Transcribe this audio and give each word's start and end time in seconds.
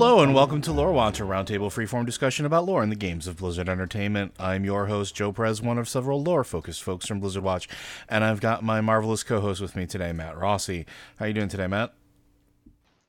Hello 0.00 0.22
and 0.22 0.32
welcome 0.34 0.62
to 0.62 0.72
Lore 0.72 0.92
Watch, 0.94 1.20
a 1.20 1.24
roundtable 1.24 1.68
freeform 1.68 2.06
discussion 2.06 2.46
about 2.46 2.64
lore 2.64 2.82
in 2.82 2.88
the 2.88 2.96
games 2.96 3.26
of 3.26 3.36
Blizzard 3.36 3.68
Entertainment. 3.68 4.32
I'm 4.38 4.64
your 4.64 4.86
host, 4.86 5.14
Joe 5.14 5.30
Perez, 5.30 5.60
one 5.60 5.76
of 5.76 5.90
several 5.90 6.22
lore-focused 6.22 6.82
folks 6.82 7.06
from 7.06 7.20
Blizzard 7.20 7.42
Watch, 7.42 7.68
and 8.08 8.24
I've 8.24 8.40
got 8.40 8.64
my 8.64 8.80
marvelous 8.80 9.22
co-host 9.22 9.60
with 9.60 9.76
me 9.76 9.84
today, 9.84 10.12
Matt 10.14 10.38
Rossi. 10.38 10.86
How 11.18 11.26
are 11.26 11.28
you 11.28 11.34
doing 11.34 11.48
today, 11.50 11.66
Matt? 11.66 11.92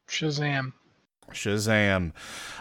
Shazam. 0.05 0.73
Shazam. 1.31 2.11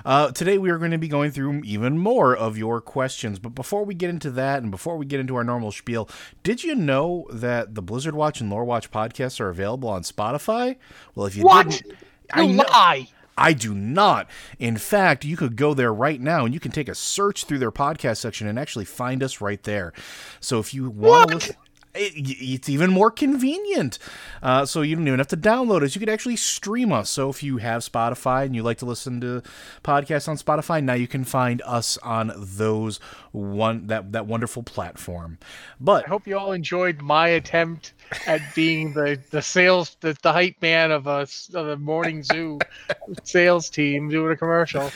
Uh, 0.05 0.31
today 0.31 0.59
we 0.59 0.71
are 0.71 0.79
going 0.79 0.93
to 0.93 0.99
be 0.99 1.09
going 1.09 1.33
through 1.33 1.63
even 1.65 1.99
more 1.99 2.37
of 2.37 2.57
your 2.57 2.81
questions, 2.81 3.41
but 3.41 3.57
before 3.57 3.85
we 3.85 3.95
get 3.97 4.11
into 4.11 4.31
that 4.31 4.63
and 4.63 4.71
before 4.71 4.97
we 4.97 5.07
get 5.07 5.19
into 5.19 5.35
our 5.35 5.43
normal 5.45 5.73
spiel, 5.73 6.09
did 6.45 6.63
you 6.63 6.77
know 6.77 7.27
that 7.33 7.75
the 7.75 7.83
Blizzard 7.83 8.15
Watch 8.15 8.41
and 8.41 8.49
Lore 8.49 8.65
Watch 8.65 8.93
podcasts 8.93 9.41
are 9.41 9.49
available 9.49 9.89
on 9.89 10.03
Spotify? 10.03 10.77
Well, 11.17 11.27
if 11.27 11.35
you 11.35 11.43
What? 11.43 11.69
didn't, 11.69 11.87
You 11.89 11.97
I 12.33 12.47
know- 12.47 12.63
lie. 12.63 13.09
I 13.41 13.55
do 13.55 13.75
not. 13.75 14.29
In 14.59 14.77
fact, 14.77 15.25
you 15.25 15.37
could 15.37 15.57
go 15.57 15.73
there 15.73 15.93
right 15.95 16.21
now 16.21 16.45
and 16.45 16.53
you 16.53 16.61
can 16.61 16.73
take 16.73 16.89
a 16.89 16.95
search 16.95 17.45
through 17.45 17.59
their 17.59 17.73
podcast 17.73 18.19
section 18.19 18.47
and 18.47 18.59
actually 18.59 18.85
find 18.85 19.23
us 19.23 19.41
right 19.41 19.63
there. 19.63 19.95
So 20.41 20.59
if 20.59 20.75
you 20.75 20.91
want 20.91 21.31
to 21.31 21.37
listen, 21.37 21.57
it, 21.95 22.13
it's 22.15 22.69
even 22.69 22.91
more 22.91 23.11
convenient. 23.11 23.99
Uh, 24.43 24.65
so 24.67 24.83
you 24.83 24.97
don't 24.97 25.07
even 25.07 25.19
have 25.19 25.29
to 25.29 25.37
download 25.37 25.83
us. 25.83 25.95
You 25.95 26.01
could 26.01 26.09
actually 26.09 26.37
stream 26.37 26.93
us. 26.93 27.11
So 27.11 27.29
if 27.31 27.43
you 27.43 27.59
have 27.59 27.83
Spotify 27.83 28.45
and 28.45 28.55
you 28.55 28.63
like 28.63 28.79
to 28.79 28.87
listen 28.87 29.21
to 29.23 29.43
podcasts 29.83 30.29
on 30.29 30.37
Spotify, 30.37 30.83
now 30.83 30.95
you 30.95 31.09
can 31.09 31.25
find 31.25 31.63
us 31.63 31.99
on 31.99 32.33
those 32.37 32.99
one 33.33 33.87
that 33.87 34.13
that 34.13 34.27
wonderful 34.27 34.63
platform. 34.63 35.39
But 35.81 36.07
I 36.07 36.09
hope 36.09 36.27
you 36.27 36.37
all 36.39 36.53
enjoyed 36.53 37.01
my 37.01 37.29
attempt 37.29 37.93
at 38.27 38.41
being 38.55 38.93
the 38.93 39.21
the 39.31 39.41
sales 39.43 39.97
the, 40.01 40.17
the 40.23 40.33
hype 40.33 40.57
man 40.61 40.91
of 40.91 41.07
a 41.07 41.27
of 41.55 41.69
a 41.69 41.77
morning 41.77 42.23
zoo 42.23 42.59
sales 43.23 43.71
team 43.71 44.09
doing 44.09 44.33
a 44.33 44.37
commercial. 44.37 44.91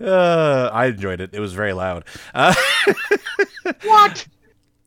uh, 0.00 0.70
I 0.72 0.86
enjoyed 0.86 1.20
it. 1.20 1.30
It 1.34 1.40
was 1.40 1.52
very 1.52 1.72
loud. 1.72 2.04
Uh, 2.34 2.54
What? 3.84 4.26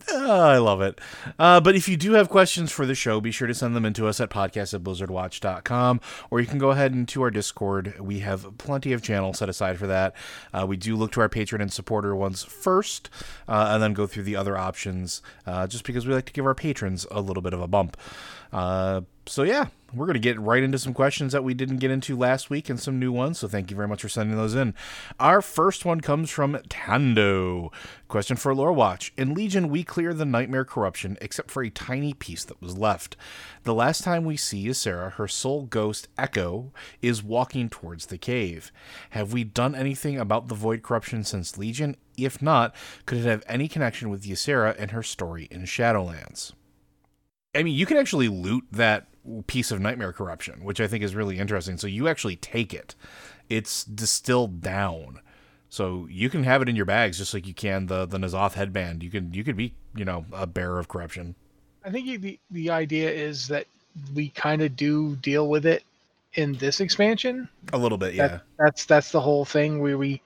Oh, 0.10 0.42
I 0.42 0.58
love 0.58 0.82
it. 0.82 1.00
Uh, 1.40 1.60
but 1.62 1.76
if 1.76 1.88
you 1.88 1.98
do 1.98 2.14
have 2.14 2.30
questions 2.30 2.72
for 2.72 2.86
the 2.86 2.96
show, 2.96 3.22
be 3.22 3.32
sure 3.32 3.48
to 3.48 3.54
send 3.54 3.76
them 3.76 3.86
in 3.86 3.94
to 3.94 4.08
us 4.08 4.20
at 4.20 4.30
podcast 4.30 4.74
at 4.74 4.84
blizzardwatch.com, 4.84 6.02
or 6.30 6.40
you 6.40 6.48
can 6.48 6.60
go 6.60 6.72
ahead 6.72 6.94
into 6.94 7.22
our 7.22 7.32
Discord. 7.32 8.00
We 8.00 8.20
have 8.20 8.58
plenty 8.58 8.94
of 8.94 9.02
channels 9.02 9.40
set 9.40 9.50
aside 9.50 9.78
for 9.78 9.88
that. 9.88 10.16
Uh, 10.54 10.66
we 10.68 10.78
do 10.78 10.96
look 10.96 11.12
to 11.14 11.22
our 11.22 11.30
patron 11.30 11.62
and 11.62 11.72
supporter 11.72 12.16
ones 12.16 12.44
first, 12.44 13.10
uh, 13.48 13.70
and 13.72 13.82
then 13.82 13.94
go 13.94 14.06
through 14.08 14.24
the 14.24 14.36
other 14.36 14.58
options, 14.58 15.22
uh, 15.46 15.68
just 15.68 15.86
because 15.86 16.06
we 16.06 16.14
like 16.14 16.26
to 16.26 16.34
give 16.34 16.46
our 16.46 16.56
patrons 16.56 17.08
a 17.12 17.22
little 17.22 17.44
bit 17.44 17.54
of 17.54 17.62
a 17.62 17.68
bump. 17.68 17.98
Uh, 18.54 19.02
so, 19.26 19.44
yeah, 19.44 19.68
we're 19.94 20.06
going 20.06 20.16
to 20.16 20.20
get 20.20 20.40
right 20.40 20.62
into 20.62 20.78
some 20.78 20.94
questions 20.94 21.32
that 21.32 21.44
we 21.44 21.54
didn't 21.54 21.78
get 21.78 21.92
into 21.92 22.18
last 22.18 22.50
week 22.50 22.70
and 22.70 22.80
some 22.80 23.00
new 23.00 23.12
ones. 23.12 23.40
So, 23.40 23.48
thank 23.48 23.72
you 23.72 23.76
very 23.76 23.88
much 23.88 24.02
for 24.02 24.10
sending 24.10 24.36
those 24.36 24.54
in. 24.54 24.74
Our 25.20 25.42
first 25.42 25.86
one 25.86 26.02
comes 26.02 26.30
from 26.30 26.60
Tando. 26.70 27.72
Question 28.08 28.38
for 28.38 28.54
Lore 28.54 28.74
Watch. 28.74 29.14
In 29.18 29.34
Legion, 29.34 29.70
we 29.70 29.84
clear 29.84 30.14
the 30.14 30.26
nightmare 30.26 30.66
corruption 30.66 31.18
except 31.22 31.50
for 31.50 31.64
a 31.64 31.70
tiny 31.70 32.14
piece 32.14 32.44
that 32.46 32.62
was 32.62 32.78
left. 32.78 33.16
The 33.64 33.74
last 33.74 34.04
time 34.04 34.26
we 34.26 34.38
see 34.38 34.68
Ysera, 34.68 35.14
her 35.14 35.28
soul 35.28 35.64
ghost 35.64 36.10
Echo 36.18 36.72
is 37.02 37.24
walking 37.24 37.70
towards 37.70 38.08
the 38.08 38.18
cave. 38.18 38.72
Have 39.12 39.34
we 39.34 39.44
done 39.44 39.74
anything 39.74 40.20
about 40.20 40.48
the 40.48 40.56
void 40.56 40.84
corruption 40.84 41.24
since 41.24 41.58
Legion? 41.58 41.96
If 42.18 42.42
not, 42.42 42.76
could 43.06 43.20
it 43.20 43.26
have 43.26 43.44
any 43.48 43.68
connection 43.68 44.10
with 44.10 44.26
Ysera 44.26 44.76
and 44.78 44.92
her 44.92 45.02
story 45.02 45.48
in 45.50 45.64
Shadowlands? 45.64 46.54
I 47.56 47.64
mean, 47.64 47.76
you 47.76 47.86
can 47.86 47.98
actually 47.98 48.28
loot 48.28 48.66
that 48.72 49.08
piece 49.48 49.72
of 49.72 49.80
nightmare 49.80 50.12
corruption, 50.12 50.64
which 50.64 50.82
I 50.82 50.88
think 50.88 51.04
is 51.04 51.16
really 51.16 51.40
interesting. 51.40 51.78
So 51.78 51.88
you 51.88 52.08
actually 52.08 52.36
take 52.36 52.74
it. 52.74 52.96
It's 53.50 53.84
distilled 53.84 54.62
down. 54.62 55.20
So 55.70 56.08
you 56.10 56.30
can 56.30 56.44
have 56.44 56.62
it 56.62 56.70
in 56.70 56.76
your 56.76 56.86
bags 56.86 57.18
just 57.18 57.34
like 57.34 57.48
you 57.48 57.54
can 57.54 57.88
the 57.88 58.06
the 58.06 58.18
N'Zoth 58.18 58.54
headband. 58.54 59.02
You 59.02 59.10
can 59.10 59.34
you 59.34 59.44
could 59.44 59.58
be, 59.58 59.74
you 59.96 60.06
know, 60.06 60.26
a 60.32 60.46
bearer 60.46 60.80
of 60.80 60.88
corruption. 60.88 61.36
I 61.84 61.90
think 61.90 62.22
the 62.22 62.40
the 62.52 62.70
idea 62.70 63.10
is 63.10 63.48
that 63.48 63.66
we 64.14 64.30
kind 64.30 64.62
of 64.62 64.76
do 64.76 65.16
deal 65.18 65.48
with 65.48 65.66
it 65.66 65.84
in 66.34 66.54
this 66.54 66.80
expansion. 66.80 67.50
A 67.72 67.78
little 67.78 67.98
bit, 67.98 68.14
yeah. 68.14 68.28
That, 68.28 68.42
that's 68.58 68.86
that's 68.86 69.12
the 69.12 69.22
whole 69.22 69.46
thing 69.46 69.80
where 69.80 69.98
we 69.98 70.22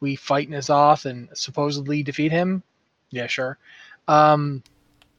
we 0.00 0.16
fight 0.16 0.50
N'Zoth 0.50 1.06
and 1.06 1.28
supposedly 1.34 2.02
defeat 2.02 2.32
him. 2.32 2.62
Yeah, 3.10 3.26
sure. 3.26 3.58
Um, 4.06 4.62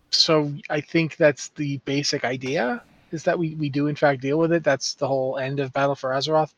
so 0.09 0.53
I 0.69 0.81
think 0.81 1.17
that's 1.17 1.49
the 1.49 1.77
basic 1.79 2.23
idea 2.23 2.83
is 3.11 3.23
that 3.23 3.37
we 3.37 3.55
we 3.55 3.69
do 3.69 3.87
in 3.87 3.95
fact 3.95 4.21
deal 4.21 4.37
with 4.37 4.51
it. 4.51 4.63
That's 4.63 4.95
the 4.95 5.07
whole 5.07 5.37
end 5.37 5.59
of 5.59 5.73
Battle 5.73 5.95
for 5.95 6.11
Azeroth. 6.11 6.53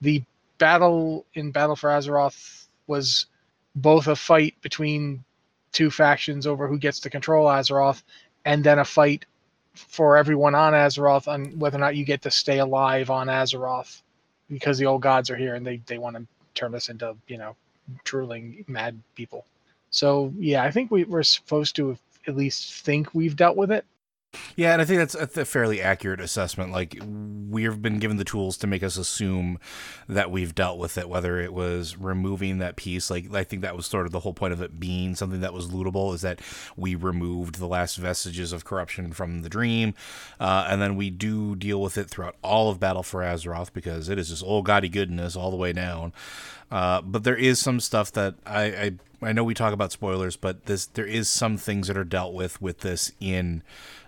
The 0.00 0.22
battle 0.58 1.26
in 1.34 1.50
Battle 1.50 1.76
for 1.76 1.90
Azeroth 1.90 2.66
was 2.86 3.26
both 3.74 4.06
a 4.06 4.16
fight 4.16 4.54
between 4.60 5.24
two 5.72 5.90
factions 5.90 6.46
over 6.46 6.68
who 6.68 6.78
gets 6.78 7.00
to 7.00 7.10
control 7.10 7.46
Azeroth, 7.46 8.02
and 8.44 8.62
then 8.62 8.78
a 8.78 8.84
fight 8.84 9.26
for 9.74 10.16
everyone 10.16 10.54
on 10.54 10.72
Azeroth 10.72 11.26
on 11.26 11.58
whether 11.58 11.76
or 11.76 11.80
not 11.80 11.96
you 11.96 12.04
get 12.04 12.22
to 12.22 12.30
stay 12.30 12.58
alive 12.58 13.10
on 13.10 13.26
Azeroth 13.26 14.02
because 14.48 14.78
the 14.78 14.86
old 14.86 15.02
gods 15.02 15.30
are 15.30 15.36
here 15.36 15.54
and 15.54 15.66
they, 15.66 15.80
they 15.86 15.98
want 15.98 16.16
to 16.16 16.26
turn 16.54 16.74
us 16.74 16.88
into, 16.88 17.16
you 17.26 17.38
know, 17.38 17.56
drooling 18.04 18.64
mad 18.68 19.00
people. 19.16 19.44
So, 19.90 20.32
yeah, 20.38 20.62
I 20.62 20.70
think 20.70 20.90
we, 20.90 21.04
we're 21.04 21.22
supposed 21.24 21.74
to 21.76 21.98
at 22.26 22.36
least 22.36 22.82
think 22.84 23.14
we've 23.14 23.36
dealt 23.36 23.56
with 23.56 23.70
it. 23.70 23.84
Yeah, 24.56 24.72
and 24.72 24.82
I 24.82 24.84
think 24.84 24.98
that's 24.98 25.36
a 25.36 25.44
fairly 25.44 25.80
accurate 25.80 26.20
assessment. 26.20 26.72
Like 26.72 26.96
we've 27.50 27.80
been 27.80 27.98
given 27.98 28.16
the 28.16 28.24
tools 28.24 28.56
to 28.58 28.66
make 28.66 28.82
us 28.82 28.96
assume 28.96 29.58
that 30.08 30.30
we've 30.30 30.54
dealt 30.54 30.78
with 30.78 30.98
it, 30.98 31.08
whether 31.08 31.40
it 31.40 31.52
was 31.52 31.96
removing 31.96 32.58
that 32.58 32.76
piece. 32.76 33.10
Like 33.10 33.32
I 33.34 33.44
think 33.44 33.62
that 33.62 33.76
was 33.76 33.86
sort 33.86 34.06
of 34.06 34.12
the 34.12 34.20
whole 34.20 34.34
point 34.34 34.52
of 34.52 34.60
it 34.60 34.78
being 34.78 35.14
something 35.14 35.40
that 35.40 35.52
was 35.52 35.68
lootable 35.68 36.14
is 36.14 36.22
that 36.22 36.40
we 36.76 36.94
removed 36.94 37.56
the 37.56 37.66
last 37.66 37.96
vestiges 37.96 38.52
of 38.52 38.64
corruption 38.64 39.12
from 39.12 39.42
the 39.42 39.48
dream, 39.48 39.94
uh, 40.40 40.66
and 40.68 40.80
then 40.80 40.96
we 40.96 41.10
do 41.10 41.56
deal 41.56 41.80
with 41.80 41.98
it 41.98 42.08
throughout 42.10 42.36
all 42.42 42.70
of 42.70 42.80
Battle 42.80 43.02
for 43.02 43.20
Azeroth 43.22 43.72
because 43.72 44.08
it 44.08 44.18
is 44.18 44.28
just 44.28 44.44
old 44.44 44.66
gaudy 44.66 44.88
goodness 44.88 45.36
all 45.36 45.50
the 45.50 45.56
way 45.56 45.72
down. 45.72 46.12
Uh, 46.70 47.00
but 47.02 47.24
there 47.24 47.36
is 47.36 47.58
some 47.60 47.78
stuff 47.78 48.10
that 48.12 48.34
I, 48.46 48.64
I 48.64 48.92
I 49.22 49.32
know 49.32 49.44
we 49.44 49.54
talk 49.54 49.72
about 49.72 49.92
spoilers, 49.92 50.36
but 50.36 50.66
this 50.66 50.86
there 50.86 51.06
is 51.06 51.28
some 51.28 51.56
things 51.56 51.88
that 51.88 51.96
are 51.96 52.04
dealt 52.04 52.34
with 52.34 52.60
with 52.60 52.80
this 52.80 53.12
in 53.20 53.62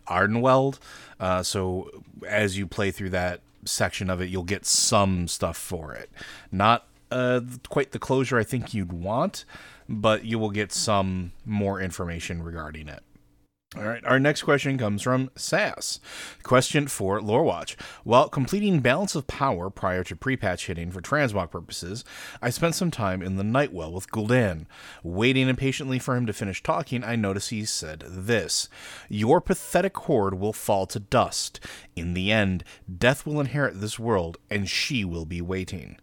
Ardenweald. 0.06 0.78
Uh, 1.18 1.42
so 1.42 1.90
as 2.26 2.58
you 2.58 2.66
play 2.66 2.90
through 2.90 3.10
that 3.10 3.40
section 3.64 4.10
of 4.10 4.20
it, 4.20 4.28
you'll 4.28 4.42
get 4.44 4.64
some 4.64 5.28
stuff 5.28 5.56
for 5.56 5.92
it. 5.94 6.10
Not 6.52 6.86
uh, 7.10 7.40
quite 7.68 7.92
the 7.92 7.98
closure 7.98 8.38
I 8.38 8.44
think 8.44 8.74
you'd 8.74 8.92
want, 8.92 9.44
but 9.88 10.24
you 10.24 10.38
will 10.38 10.50
get 10.50 10.72
some 10.72 11.32
more 11.44 11.80
information 11.80 12.42
regarding 12.42 12.88
it. 12.88 13.02
All 13.76 13.84
right, 13.84 14.02
our 14.06 14.18
next 14.18 14.44
question 14.44 14.78
comes 14.78 15.02
from 15.02 15.30
Sass. 15.36 16.00
Question 16.42 16.86
for 16.88 17.20
Lorewatch. 17.20 17.78
While 18.04 18.30
completing 18.30 18.80
Balance 18.80 19.14
of 19.14 19.26
Power 19.26 19.68
prior 19.68 20.02
to 20.04 20.16
pre-patch 20.16 20.66
hitting 20.66 20.90
for 20.90 21.02
transmog 21.02 21.50
purposes, 21.50 22.02
I 22.40 22.48
spent 22.48 22.74
some 22.74 22.90
time 22.90 23.20
in 23.20 23.36
the 23.36 23.44
Nightwell 23.44 23.92
with 23.92 24.10
Gul'dan. 24.10 24.64
Waiting 25.02 25.50
impatiently 25.50 25.98
for 25.98 26.16
him 26.16 26.24
to 26.24 26.32
finish 26.32 26.62
talking, 26.62 27.04
I 27.04 27.16
noticed 27.16 27.50
he 27.50 27.66
said 27.66 28.02
this. 28.08 28.70
Your 29.10 29.42
pathetic 29.42 29.94
horde 29.98 30.40
will 30.40 30.54
fall 30.54 30.86
to 30.86 30.98
dust. 30.98 31.60
In 31.94 32.14
the 32.14 32.32
end, 32.32 32.64
Death 32.90 33.26
will 33.26 33.40
inherit 33.40 33.82
this 33.82 33.98
world, 33.98 34.38
and 34.48 34.70
she 34.70 35.04
will 35.04 35.26
be 35.26 35.42
waiting 35.42 35.98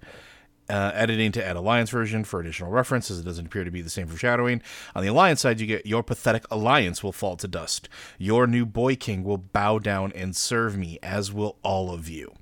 uh, 0.69 0.91
editing 0.93 1.31
to 1.33 1.45
add 1.45 1.55
Alliance 1.55 1.89
version 1.89 2.23
for 2.23 2.39
additional 2.39 2.71
reference, 2.71 3.11
as 3.11 3.19
it 3.19 3.25
doesn't 3.25 3.47
appear 3.47 3.63
to 3.63 3.71
be 3.71 3.81
the 3.81 3.89
same 3.89 4.07
for 4.07 4.17
Shadowing. 4.17 4.61
On 4.95 5.03
the 5.03 5.09
Alliance 5.09 5.41
side, 5.41 5.59
you 5.59 5.67
get 5.67 5.85
Your 5.85 6.03
pathetic 6.03 6.45
alliance 6.49 7.03
will 7.03 7.11
fall 7.11 7.35
to 7.37 7.47
dust. 7.47 7.89
Your 8.17 8.47
new 8.47 8.65
boy 8.65 8.95
king 8.95 9.23
will 9.23 9.37
bow 9.37 9.79
down 9.79 10.11
and 10.13 10.35
serve 10.35 10.77
me, 10.77 10.99
as 11.03 11.31
will 11.31 11.57
all 11.63 11.93
of 11.93 12.09
you. 12.09 12.33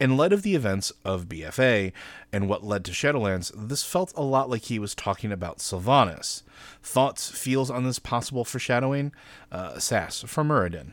In 0.00 0.16
light 0.16 0.32
of 0.32 0.42
the 0.42 0.54
events 0.54 0.92
of 1.04 1.26
BFA 1.26 1.92
and 2.32 2.48
what 2.48 2.64
led 2.64 2.84
to 2.86 2.92
Shadowlands, 2.92 3.52
this 3.54 3.84
felt 3.84 4.12
a 4.16 4.22
lot 4.22 4.50
like 4.50 4.62
he 4.62 4.78
was 4.78 4.94
talking 4.94 5.30
about 5.30 5.58
Sylvanas. 5.58 6.42
Thoughts, 6.82 7.30
feels 7.30 7.70
on 7.70 7.84
this 7.84 7.98
possible 7.98 8.44
foreshadowing? 8.44 9.12
Uh, 9.52 9.78
Sass 9.78 10.22
from 10.22 10.48
Muradin. 10.48 10.92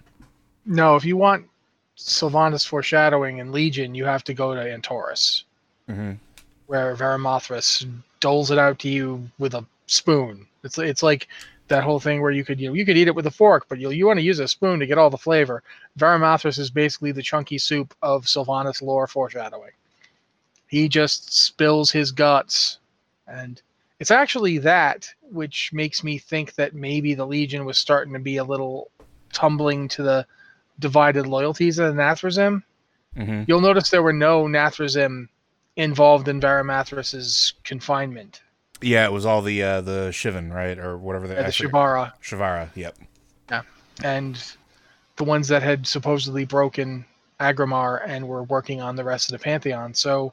No, 0.65 0.95
if 0.95 1.05
you 1.05 1.17
want 1.17 1.47
Sylvanas 1.97 2.67
foreshadowing 2.67 3.39
in 3.39 3.51
Legion, 3.51 3.95
you 3.95 4.05
have 4.05 4.23
to 4.25 4.33
go 4.33 4.53
to 4.53 4.61
Antorus, 4.61 5.44
Mm-hmm. 5.89 6.11
Where 6.69 6.95
Varimathras 6.95 7.83
doles 8.19 8.51
it 8.51 8.60
out 8.60 8.77
to 8.80 8.89
you 8.89 9.27
with 9.39 9.56
a 9.56 9.66
spoon. 9.88 10.45
It's 10.63 10.77
it's 10.77 11.01
like 11.01 11.27
that 11.68 11.83
whole 11.83 12.00
thing 12.00 12.21
where 12.21 12.30
you 12.30 12.45
could 12.45 12.60
you 12.60 12.68
know 12.68 12.75
you 12.75 12.86
could 12.86 12.95
eat 12.95 13.07
it 13.07 13.16
with 13.16 13.25
a 13.25 13.31
fork, 13.31 13.66
but 13.68 13.80
you 13.80 13.89
you 13.89 14.06
want 14.06 14.19
to 14.19 14.24
use 14.24 14.38
a 14.38 14.48
spoon 14.48 14.80
to 14.80 14.86
get 14.86 15.00
all 15.00 15.10
the 15.10 15.18
flavor. 15.18 15.63
Varimathras 15.98 16.60
is 16.60 16.69
basically 16.69 17.12
the 17.12 17.24
chunky 17.24 17.57
soup 17.57 17.95
of 18.04 18.25
Sylvanas 18.25 18.83
lore 18.83 19.07
foreshadowing. 19.07 19.71
He 20.68 20.88
just 20.88 21.33
spills 21.33 21.89
his 21.89 22.12
guts, 22.12 22.77
and 23.27 23.60
it's 24.00 24.12
actually 24.12 24.60
that 24.60 25.12
which 25.31 25.74
makes 25.74 26.04
me 26.04 26.19
think 26.19 26.54
that 26.54 26.75
maybe 26.75 27.16
the 27.16 27.25
Legion 27.25 27.66
was 27.66 27.80
starting 27.80 28.13
to 28.13 28.19
be 28.19 28.38
a 28.38 28.44
little 28.44 28.92
tumbling 29.33 29.88
to 29.88 30.04
the 30.04 30.24
divided 30.77 31.25
loyalties 31.25 31.80
of 31.80 31.95
the 31.95 32.00
Nathrezim. 32.00 32.62
Mm-hmm. 33.18 33.45
You'll 33.48 33.62
notice 33.62 33.89
there 33.89 34.04
were 34.04 34.13
no 34.13 34.44
Nathrezim 34.44 35.30
involved 35.79 36.27
in 36.27 36.41
Varimathras's 36.41 37.53
confinement. 37.63 38.41
Yeah, 38.81 39.05
it 39.05 39.11
was 39.11 39.25
all 39.25 39.41
the 39.41 39.63
uh, 39.63 39.81
the 39.81 40.09
Shivan, 40.11 40.53
right, 40.53 40.77
or 40.77 40.97
whatever 40.97 41.27
they 41.27 41.35
Yeah, 41.35 41.41
the 41.43 41.47
I 41.47 41.51
forget. 41.51 41.71
Shivarra. 41.71 42.11
Shivarra. 42.21 42.69
Yep. 42.75 42.97
Yeah, 43.49 43.61
and 44.03 44.41
the 45.15 45.23
ones 45.23 45.47
that 45.47 45.63
had 45.63 45.87
supposedly 45.87 46.45
broken 46.45 47.05
Aggramar 47.39 48.01
and 48.05 48.27
were 48.27 48.43
working 48.43 48.81
on 48.81 48.95
the 48.95 49.03
rest 49.03 49.31
of 49.31 49.39
the 49.39 49.43
Pantheon. 49.43 49.93
So 49.93 50.31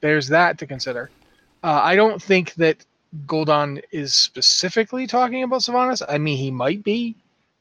there's 0.00 0.28
that 0.28 0.58
to 0.58 0.66
consider. 0.66 1.10
Uh, 1.62 1.80
I 1.82 1.94
don't 1.96 2.20
think 2.20 2.54
that 2.54 2.84
Gul'dan 3.26 3.80
is 3.92 4.14
specifically 4.14 5.06
talking 5.06 5.42
about 5.42 5.60
Sylvanas. 5.60 6.02
I 6.08 6.18
mean, 6.18 6.38
he 6.38 6.50
might 6.50 6.82
be, 6.82 7.14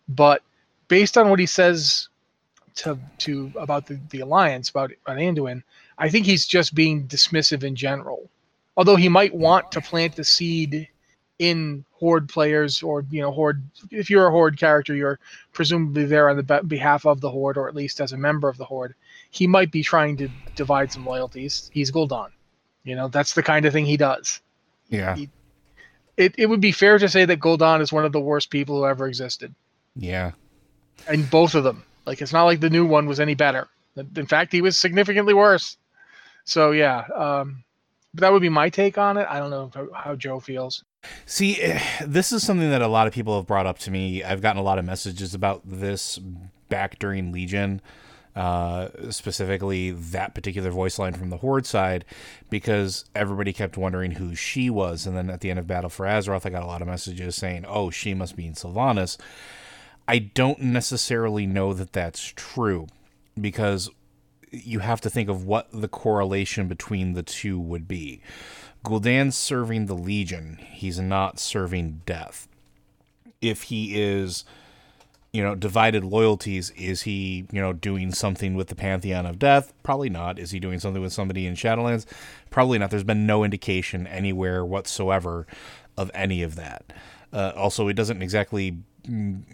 but 0.10 0.42
based 0.88 1.18
on 1.18 1.30
what 1.30 1.39
he 1.39 1.45
says 1.45 2.07
to 2.75 2.98
to 3.19 3.51
about 3.56 3.86
the, 3.86 4.00
the 4.10 4.22
alliance 4.22 4.69
about 4.69 4.92
about 5.06 5.18
Anduin, 5.18 5.62
I 6.01 6.09
think 6.09 6.25
he's 6.25 6.48
just 6.48 6.74
being 6.74 7.07
dismissive 7.07 7.63
in 7.63 7.75
general. 7.75 8.27
Although 8.75 8.95
he 8.95 9.07
might 9.07 9.36
want 9.36 9.71
to 9.71 9.81
plant 9.81 10.15
the 10.15 10.24
seed 10.24 10.89
in 11.38 11.86
horde 11.92 12.27
players 12.27 12.83
or 12.83 13.06
you 13.09 13.21
know 13.21 13.31
horde 13.31 13.63
if 13.89 14.12
you're 14.12 14.27
a 14.27 14.31
horde 14.31 14.59
character 14.59 14.94
you're 14.94 15.19
presumably 15.53 16.06
there 16.06 16.30
on 16.30 16.38
the 16.38 16.44
be- 16.44 16.68
behalf 16.68 17.03
of 17.03 17.19
the 17.19 17.30
horde 17.31 17.57
or 17.57 17.68
at 17.68 17.74
least 17.75 18.00
as 18.00 18.12
a 18.12 18.18
member 18.18 18.48
of 18.48 18.57
the 18.57 18.65
horde 18.65 18.94
he 19.31 19.48
might 19.48 19.71
be 19.71 19.81
trying 19.81 20.15
to 20.18 20.30
divide 20.56 20.92
some 20.92 21.03
loyalties. 21.03 21.71
He's 21.74 21.92
Gul'dan. 21.92 22.30
You 22.83 22.95
know 22.95 23.07
that's 23.07 23.33
the 23.33 23.42
kind 23.44 23.65
of 23.65 23.74
thing 23.74 23.86
he 23.86 23.98
does. 23.98 24.39
Yeah. 24.89 25.15
it, 26.18 26.36
it 26.38 26.45
would 26.48 26.62
be 26.62 26.71
fair 26.71 27.00
to 27.00 27.09
say 27.09 27.25
that 27.25 27.39
Gul'dan 27.39 27.81
is 27.81 27.92
one 27.92 28.06
of 28.06 28.12
the 28.12 28.19
worst 28.19 28.50
people 28.50 28.77
who 28.77 28.86
ever 28.86 29.07
existed. 29.07 29.53
Yeah. 29.95 30.31
and 31.07 31.30
both 31.30 31.56
of 31.56 31.63
them. 31.63 31.83
Like 32.06 32.21
it's 32.21 32.33
not 32.33 32.45
like 32.45 32.59
the 32.59 32.69
new 32.69 32.86
one 32.86 33.07
was 33.07 33.19
any 33.19 33.36
better. 33.36 33.68
In 34.15 34.27
fact 34.27 34.51
he 34.51 34.62
was 34.62 34.77
significantly 34.77 35.33
worse 35.33 35.77
so 36.46 36.72
yeah 36.72 37.04
um 37.16 37.64
that 38.14 38.32
would 38.32 38.42
be 38.42 38.50
my 38.50 38.70
take 38.70 38.98
on 38.98 39.18
it 39.18 39.28
i 39.30 39.40
don't 39.40 39.52
know 39.52 39.72
how, 39.74 39.88
how 39.94 40.16
joe 40.16 40.40
feels 40.40 40.84
See, 41.26 41.60
eh, 41.62 41.82
this 42.06 42.32
is 42.32 42.44
something 42.44 42.70
that 42.70 42.82
a 42.82 42.88
lot 42.88 43.08
of 43.08 43.14
people 43.14 43.36
have 43.36 43.48
brought 43.48 43.66
up 43.66 43.80
to 43.80 43.92
me. 43.92 44.24
I've 44.24 44.42
gotten 44.42 44.60
a 44.60 44.64
lot 44.64 44.78
of 44.78 44.86
messages 44.86 45.34
about 45.34 45.62
this 45.66 46.20
back 46.70 47.00
during 47.00 47.32
Legion, 47.32 47.82
uh, 48.36 48.90
specifically 49.10 49.92
that 49.92 50.36
particular 50.36 50.70
voice 50.70 51.00
line 51.00 51.14
from 51.14 51.30
the 51.30 51.38
Horde 51.38 51.66
side, 51.66 52.06
because 52.50 53.06
everybody 53.16 53.52
kept 53.52 53.78
wondering 53.78 54.12
who 54.12 54.36
she 54.36 54.70
was. 54.70 55.08
And 55.08 55.18
then 55.18 55.30
at 55.30 55.42
the 55.42 55.50
end 55.50 55.60
of 55.60 55.68
Battle 55.68 55.90
for 55.90 56.06
Azeroth, 56.06 56.46
I 56.46 56.50
got 56.50 56.64
a 56.64 56.68
lot 56.68 56.82
of 56.82 56.88
messages 56.88 57.36
saying, 57.36 57.66
oh, 57.68 57.90
she 57.90 58.14
must 58.14 58.36
be 58.36 58.46
in 58.46 58.54
Sylvanas. 58.54 59.18
I 60.08 60.20
don't 60.20 60.62
necessarily 60.62 61.46
know 61.46 61.74
that 61.74 61.94
that's 61.94 62.34
true, 62.36 62.88
because 63.40 63.90
you 64.51 64.80
have 64.80 65.01
to 65.01 65.09
think 65.09 65.30
of 65.30 65.45
what 65.45 65.68
the 65.71 65.88
correlation 65.88 66.68
between 66.68 67.13
the 67.13 67.24
two 67.24 67.59
would 67.59 67.88
be. 67.88 68.21
Gul'dan's 68.83 69.38
serving 69.38 69.86
the 69.86 69.95
Legion. 69.95 70.57
He's 70.71 71.00
not 71.00 71.39
serving 71.39 72.01
death. 72.06 72.48
If 73.42 73.63
he 73.63 74.00
is, 74.00 74.44
you 75.31 75.42
know, 75.42 75.56
divided 75.56 76.03
loyalties, 76.03 76.71
is 76.71 77.03
he, 77.03 77.48
you 77.51 77.62
know, 77.62 77.74
doing 77.74 78.12
something 78.12 78.56
with 78.56 78.68
the 78.68 78.75
Pantheon 78.75 79.25
of 79.25 79.39
Death? 79.39 79.74
Probably 79.83 80.09
not. 80.09 80.38
Is 80.38 80.51
he 80.51 80.59
doing 80.59 80.80
something 80.80 81.01
with 81.01 81.13
somebody 81.13 81.45
in 81.45 81.56
Shadowlands? 81.56 82.06
Probably 82.50 82.77
not. 82.77 82.89
There's 82.89 83.03
been 83.03 83.25
no 83.25 83.44
indication 83.44 84.06
anywhere 84.07 84.65
whatsoever 84.65 85.48
of 85.98 86.12
any 86.13 86.44
of 86.44 86.56
that. 86.56 86.92
Uh, 87.33 87.53
also, 87.56 87.88
it 87.88 87.94
doesn't 87.94 88.21
exactly 88.21 88.77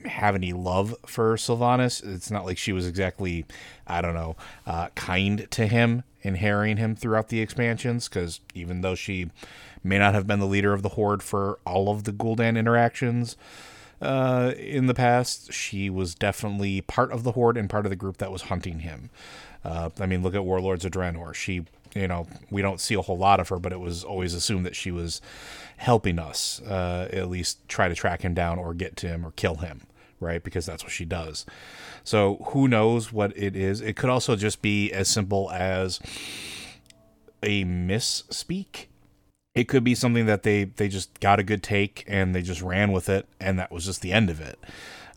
have 0.06 0.36
any 0.36 0.54
love 0.54 0.96
for 1.06 1.36
Sylvanas. 1.36 2.04
It's 2.06 2.32
not 2.32 2.46
like 2.46 2.58
she 2.58 2.74
was 2.74 2.88
exactly, 2.88 3.46
I 3.86 4.02
don't 4.02 4.14
know, 4.14 4.36
uh, 4.66 4.90
kind 4.96 5.50
to 5.52 5.68
him 5.68 6.04
and 6.24 6.38
harrying 6.38 6.78
him 6.78 6.96
throughout 6.96 7.30
the 7.30 7.42
expansions. 7.42 8.08
Because 8.08 8.42
even 8.54 8.82
though 8.82 8.96
she 8.96 9.30
may 9.84 9.98
not 9.98 10.14
have 10.14 10.28
been 10.28 10.40
the 10.40 10.46
leader 10.46 10.74
of 10.74 10.84
the 10.84 10.90
Horde 10.90 11.24
for 11.24 11.60
all 11.66 11.90
of 11.90 12.04
the 12.04 12.12
Gul'dan 12.12 12.58
interactions 12.58 13.38
uh, 14.02 14.54
in 14.58 14.88
the 14.88 14.94
past, 14.94 15.52
she 15.54 15.90
was 15.90 16.14
definitely 16.14 16.82
part 16.82 17.12
of 17.12 17.24
the 17.24 17.32
Horde 17.32 17.58
and 17.58 17.70
part 17.70 17.86
of 17.86 17.90
the 17.90 17.96
group 17.96 18.18
that 18.18 18.32
was 18.32 18.44
hunting 18.44 18.80
him. 18.80 19.10
Uh, 19.68 19.90
I 20.00 20.06
mean, 20.06 20.24
look 20.24 20.34
at 20.34 20.46
Warlords 20.46 20.86
of 20.86 20.92
Draenor. 20.92 21.34
She, 21.34 21.66
you 21.94 22.08
know, 22.08 22.26
we 22.50 22.62
don't 22.62 22.80
see 22.80 22.96
a 22.96 23.02
whole 23.02 23.18
lot 23.18 23.42
of 23.42 23.50
her, 23.50 23.60
but 23.60 23.74
it 23.74 23.82
was 23.82 24.02
always 24.02 24.34
assumed 24.34 24.66
that 24.66 24.78
she 24.78 24.92
was 24.92 25.22
helping 25.76 26.20
us 26.20 26.62
uh, 26.62 27.10
at 27.12 27.30
least 27.30 27.68
try 27.68 27.90
to 27.90 27.96
track 27.96 28.22
him 28.22 28.34
down 28.34 28.58
or 28.58 28.74
get 28.74 28.96
to 28.98 29.08
him 29.10 29.26
or 29.26 29.32
kill 29.32 29.56
him, 29.56 29.82
right? 30.22 30.42
Because 30.42 30.66
that's 30.66 30.84
what 30.84 30.94
she 30.94 31.04
does. 31.04 31.46
So 32.06 32.38
who 32.52 32.70
knows 32.70 33.12
what 33.12 33.38
it 33.38 33.58
is? 33.58 33.82
It 33.82 33.98
could 33.98 34.10
also 34.10 34.38
just 34.38 34.62
be 34.62 34.90
as 34.94 35.10
simple 35.10 35.52
as 35.52 36.00
a 37.44 37.66
misspeak. 37.66 38.86
It 39.54 39.68
could 39.68 39.84
be 39.84 39.96
something 39.96 40.28
that 40.28 40.44
they 40.44 40.66
they 40.66 40.88
just 40.88 41.20
got 41.20 41.40
a 41.40 41.44
good 41.44 41.62
take 41.62 42.06
and 42.08 42.34
they 42.34 42.42
just 42.42 42.62
ran 42.62 42.94
with 42.94 43.10
it, 43.10 43.28
and 43.42 43.60
that 43.60 43.72
was 43.72 43.86
just 43.86 44.02
the 44.02 44.14
end 44.14 44.30
of 44.30 44.40
it. 44.40 44.58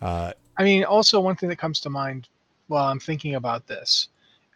Uh, 0.02 0.32
I 0.56 0.64
mean, 0.64 0.82
also 0.82 1.20
one 1.20 1.36
thing 1.36 1.50
that 1.50 1.56
comes 1.56 1.78
to 1.80 1.90
mind 1.90 2.28
while 2.66 2.90
I'm 2.90 2.98
thinking 2.98 3.36
about 3.36 3.68
this 3.68 4.08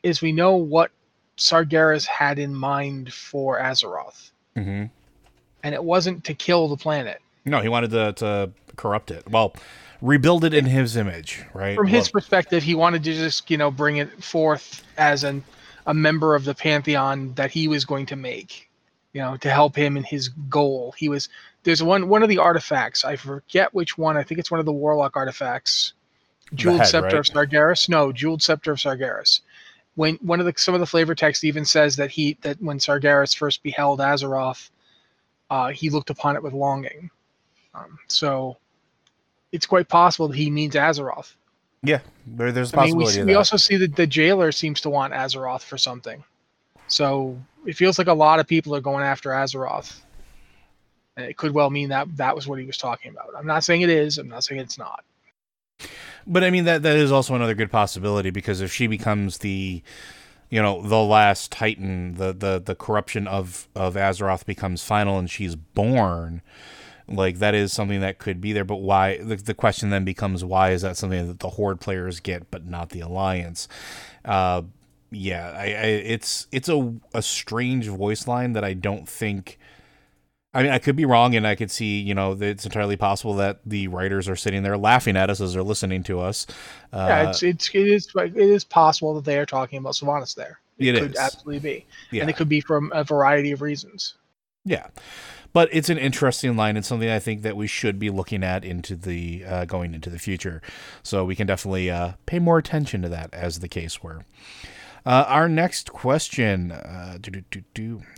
is 0.04 0.22
we 0.22 0.30
know 0.30 0.54
what 0.54 0.92
Sargeras 1.36 2.06
had 2.06 2.38
in 2.38 2.54
mind 2.54 3.12
for 3.12 3.58
Azeroth, 3.58 4.30
mhm. 4.56 4.90
and 5.64 5.74
it 5.74 5.82
wasn't 5.82 6.22
to 6.24 6.34
kill 6.34 6.68
the 6.68 6.76
planet. 6.76 7.20
No, 7.44 7.60
he 7.60 7.68
wanted 7.68 7.90
to, 7.90 8.12
to 8.12 8.50
corrupt 8.76 9.10
it. 9.10 9.28
Well, 9.28 9.54
rebuild 10.00 10.44
it 10.44 10.54
in 10.54 10.66
his 10.66 10.96
image, 10.96 11.42
right? 11.54 11.76
From 11.76 11.88
his 11.88 12.04
Well, 12.06 12.12
perspective, 12.20 12.62
he 12.62 12.74
wanted 12.74 13.02
to 13.04 13.14
just 13.14 13.50
you 13.50 13.56
know 13.56 13.70
bring 13.70 13.96
it 13.96 14.22
forth 14.22 14.84
as 14.96 15.24
an 15.24 15.42
a 15.86 15.94
member 15.94 16.34
of 16.34 16.44
the 16.44 16.54
pantheon 16.54 17.34
that 17.34 17.50
he 17.50 17.68
was 17.68 17.84
going 17.84 18.06
to 18.06 18.16
make, 18.16 18.70
you 19.12 19.20
know, 19.20 19.36
to 19.38 19.50
help 19.50 19.76
him 19.76 19.96
in 19.96 20.04
his 20.04 20.28
goal. 20.28 20.94
He 20.96 21.08
was 21.08 21.28
there's 21.64 21.82
one 21.82 22.08
one 22.08 22.22
of 22.22 22.28
the 22.28 22.38
artifacts 22.38 23.04
I 23.04 23.16
forget 23.16 23.74
which 23.74 23.98
one. 23.98 24.16
I 24.16 24.22
think 24.22 24.38
it's 24.38 24.50
one 24.50 24.60
of 24.60 24.66
the 24.66 24.72
warlock 24.72 25.16
artifacts. 25.16 25.94
Jeweled 26.54 26.80
head, 26.80 26.88
Scepter 26.88 27.16
right? 27.16 27.18
of 27.18 27.24
Sargeras. 27.26 27.88
No, 27.88 28.12
Jeweled 28.12 28.42
Scepter 28.42 28.72
of 28.72 28.78
Sargeras. 28.78 29.40
When 29.96 30.16
one 30.16 30.40
of 30.40 30.46
the 30.46 30.54
some 30.56 30.74
of 30.74 30.80
the 30.80 30.86
flavor 30.86 31.14
text 31.14 31.44
even 31.44 31.64
says 31.64 31.96
that 31.96 32.10
he 32.10 32.36
that 32.42 32.60
when 32.60 32.78
Sargeras 32.78 33.36
first 33.36 33.62
beheld 33.62 34.00
Azeroth, 34.00 34.70
uh, 35.50 35.68
he 35.68 35.90
looked 35.90 36.10
upon 36.10 36.36
it 36.36 36.42
with 36.42 36.52
longing. 36.52 37.10
Um, 37.74 37.98
so 38.08 38.56
it's 39.52 39.66
quite 39.66 39.88
possible 39.88 40.28
that 40.28 40.36
he 40.36 40.50
means 40.50 40.74
Azeroth. 40.74 41.34
yeah, 41.82 42.00
there, 42.26 42.50
there's 42.50 42.72
a 42.72 42.80
I 42.80 42.86
mean, 42.86 42.96
we, 42.96 43.04
possibility 43.04 43.32
we 43.32 43.36
also 43.36 43.56
see 43.56 43.76
that 43.76 43.94
the 43.94 44.06
jailer 44.06 44.50
seems 44.52 44.80
to 44.82 44.90
want 44.90 45.12
Azeroth 45.12 45.62
for 45.62 45.78
something. 45.78 46.24
So 46.88 47.38
it 47.66 47.76
feels 47.76 47.98
like 47.98 48.08
a 48.08 48.14
lot 48.14 48.40
of 48.40 48.46
people 48.46 48.74
are 48.74 48.80
going 48.80 49.04
after 49.04 49.30
Azeroth. 49.30 50.00
And 51.16 51.26
it 51.26 51.36
could 51.36 51.52
well 51.52 51.70
mean 51.70 51.90
that 51.90 52.16
that 52.16 52.34
was 52.34 52.48
what 52.48 52.58
he 52.58 52.66
was 52.66 52.76
talking 52.76 53.12
about. 53.12 53.28
I'm 53.36 53.46
not 53.46 53.62
saying 53.62 53.82
it 53.82 53.90
is. 53.90 54.18
I'm 54.18 54.28
not 54.28 54.42
saying 54.42 54.60
it's 54.60 54.78
not. 54.78 55.04
But 56.26 56.44
I 56.44 56.50
mean 56.50 56.64
that 56.64 56.82
that 56.82 56.96
is 56.96 57.12
also 57.12 57.34
another 57.34 57.54
good 57.54 57.70
possibility 57.70 58.30
because 58.30 58.60
if 58.60 58.72
she 58.72 58.86
becomes 58.86 59.38
the 59.38 59.82
you 60.50 60.62
know 60.62 60.82
the 60.82 61.00
last 61.00 61.50
titan 61.50 62.14
the 62.14 62.32
the 62.32 62.62
the 62.64 62.74
corruption 62.74 63.26
of 63.26 63.68
of 63.74 63.94
Azeroth 63.94 64.46
becomes 64.46 64.84
final 64.84 65.18
and 65.18 65.28
she's 65.30 65.56
born 65.56 66.42
like 67.06 67.38
that 67.38 67.54
is 67.54 67.72
something 67.72 68.00
that 68.00 68.18
could 68.18 68.40
be 68.40 68.52
there. 68.52 68.64
But 68.64 68.76
why 68.76 69.18
the, 69.18 69.36
the 69.36 69.54
question 69.54 69.90
then 69.90 70.04
becomes 70.04 70.44
why 70.44 70.70
is 70.70 70.82
that 70.82 70.96
something 70.96 71.28
that 71.28 71.40
the 71.40 71.50
horde 71.50 71.80
players 71.80 72.20
get 72.20 72.50
but 72.50 72.66
not 72.66 72.90
the 72.90 73.00
alliance? 73.00 73.68
Uh 74.24 74.62
yeah 75.10 75.54
I, 75.56 75.64
I 75.64 75.86
it's 76.06 76.46
it's 76.50 76.68
a 76.68 76.94
a 77.12 77.22
strange 77.22 77.86
voice 77.88 78.26
line 78.26 78.52
that 78.54 78.64
I 78.64 78.72
don't 78.74 79.08
think 79.08 79.58
I 80.54 80.62
mean, 80.62 80.70
I 80.72 80.78
could 80.78 80.94
be 80.94 81.04
wrong, 81.04 81.34
and 81.34 81.46
I 81.46 81.56
could 81.56 81.70
see, 81.70 82.00
you 82.00 82.14
know, 82.14 82.34
that 82.34 82.46
it's 82.46 82.64
entirely 82.64 82.96
possible 82.96 83.34
that 83.34 83.58
the 83.66 83.88
writers 83.88 84.28
are 84.28 84.36
sitting 84.36 84.62
there 84.62 84.78
laughing 84.78 85.16
at 85.16 85.28
us 85.28 85.40
as 85.40 85.54
they're 85.54 85.64
listening 85.64 86.04
to 86.04 86.20
us. 86.20 86.46
Uh, 86.92 87.06
yeah, 87.08 87.28
it's 87.30 87.42
it's 87.42 87.70
it 87.74 87.88
is 87.88 88.08
it 88.14 88.36
is 88.36 88.62
possible 88.64 89.14
that 89.14 89.24
they 89.24 89.38
are 89.38 89.46
talking 89.46 89.78
about 89.78 89.94
Sylvanas 89.94 90.34
there. 90.34 90.60
It 90.78 90.98
could 90.98 91.12
is. 91.12 91.16
absolutely 91.16 91.58
be, 91.58 91.86
yeah, 92.10 92.22
and 92.22 92.30
it 92.30 92.36
could 92.36 92.48
be 92.48 92.60
from 92.60 92.92
a 92.94 93.02
variety 93.04 93.50
of 93.52 93.62
reasons. 93.62 94.14
yeah, 94.64 94.86
but 95.52 95.68
it's 95.72 95.88
an 95.88 95.98
interesting 95.98 96.56
line 96.56 96.76
and 96.76 96.84
something 96.84 97.08
I 97.08 97.20
think 97.20 97.42
that 97.42 97.56
we 97.56 97.66
should 97.66 97.98
be 97.98 98.10
looking 98.10 98.42
at 98.42 98.64
into 98.64 98.96
the 98.96 99.44
uh, 99.44 99.64
going 99.64 99.94
into 99.94 100.10
the 100.10 100.18
future. 100.18 100.60
So 101.02 101.24
we 101.24 101.36
can 101.36 101.46
definitely 101.46 101.90
uh, 101.90 102.12
pay 102.26 102.38
more 102.38 102.58
attention 102.58 103.02
to 103.02 103.08
that 103.08 103.32
as 103.32 103.60
the 103.60 103.68
case 103.68 104.02
were. 104.02 104.24
Uh, 105.06 105.24
our 105.28 105.48
next 105.48 105.92
question. 105.92 106.72
Uh. 106.72 107.18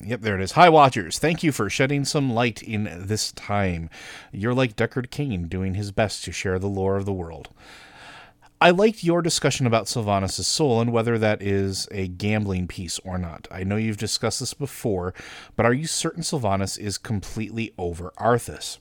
Yep, 0.05 0.21
there 0.21 0.37
it 0.37 0.41
is. 0.41 0.53
Hi, 0.53 0.69
Watchers. 0.69 1.19
Thank 1.19 1.43
you 1.43 1.51
for 1.51 1.69
shedding 1.69 2.05
some 2.05 2.33
light 2.33 2.63
in 2.63 2.89
this 2.95 3.33
time. 3.33 3.91
You're 4.33 4.55
like 4.55 4.77
Deckard 4.77 5.11
Cain 5.11 5.49
doing 5.49 5.75
his 5.75 5.91
best 5.91 6.25
to 6.25 6.33
share 6.33 6.59
the 6.59 6.69
lore 6.69 6.97
of 6.97 7.05
the 7.05 7.13
world. 7.13 7.49
I 8.61 8.71
liked 8.71 9.05
your 9.05 9.21
discussion 9.21 9.67
about 9.67 9.87
Sylvanas' 9.87 10.45
soul 10.45 10.81
and 10.81 10.93
whether 10.93 11.19
that 11.19 11.43
is 11.43 11.89
a 11.91 12.09
gambling 12.09 12.69
piece 12.69 12.99
or 13.01 13.19
not. 13.19 13.47
I 13.51 13.65
know 13.65 13.77
you've 13.77 13.99
discussed 13.99 14.41
this 14.41 14.55
before, 14.55 15.13
but 15.57 15.67
are 15.67 15.75
you 15.75 15.87
certain 15.87 16.23
Sylvanas 16.23 16.79
is 16.79 16.97
completely 16.97 17.75
over 17.77 18.13
Arthas? 18.19 18.79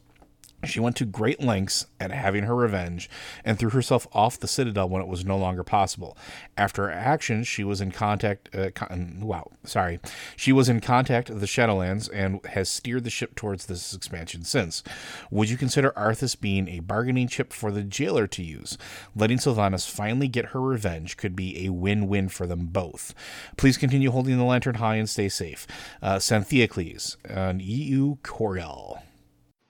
She 0.66 0.80
went 0.80 0.96
to 0.98 1.06
great 1.06 1.42
lengths 1.42 1.86
at 2.00 2.12
having 2.12 2.44
her 2.44 2.56
revenge 2.56 3.10
and 3.44 3.58
threw 3.58 3.70
herself 3.70 4.08
off 4.14 4.40
the 4.40 4.48
citadel 4.48 4.90
when 4.90 5.02
it 5.02 5.08
was 5.08 5.26
no 5.26 5.38
longer 5.38 5.64
possible. 5.64 6.18
After 6.58 6.84
her 6.84 6.92
actions, 6.92 7.48
she 7.48 7.64
was 7.64 7.82
in 7.82 7.92
contact. 7.92 8.54
Uh, 8.56 8.72
con- 8.72 9.20
wow, 9.22 9.52
sorry. 9.64 10.00
She 10.36 10.52
was 10.52 10.70
in 10.70 10.82
contact 10.82 11.30
of 11.30 11.40
the 11.40 11.46
Shadowlands 11.48 12.10
and 12.14 12.46
has 12.48 12.70
steered 12.70 13.04
the 13.04 13.10
ship 13.10 13.36
towards 13.36 13.66
this 13.66 13.94
expansion 13.94 14.44
since. 14.44 14.84
Would 15.32 15.50
you 15.50 15.58
consider 15.58 15.92
Arthas 15.92 16.40
being 16.40 16.68
a 16.68 16.80
bargaining 16.80 17.28
chip 17.28 17.54
for 17.54 17.72
the 17.72 17.84
jailer 17.84 18.28
to 18.28 18.44
use? 18.44 18.78
Letting 19.16 19.38
Sylvanas 19.38 19.90
finally 19.90 20.28
get 20.28 20.48
her 20.48 20.62
revenge 20.62 21.18
could 21.18 21.36
be 21.36 21.66
a 21.66 21.70
win 21.72 22.08
win 22.08 22.30
for 22.30 22.48
them 22.48 22.68
both. 22.68 23.14
Please 23.58 23.78
continue 23.78 24.12
holding 24.12 24.38
the 24.38 24.44
lantern 24.44 24.76
high 24.76 24.96
and 24.96 25.10
stay 25.10 25.30
safe. 25.30 25.68
Uh, 26.02 26.18
Xanthiacles 26.18 27.18
and 27.26 27.62
EU 27.62 28.18
Coriel. 28.18 29.02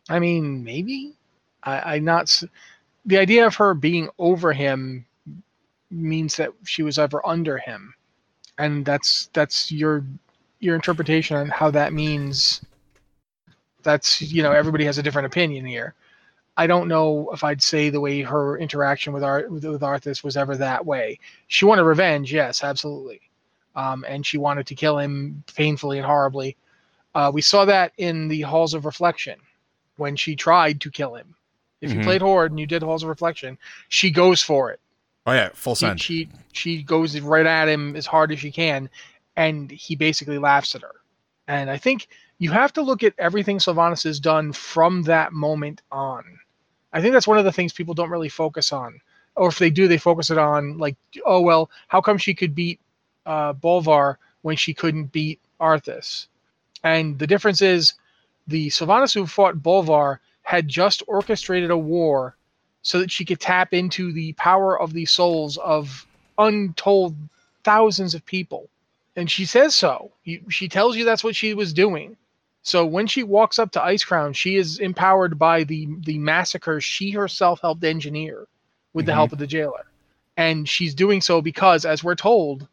I 0.09 0.19
mean, 0.19 0.63
maybe. 0.63 1.13
I, 1.63 1.95
I'm 1.95 2.05
not. 2.05 2.43
The 3.05 3.17
idea 3.17 3.45
of 3.45 3.55
her 3.55 3.73
being 3.73 4.09
over 4.19 4.53
him 4.53 5.05
means 5.91 6.35
that 6.37 6.51
she 6.63 6.83
was 6.83 6.97
ever 6.97 7.25
under 7.25 7.57
him, 7.57 7.93
and 8.57 8.85
that's 8.85 9.29
that's 9.33 9.71
your 9.71 10.05
your 10.59 10.75
interpretation 10.75 11.37
on 11.37 11.49
how 11.49 11.71
that 11.71 11.93
means. 11.93 12.61
That's 13.83 14.21
you 14.21 14.43
know 14.43 14.51
everybody 14.51 14.85
has 14.85 14.97
a 14.97 15.03
different 15.03 15.27
opinion 15.27 15.65
here. 15.65 15.93
I 16.57 16.67
don't 16.67 16.87
know 16.87 17.29
if 17.33 17.43
I'd 17.43 17.61
say 17.61 17.89
the 17.89 17.99
way 17.99 18.21
her 18.21 18.57
interaction 18.57 19.11
with 19.11 19.23
Ar- 19.23 19.47
with, 19.49 19.65
with 19.65 19.81
Arthas 19.81 20.23
was 20.23 20.37
ever 20.37 20.55
that 20.55 20.85
way. 20.85 21.19
She 21.47 21.65
wanted 21.65 21.83
revenge, 21.83 22.31
yes, 22.33 22.63
absolutely, 22.63 23.21
um, 23.75 24.05
and 24.07 24.25
she 24.25 24.37
wanted 24.37 24.67
to 24.67 24.75
kill 24.75 24.97
him 24.99 25.43
painfully 25.55 25.97
and 25.97 26.05
horribly. 26.05 26.55
Uh, 27.13 27.31
we 27.33 27.41
saw 27.41 27.65
that 27.65 27.91
in 27.97 28.27
the 28.27 28.41
Halls 28.41 28.73
of 28.73 28.85
Reflection 28.85 29.39
when 29.97 30.15
she 30.15 30.35
tried 30.35 30.81
to 30.81 30.91
kill 30.91 31.15
him. 31.15 31.35
If 31.81 31.91
you 31.91 31.99
Mhm. 31.99 32.03
played 32.03 32.21
Horde 32.21 32.51
and 32.51 32.59
you 32.59 32.65
did 32.65 32.83
Halls 32.83 33.03
of 33.03 33.09
Reflection, 33.09 33.57
she 33.89 34.11
goes 34.11 34.41
for 34.41 34.71
it. 34.71 34.79
Oh, 35.25 35.33
yeah, 35.33 35.49
full 35.53 35.75
She, 35.75 35.95
she 35.97 36.29
she 36.53 36.83
goes 36.83 37.19
right 37.19 37.45
at 37.45 37.67
him 37.67 37.95
as 37.95 38.05
hard 38.05 38.31
as 38.31 38.39
she 38.39 38.51
can, 38.51 38.89
and 39.35 39.69
he 39.71 39.95
basically 39.95 40.37
laughs 40.37 40.75
at 40.75 40.81
her. 40.81 40.95
And 41.47 41.69
I 41.69 41.77
think 41.77 42.07
you 42.37 42.51
have 42.51 42.73
to 42.73 42.81
look 42.81 43.03
at 43.03 43.13
everything 43.17 43.57
Sylvanas 43.59 44.03
has 44.03 44.19
done 44.19 44.53
from 44.53 45.03
that 45.03 45.33
moment 45.33 45.81
on. 45.91 46.23
I 46.93 47.01
think 47.01 47.13
that's 47.13 47.27
one 47.27 47.37
of 47.37 47.45
the 47.45 47.51
things 47.51 47.73
people 47.73 47.93
don't 47.93 48.09
really 48.09 48.29
focus 48.29 48.71
on, 48.71 49.01
or 49.35 49.49
if 49.49 49.59
they 49.59 49.69
do, 49.69 49.87
they 49.87 49.97
focus 49.97 50.29
it 50.29 50.37
on 50.37 50.77
like, 50.77 50.95
oh 51.25 51.41
well, 51.41 51.69
how 51.87 52.01
come 52.01 52.17
she 52.17 52.33
could 52.33 52.55
beat 52.55 52.79
uh, 53.25 53.53
Bolvar 53.53 54.15
when 54.43 54.55
she 54.55 54.73
couldn't 54.73 55.11
beat 55.11 55.39
Arthas? 55.59 56.27
And 56.83 57.17
the 57.19 57.27
difference 57.27 57.61
is, 57.61 57.95
the 58.47 58.67
Sylvanas 58.67 59.13
who 59.13 59.25
fought 59.25 59.61
Bolvar 59.61 60.19
had 60.43 60.67
just 60.67 61.01
orchestrated 61.07 61.71
a 61.71 61.77
war 61.77 62.35
so 62.81 62.99
that 62.99 63.11
she 63.11 63.25
could 63.25 63.39
tap 63.39 63.73
into 63.73 64.11
the 64.13 64.33
power 64.33 64.79
of 64.79 64.93
the 64.93 65.05
souls 65.05 65.57
of 65.57 66.05
untold 66.37 67.15
thousands 67.63 68.13
of 68.13 68.25
people. 68.25 68.69
And 69.15 69.29
she 69.31 69.45
says 69.45 69.73
so. 69.75 70.11
She 70.49 70.67
tells 70.67 70.95
you 70.95 71.03
that's 71.05 71.23
what 71.23 71.35
she 71.35 71.53
was 71.53 71.73
doing. 71.73 72.15
So 72.61 72.85
when 72.85 73.07
she 73.07 73.23
walks 73.23 73.59
up 73.59 73.71
to 73.71 73.79
Icecrown, 73.79 74.35
she 74.35 74.55
is 74.55 74.79
empowered 74.79 75.39
by 75.39 75.63
the 75.63 75.87
the 76.03 76.17
massacre 76.19 76.81
she 76.81 77.11
herself 77.11 77.61
helped 77.61 77.83
engineer 77.83 78.47
with 78.93 79.05
the 79.05 79.11
Mhm. 79.11 79.15
help 79.15 79.31
of 79.33 79.39
the 79.39 79.47
jailer. 79.47 79.85
And 80.37 80.67
she's 80.67 80.93
doing 80.93 81.21
so 81.21 81.41
because, 81.41 81.85
as 81.85 82.03
we're 82.03 82.15
told, 82.15 82.67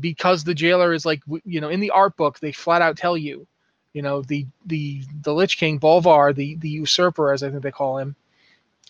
because 0.00 0.44
the 0.44 0.54
jailer 0.54 0.92
is 0.92 1.04
like, 1.04 1.22
you 1.44 1.60
know, 1.60 1.68
in 1.68 1.80
the 1.80 1.90
art 1.90 2.16
book, 2.16 2.40
they 2.40 2.52
flat 2.52 2.82
out 2.82 2.96
tell 2.96 3.16
you, 3.16 3.46
you 3.92 4.02
know, 4.02 4.22
the 4.22 4.46
the 4.66 5.02
the 5.22 5.34
Lich 5.34 5.58
King 5.58 5.78
Bolvar, 5.78 6.34
the 6.34 6.56
the 6.56 6.68
usurper, 6.68 7.32
as 7.32 7.42
I 7.42 7.50
think 7.50 7.62
they 7.62 7.70
call 7.70 7.98
him, 7.98 8.16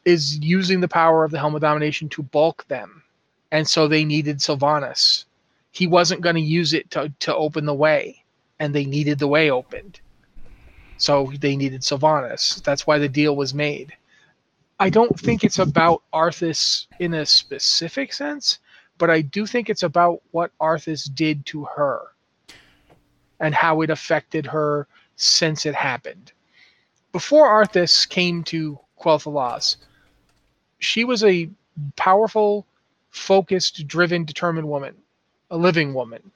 is 0.05 0.39
using 0.39 0.81
the 0.81 0.89
power 0.89 1.25
of 1.25 1.31
the 1.31 1.39
Helm 1.39 1.55
of 1.55 1.61
Domination 1.61 2.09
to 2.11 2.23
bulk 2.23 2.67
them. 2.69 3.03
And 3.51 3.69
so 3.69 3.87
they 3.87 4.05
needed 4.05 4.39
Sylvanas. 4.39 5.25
He 5.73 5.87
wasn't 5.87 6.21
going 6.21 6.37
to 6.37 6.41
use 6.43 6.73
it 6.73 6.91
to, 6.93 7.13
to 7.21 7.35
open 7.35 7.67
the 7.67 7.75
way, 7.75 8.23
and 8.59 8.75
they 8.75 8.85
needed 8.85 9.19
the 9.19 9.29
way 9.29 9.51
opened. 9.51 10.01
So 10.97 11.33
they 11.41 11.57
needed 11.57 11.83
Sylvanas. 11.83 12.63
That's 12.63 12.87
why 12.87 12.99
the 12.99 13.09
deal 13.09 13.37
was 13.37 13.53
made. 13.53 13.93
I 14.79 14.89
don't 14.89 15.19
think 15.19 15.45
it's 15.45 15.59
about 15.59 16.03
Arthas 16.13 16.87
in 16.99 17.15
a 17.15 17.27
specific 17.27 18.13
sense, 18.13 18.59
but 18.99 19.11
I 19.11 19.21
do 19.21 19.47
think 19.47 19.69
it's 19.69 19.83
about 19.83 20.23
what 20.31 20.57
Arthas 20.61 21.13
did 21.15 21.45
to 21.47 21.65
her 21.65 22.12
and 23.43 23.55
how 23.55 23.83
it 23.83 23.91
affected 23.91 24.47
her 24.47 24.87
since 25.17 25.67
it 25.67 25.75
happened. 25.75 26.33
Before 27.11 27.49
Arthas 27.49 28.09
came 28.09 28.43
to 28.45 28.79
Quel'Thalas, 28.99 29.77
she 30.79 31.05
was 31.05 31.23
a 31.25 31.51
powerful, 31.97 32.65
focused, 33.11 33.87
driven, 33.87 34.25
determined 34.25 34.69
woman, 34.69 34.95
a 35.51 35.59
living 35.59 35.93
woman. 35.93 36.31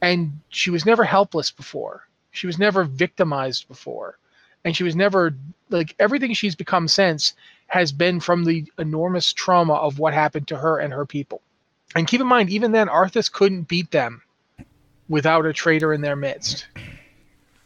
And 0.00 0.40
she 0.48 0.70
was 0.70 0.84
never 0.84 1.04
helpless 1.04 1.50
before. 1.50 2.08
She 2.32 2.46
was 2.46 2.58
never 2.58 2.84
victimized 2.84 3.68
before. 3.68 4.18
And 4.64 4.74
she 4.74 4.82
was 4.82 4.96
never 4.96 5.34
like 5.68 5.94
everything 5.98 6.32
she's 6.32 6.56
become 6.56 6.88
since 6.88 7.34
has 7.66 7.92
been 7.92 8.18
from 8.18 8.44
the 8.44 8.64
enormous 8.78 9.32
trauma 9.32 9.74
of 9.74 9.98
what 9.98 10.14
happened 10.14 10.48
to 10.48 10.56
her 10.56 10.78
and 10.78 10.92
her 10.92 11.04
people. 11.04 11.42
And 11.94 12.06
keep 12.06 12.20
in 12.20 12.26
mind, 12.26 12.50
even 12.50 12.72
then, 12.72 12.88
Arthas 12.88 13.30
couldn't 13.30 13.68
beat 13.68 13.90
them 13.90 14.22
without 15.08 15.46
a 15.46 15.52
traitor 15.52 15.92
in 15.92 16.00
their 16.00 16.16
midst. 16.16 16.66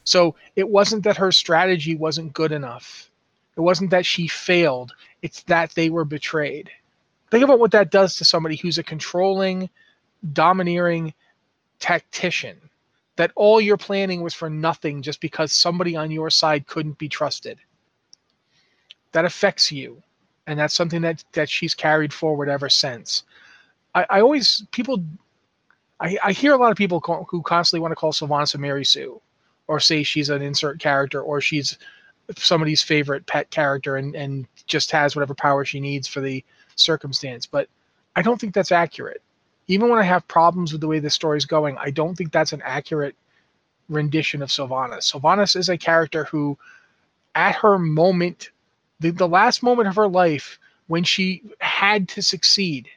So 0.05 0.37
it 0.57 0.69
wasn't 0.69 1.05
that 1.05 1.19
her 1.19 1.31
strategy 1.33 1.95
wasn't 1.95 2.33
good 2.33 2.53
enough. 2.53 3.11
It 3.57 3.61
wasn't 3.61 3.91
that 3.91 4.07
she 4.07 4.27
failed. 4.29 4.95
It's 5.23 5.43
that 5.45 5.73
they 5.73 5.91
were 5.91 6.05
betrayed. 6.05 6.71
Think 7.31 7.45
about 7.45 7.59
what 7.59 7.73
that 7.73 7.91
does 7.91 8.17
to 8.17 8.25
somebody 8.25 8.57
who's 8.57 8.79
a 8.79 8.83
controlling, 8.83 9.69
domineering 10.33 11.13
tactician. 11.79 12.57
That 13.17 13.33
all 13.35 13.61
your 13.61 13.77
planning 13.77 14.23
was 14.23 14.33
for 14.33 14.49
nothing 14.49 15.03
just 15.03 15.21
because 15.21 15.53
somebody 15.53 15.97
on 15.97 16.11
your 16.11 16.31
side 16.31 16.67
couldn't 16.69 16.99
be 16.99 17.09
trusted. 17.09 17.59
That 19.13 19.25
affects 19.25 19.73
you. 19.73 20.03
And 20.47 20.59
that's 20.59 20.75
something 20.75 21.03
that, 21.03 21.25
that 21.33 21.51
she's 21.51 21.75
carried 21.75 22.15
forward 22.15 22.49
ever 22.49 22.71
since. 22.71 23.25
I, 23.95 24.07
I 24.09 24.21
always, 24.21 24.65
people, 24.71 25.05
I, 26.01 26.17
I 26.25 26.33
hear 26.33 26.53
a 26.53 26.57
lot 26.57 26.71
of 26.71 26.77
people 26.77 27.01
call, 27.01 27.27
who 27.29 27.43
constantly 27.43 27.81
want 27.81 27.93
to 27.93 27.97
call 27.97 28.13
Sylvanas 28.13 28.55
a 28.55 28.59
Mary 28.59 28.85
Sue 28.85 29.21
or 29.67 29.81
say 29.81 30.03
she's 30.03 30.31
an 30.31 30.43
insert 30.43 30.79
character 30.79 31.21
or 31.21 31.41
she's 31.41 31.77
somebody's 32.37 32.83
favorite 32.83 33.27
pet 33.27 33.51
character 33.51 33.97
and, 33.97 34.15
and 34.15 34.47
just 34.67 34.91
has 34.91 35.17
whatever 35.17 35.35
power 35.35 35.65
she 35.65 35.81
needs 35.81 36.07
for 36.07 36.21
the 36.21 36.45
circumstance. 36.77 37.47
But 37.47 37.69
I 38.17 38.23
don't 38.23 38.41
think 38.41 38.55
that's 38.55 38.73
accurate. 38.73 39.23
Even 39.67 39.89
when 39.89 39.99
I 39.99 40.05
have 40.05 40.27
problems 40.29 40.73
with 40.73 40.81
the 40.81 40.87
way 40.87 40.99
the 40.99 41.11
story's 41.11 41.45
going, 41.45 41.77
I 41.79 41.91
don't 41.91 42.17
think 42.17 42.33
that's 42.33 42.53
an 42.53 42.63
accurate 42.65 43.17
rendition 43.89 44.43
of 44.43 44.51
Sylvanas. 44.51 45.13
Sylvanas 45.13 45.57
is 45.57 45.69
a 45.69 45.79
character 45.79 46.25
who, 46.25 46.57
at 47.35 47.55
her 47.57 47.79
moment, 47.79 48.51
the, 49.01 49.11
the 49.11 49.29
last 49.29 49.63
moment 49.63 49.89
of 49.89 49.97
her 49.97 50.09
life, 50.09 50.59
when 50.87 51.05
she 51.05 51.43
had 51.61 52.09
to 52.09 52.23
succeed, 52.23 52.89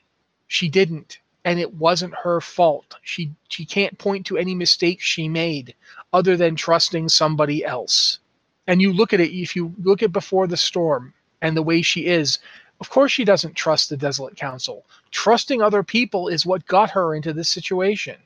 she 0.48 0.70
didn't. 0.70 1.20
And 1.44 1.60
it 1.60 1.74
wasn't 1.74 2.14
her 2.24 2.40
fault. 2.40 2.96
She 3.02 3.32
she 3.50 3.66
can't 3.66 3.98
point 3.98 4.26
to 4.28 4.38
any 4.38 4.54
mistakes 4.54 5.04
she 5.04 5.28
made 5.28 5.76
other 6.14 6.38
than 6.38 6.56
trusting 6.56 7.10
somebody 7.10 7.66
else. 7.66 8.20
And 8.68 8.82
you 8.82 8.94
look 8.94 9.12
at 9.12 9.20
it, 9.20 9.36
if 9.36 9.56
you 9.56 9.74
look 9.84 10.04
at 10.04 10.12
before 10.12 10.48
the 10.48 10.58
storm 10.58 11.14
and 11.42 11.58
the 11.58 11.64
way 11.64 11.82
she 11.82 12.06
is, 12.06 12.38
of 12.80 12.90
course 12.90 13.12
she 13.12 13.26
doesn't 13.26 13.56
trust 13.56 13.90
the 13.90 13.98
Desolate 13.98 14.36
Council. 14.36 14.86
Trusting 15.10 15.62
other 15.62 15.84
people 15.84 16.28
is 16.28 16.46
what 16.46 16.66
got 16.68 16.92
her 16.92 17.16
into 17.16 17.34
this 17.34 17.50
situation. 17.50 18.18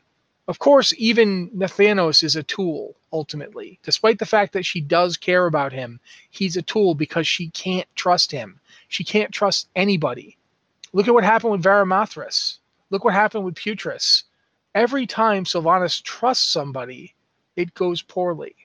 Of 0.47 0.59
course, 0.59 0.93
even 0.97 1.49
Nathanos 1.49 2.21
is 2.21 2.35
a 2.35 2.43
tool, 2.43 2.95
ultimately. 3.11 3.79
Despite 3.81 4.19
the 4.19 4.27
fact 4.27 4.53
that 4.53 4.65
she 4.65 4.79
does 4.79 5.17
care 5.17 5.47
about 5.47 5.73
him, 5.73 5.99
he's 6.29 6.55
a 6.55 6.61
tool 6.61 6.93
because 6.93 7.25
she 7.25 7.49
can't 7.49 7.87
trust 7.95 8.31
him. 8.31 8.59
She 8.87 9.03
can't 9.03 9.31
trust 9.31 9.69
anybody. 9.75 10.37
Look 10.93 11.07
at 11.07 11.13
what 11.15 11.23
happened 11.23 11.53
with 11.53 11.63
Varimathras. 11.63 12.59
Look 12.95 13.03
what 13.03 13.13
happened 13.13 13.43
with 13.43 13.55
Putress. 13.55 14.23
Every 14.73 15.05
time 15.05 15.43
Sylvanas 15.43 16.01
trusts 16.01 16.47
somebody, 16.47 17.13
it 17.57 17.73
goes 17.73 18.01
poorly. 18.01 18.55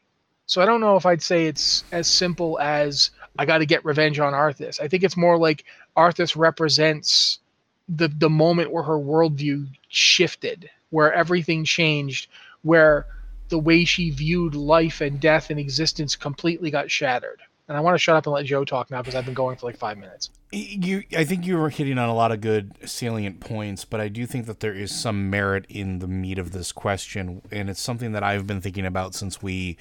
So 0.46 0.62
I 0.62 0.66
don't 0.66 0.80
know 0.80 0.94
if 0.94 1.04
I'd 1.04 1.20
say 1.20 1.46
it's 1.46 1.82
as 1.90 2.06
simple 2.06 2.56
as 2.60 3.10
I 3.40 3.44
got 3.44 3.58
to 3.58 3.66
get 3.66 3.84
revenge 3.84 4.20
on 4.20 4.32
Arthas. 4.32 4.80
I 4.80 4.86
think 4.86 5.02
it's 5.02 5.16
more 5.16 5.36
like 5.36 5.64
Arthas 5.96 6.36
represents 6.36 7.40
the 7.88 8.06
the 8.06 8.30
moment 8.30 8.70
where 8.70 8.84
her 8.84 9.00
worldview 9.00 9.66
shifted, 9.88 10.70
where 10.90 11.12
everything 11.12 11.64
changed, 11.64 12.30
where 12.62 13.06
the 13.48 13.58
way 13.58 13.84
she 13.84 14.10
viewed 14.10 14.54
life 14.54 15.00
and 15.00 15.18
death 15.18 15.50
and 15.50 15.58
existence 15.58 16.14
completely 16.14 16.70
got 16.70 16.88
shattered. 16.88 17.40
And 17.70 17.76
I 17.76 17.82
want 17.82 17.94
to 17.94 17.98
shut 17.98 18.16
up 18.16 18.26
and 18.26 18.34
let 18.34 18.46
Joe 18.46 18.64
talk 18.64 18.90
now 18.90 19.00
because 19.00 19.14
I've 19.14 19.24
been 19.24 19.32
going 19.32 19.56
for 19.56 19.66
like 19.66 19.76
five 19.76 19.96
minutes. 19.96 20.30
You, 20.50 21.04
I 21.16 21.22
think 21.22 21.46
you 21.46 21.56
were 21.56 21.68
hitting 21.68 21.98
on 21.98 22.08
a 22.08 22.14
lot 22.14 22.32
of 22.32 22.40
good 22.40 22.74
salient 22.84 23.38
points, 23.38 23.84
but 23.84 24.00
I 24.00 24.08
do 24.08 24.26
think 24.26 24.46
that 24.46 24.58
there 24.58 24.74
is 24.74 24.90
some 24.92 25.30
merit 25.30 25.66
in 25.68 26.00
the 26.00 26.08
meat 26.08 26.40
of 26.40 26.50
this 26.50 26.72
question, 26.72 27.42
and 27.52 27.70
it's 27.70 27.80
something 27.80 28.10
that 28.10 28.24
I've 28.24 28.44
been 28.44 28.60
thinking 28.60 28.84
about 28.84 29.14
since 29.14 29.40
we 29.40 29.76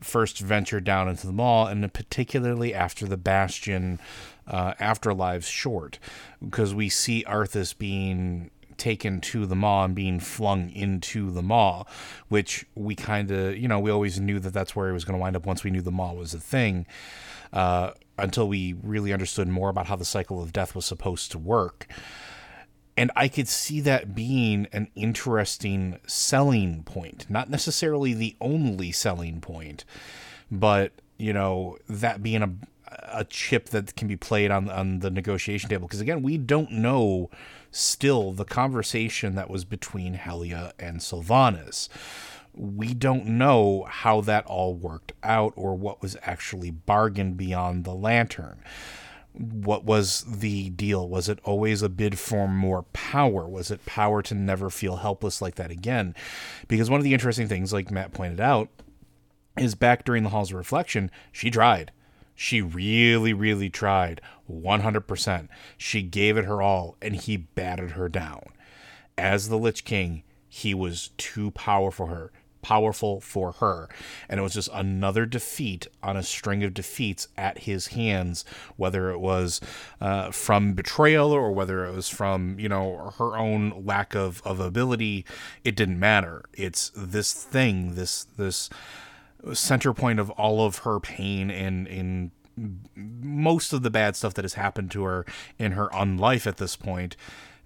first 0.00 0.38
ventured 0.38 0.84
down 0.84 1.06
into 1.06 1.26
the 1.26 1.34
mall, 1.34 1.66
and 1.66 1.92
particularly 1.92 2.72
after 2.72 3.04
the 3.04 3.18
Bastion 3.18 4.00
uh, 4.46 4.72
afterlives 4.80 5.52
short, 5.52 5.98
because 6.42 6.74
we 6.74 6.88
see 6.88 7.26
Arthas 7.28 7.76
being 7.76 8.50
taken 8.78 9.20
to 9.20 9.46
the 9.46 9.56
maw 9.56 9.84
and 9.84 9.94
being 9.94 10.20
flung 10.20 10.70
into 10.70 11.30
the 11.30 11.42
maw, 11.42 11.84
which 12.28 12.64
we 12.74 12.94
kind 12.94 13.30
of, 13.30 13.56
you 13.56 13.68
know, 13.68 13.78
we 13.78 13.90
always 13.90 14.20
knew 14.20 14.38
that 14.38 14.52
that's 14.52 14.74
where 14.74 14.88
it 14.88 14.92
was 14.92 15.04
going 15.04 15.18
to 15.18 15.20
wind 15.20 15.36
up 15.36 15.46
once 15.46 15.64
we 15.64 15.70
knew 15.70 15.82
the 15.82 15.90
maw 15.90 16.12
was 16.12 16.34
a 16.34 16.40
thing. 16.40 16.86
Uh, 17.52 17.92
until 18.18 18.48
we 18.48 18.74
really 18.82 19.12
understood 19.12 19.48
more 19.48 19.68
about 19.68 19.86
how 19.86 19.96
the 19.96 20.04
cycle 20.04 20.42
of 20.42 20.52
death 20.52 20.74
was 20.74 20.84
supposed 20.84 21.30
to 21.30 21.38
work. 21.38 21.86
And 22.96 23.12
I 23.14 23.28
could 23.28 23.46
see 23.46 23.80
that 23.82 24.14
being 24.14 24.66
an 24.72 24.88
interesting 24.96 26.00
selling 26.06 26.82
point, 26.82 27.26
not 27.28 27.48
necessarily 27.48 28.12
the 28.12 28.36
only 28.40 28.90
selling 28.90 29.40
point, 29.40 29.84
but 30.50 30.92
you 31.16 31.32
know 31.32 31.78
that 31.88 32.22
being 32.22 32.42
a 32.42 32.50
a 33.12 33.24
chip 33.24 33.68
that 33.70 33.94
can 33.96 34.08
be 34.08 34.16
played 34.16 34.50
on 34.50 34.68
on 34.68 34.98
the 34.98 35.10
negotiation 35.10 35.70
table. 35.70 35.86
Because 35.86 36.00
again, 36.00 36.22
we 36.22 36.38
don't 36.38 36.72
know 36.72 37.30
still 37.70 38.32
the 38.32 38.44
conversation 38.44 39.34
that 39.34 39.50
was 39.50 39.64
between 39.64 40.14
Helya 40.14 40.72
and 40.78 41.00
Sylvanas 41.00 41.88
we 42.58 42.92
don't 42.92 43.26
know 43.26 43.86
how 43.88 44.20
that 44.22 44.44
all 44.46 44.74
worked 44.74 45.12
out 45.22 45.52
or 45.56 45.74
what 45.74 46.02
was 46.02 46.16
actually 46.22 46.70
bargained 46.70 47.36
beyond 47.36 47.84
the 47.84 47.94
lantern. 47.94 48.62
What 49.32 49.84
was 49.84 50.24
the 50.24 50.70
deal? 50.70 51.08
Was 51.08 51.28
it 51.28 51.38
always 51.44 51.82
a 51.82 51.88
bid 51.88 52.18
for 52.18 52.48
more 52.48 52.82
power? 52.92 53.48
Was 53.48 53.70
it 53.70 53.86
power 53.86 54.22
to 54.22 54.34
never 54.34 54.70
feel 54.70 54.96
helpless 54.96 55.40
like 55.40 55.54
that 55.54 55.70
again? 55.70 56.14
Because 56.66 56.90
one 56.90 56.98
of 56.98 57.04
the 57.04 57.14
interesting 57.14 57.46
things, 57.46 57.72
like 57.72 57.90
Matt 57.90 58.12
pointed 58.12 58.40
out, 58.40 58.68
is 59.56 59.76
back 59.76 60.04
during 60.04 60.24
the 60.24 60.30
Halls 60.30 60.50
of 60.50 60.56
Reflection, 60.56 61.10
she 61.30 61.50
tried. 61.50 61.92
She 62.40 62.60
really, 62.60 63.32
really 63.32 63.68
tried 63.68 64.20
100%. 64.48 65.48
She 65.76 66.02
gave 66.02 66.36
it 66.36 66.44
her 66.44 66.62
all, 66.62 66.96
and 67.02 67.16
he 67.16 67.36
battered 67.36 67.90
her 67.92 68.08
down. 68.08 68.44
As 69.18 69.48
the 69.48 69.58
Lich 69.58 69.84
King, 69.84 70.22
he 70.48 70.72
was 70.72 71.10
too 71.16 71.50
powerful 71.50 72.06
for 72.06 72.14
her 72.14 72.32
powerful 72.62 73.20
for 73.20 73.52
her. 73.52 73.88
And 74.28 74.38
it 74.38 74.42
was 74.42 74.54
just 74.54 74.68
another 74.72 75.26
defeat 75.26 75.86
on 76.02 76.16
a 76.16 76.22
string 76.22 76.62
of 76.64 76.74
defeats 76.74 77.28
at 77.36 77.60
his 77.60 77.88
hands, 77.88 78.44
whether 78.76 79.10
it 79.10 79.18
was 79.18 79.60
uh, 80.00 80.30
from 80.30 80.74
betrayal 80.74 81.32
or 81.32 81.50
whether 81.52 81.86
it 81.86 81.94
was 81.94 82.08
from, 82.08 82.58
you 82.58 82.68
know, 82.68 83.14
her 83.18 83.36
own 83.36 83.84
lack 83.84 84.14
of, 84.14 84.42
of 84.44 84.60
ability. 84.60 85.24
It 85.64 85.76
didn't 85.76 85.98
matter. 85.98 86.44
It's 86.52 86.90
this 86.94 87.32
thing, 87.32 87.94
this, 87.94 88.24
this 88.36 88.70
center 89.52 89.92
point 89.92 90.18
of 90.18 90.30
all 90.30 90.64
of 90.64 90.78
her 90.78 91.00
pain 91.00 91.50
and, 91.50 91.86
in 91.86 92.30
most 92.94 93.72
of 93.72 93.82
the 93.82 93.90
bad 93.90 94.16
stuff 94.16 94.34
that 94.34 94.44
has 94.44 94.54
happened 94.54 94.90
to 94.90 95.04
her 95.04 95.24
in 95.58 95.72
her 95.72 95.88
unlife 95.90 96.46
at 96.46 96.56
this 96.56 96.74
point 96.76 97.16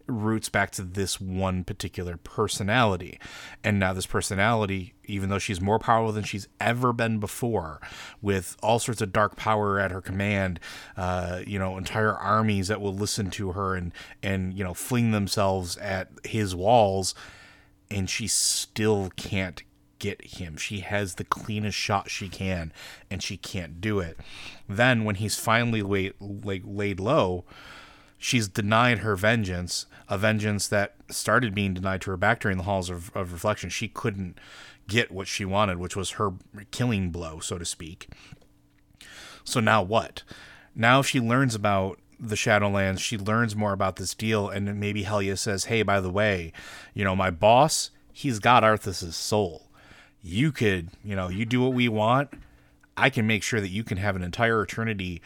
roots 0.07 0.49
back 0.49 0.71
to 0.73 0.83
this 0.83 1.21
one 1.21 1.64
particular 1.64 2.17
personality. 2.17 3.19
And 3.62 3.79
now, 3.79 3.93
this 3.93 4.07
personality, 4.07 4.95
even 5.05 5.31
though 5.31 5.38
she's 5.38 5.61
more 5.61 5.79
powerful 5.79 6.12
than 6.12 6.25
she's 6.25 6.49
ever 6.61 6.93
been 6.93 7.19
before, 7.19 7.81
with 8.21 8.57
all 8.62 8.79
sorts 8.79 9.00
of 9.00 9.12
dark 9.12 9.37
power 9.37 9.79
at 9.79 9.91
her 9.91 10.00
command, 10.00 10.61
uh, 10.97 11.43
you 11.47 11.59
know, 11.59 11.79
entire 11.79 12.14
armies 12.14 12.69
that 12.69 12.81
will 12.81 12.95
listen 12.95 13.31
to 13.31 13.52
her 13.52 13.75
and, 13.75 13.93
and, 14.23 14.55
you 14.55 14.64
know, 14.64 14.75
fling 14.75 15.12
themselves 15.12 15.76
at 15.79 16.09
his 16.25 16.55
walls, 16.55 17.14
and 17.91 18.09
she 18.09 18.26
still 18.26 19.11
can't 19.17 19.62
get 20.02 20.38
him. 20.38 20.56
She 20.56 20.80
has 20.80 21.14
the 21.14 21.25
cleanest 21.25 21.78
shot 21.78 22.11
she 22.11 22.28
can, 22.28 22.73
and 23.09 23.23
she 23.23 23.37
can't 23.37 23.80
do 23.80 24.00
it. 24.00 24.18
Then, 24.68 25.04
when 25.04 25.14
he's 25.14 25.38
finally 25.38 25.80
laid, 25.80 26.14
like, 26.21 26.62
laid 26.64 26.99
low, 26.99 27.44
she's 28.18 28.49
denied 28.49 28.99
her 28.99 29.14
vengeance, 29.14 29.86
a 30.08 30.19
vengeance 30.19 30.67
that 30.67 30.97
started 31.08 31.54
being 31.54 31.73
denied 31.73 32.00
to 32.02 32.10
her 32.10 32.17
back 32.17 32.41
during 32.41 32.58
the 32.58 32.65
halls 32.65 32.91
of, 32.91 33.15
of 33.17 33.32
reflection. 33.32 33.71
She 33.71 33.86
couldn't 33.86 34.38
get 34.88 35.12
what 35.12 35.28
she 35.28 35.45
wanted, 35.45 35.78
which 35.78 35.95
was 35.95 36.10
her 36.10 36.32
killing 36.73 37.10
blow, 37.10 37.38
so 37.38 37.56
to 37.56 37.65
speak. 37.65 38.08
So 39.45 39.60
now 39.60 39.82
what? 39.82 40.25
Now 40.75 41.02
she 41.02 41.21
learns 41.21 41.54
about 41.54 42.00
the 42.19 42.34
Shadowlands, 42.34 42.99
she 42.99 43.17
learns 43.17 43.54
more 43.54 43.73
about 43.73 43.97
this 43.97 44.15
deal, 44.15 44.49
and 44.49 44.80
maybe 44.80 45.04
Helya 45.04 45.38
says, 45.38 45.67
Hey, 45.67 45.82
by 45.82 46.00
the 46.00 46.10
way, 46.10 46.52
you 46.93 47.04
know, 47.04 47.15
my 47.15 47.30
boss, 47.30 47.91
he's 48.12 48.41
got 48.41 48.65
Arthas's 48.65 49.15
soul. 49.15 49.69
You 50.23 50.52
could, 50.52 50.91
you 51.04 51.17
know, 51.17 51.28
you 51.28 51.45
do 51.45 51.61
what 51.61 51.75
we 51.75 51.89
want. 51.89 52.30
I 52.97 53.11
can 53.11 53.26
make 53.26 53.43
sure 53.43 53.61
that 53.61 53.71
you 53.71 53.85
can 53.85 53.99
have 53.99 54.17
an 54.17 54.23
entire 54.23 54.63
eternity 54.63 55.21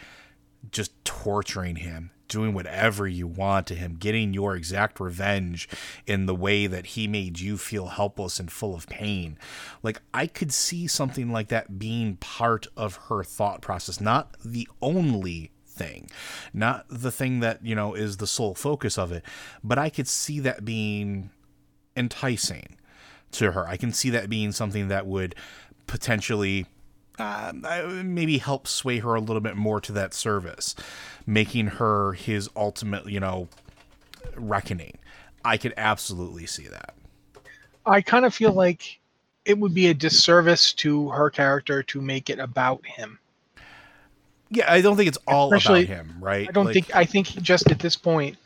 just 0.70 0.92
torturing 1.04 1.76
him 1.76 2.10
doing 2.28 2.52
whatever 2.52 3.06
you 3.06 3.26
want 3.26 3.66
to 3.68 3.74
him, 3.74 3.96
getting 3.98 4.34
your 4.34 4.56
exact 4.56 5.00
revenge 5.00 5.68
in 6.06 6.26
the 6.26 6.34
way 6.34 6.66
that 6.66 6.86
he 6.86 7.06
made 7.06 7.40
you 7.40 7.56
feel 7.56 7.86
helpless 7.86 8.38
and 8.40 8.50
full 8.50 8.74
of 8.74 8.86
pain. 8.88 9.38
Like, 9.82 10.00
I 10.12 10.26
could 10.26 10.52
see 10.52 10.86
something 10.86 11.30
like 11.30 11.48
that 11.48 11.78
being 11.78 12.16
part 12.16 12.66
of 12.76 12.96
her 13.08 13.22
thought 13.22 13.60
process, 13.60 14.00
not 14.00 14.36
the 14.44 14.68
only 14.80 15.50
thing, 15.66 16.08
not 16.52 16.86
the 16.88 17.12
thing 17.12 17.40
that, 17.40 17.64
you 17.64 17.74
know, 17.74 17.94
is 17.94 18.16
the 18.16 18.26
sole 18.26 18.54
focus 18.54 18.98
of 18.98 19.12
it, 19.12 19.22
but 19.62 19.78
I 19.78 19.90
could 19.90 20.08
see 20.08 20.40
that 20.40 20.64
being 20.64 21.30
enticing 21.96 22.76
to 23.32 23.52
her. 23.52 23.66
I 23.66 23.76
can 23.76 23.92
see 23.92 24.10
that 24.10 24.28
being 24.28 24.52
something 24.52 24.88
that 24.88 25.06
would 25.06 25.34
potentially 25.86 26.66
uh, 27.18 27.52
maybe 28.04 28.38
help 28.38 28.66
sway 28.66 28.98
her 28.98 29.14
a 29.14 29.20
little 29.20 29.40
bit 29.40 29.56
more 29.56 29.80
to 29.80 29.92
that 29.92 30.14
service, 30.14 30.74
making 31.26 31.66
her 31.66 32.12
his 32.12 32.48
ultimate, 32.56 33.06
you 33.08 33.20
know, 33.20 33.48
reckoning. 34.36 34.98
I 35.44 35.56
could 35.56 35.74
absolutely 35.76 36.46
see 36.46 36.66
that. 36.68 36.94
I 37.86 38.00
kind 38.00 38.24
of 38.24 38.34
feel 38.34 38.52
like 38.52 38.98
it 39.44 39.58
would 39.58 39.72
be 39.72 39.86
a 39.86 39.94
disservice 39.94 40.72
to 40.74 41.08
her 41.10 41.30
character 41.30 41.82
to 41.84 42.00
make 42.00 42.28
it 42.28 42.38
about 42.38 42.84
him. 42.84 43.18
Yeah, 44.50 44.70
I 44.70 44.80
don't 44.80 44.96
think 44.96 45.08
it's 45.08 45.18
all 45.26 45.52
Especially, 45.52 45.84
about 45.84 45.96
him, 45.96 46.16
right? 46.20 46.48
I 46.48 46.52
don't 46.52 46.66
like, 46.66 46.74
think. 46.74 46.94
I 46.94 47.04
think 47.04 47.28
just 47.42 47.70
at 47.70 47.78
this 47.78 47.96
point, 47.96 48.36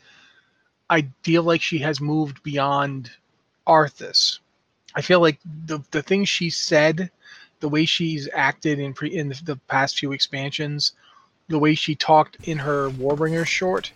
I 0.89 1.07
feel 1.23 1.43
like 1.43 1.61
she 1.61 1.79
has 1.79 1.99
moved 1.99 2.41
beyond 2.43 3.11
Arthas. 3.67 4.39
I 4.95 5.01
feel 5.01 5.21
like 5.21 5.39
the 5.65 5.79
the 5.91 6.01
things 6.01 6.29
she 6.29 6.49
said 6.49 7.11
the 7.61 7.69
way 7.69 7.85
she's 7.85 8.27
acted 8.33 8.79
in 8.79 8.93
pre 8.93 9.15
in 9.15 9.29
the, 9.29 9.41
the 9.43 9.55
past 9.67 9.97
few 9.97 10.11
expansions, 10.11 10.93
the 11.47 11.59
way 11.59 11.73
she 11.73 11.95
talked 11.95 12.37
in 12.43 12.57
her 12.57 12.89
Warbringer 12.89 13.45
short, 13.45 13.93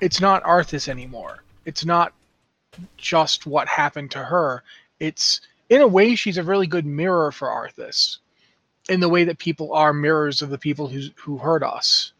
it's 0.00 0.20
not 0.20 0.44
Arthas 0.44 0.88
anymore. 0.88 1.42
It's 1.64 1.84
not 1.84 2.12
just 2.96 3.46
what 3.46 3.66
happened 3.68 4.10
to 4.12 4.22
her. 4.22 4.62
It's 5.00 5.40
in 5.70 5.80
a 5.80 5.86
way 5.86 6.14
she's 6.14 6.38
a 6.38 6.42
really 6.42 6.66
good 6.66 6.86
mirror 6.86 7.32
for 7.32 7.48
Arthas, 7.48 8.18
in 8.88 9.00
the 9.00 9.08
way 9.08 9.24
that 9.24 9.38
people 9.38 9.72
are 9.72 9.92
mirrors 9.92 10.42
of 10.42 10.50
the 10.50 10.58
people 10.58 10.86
who 10.86 11.08
who 11.16 11.38
hurt 11.38 11.62
us. 11.62 12.12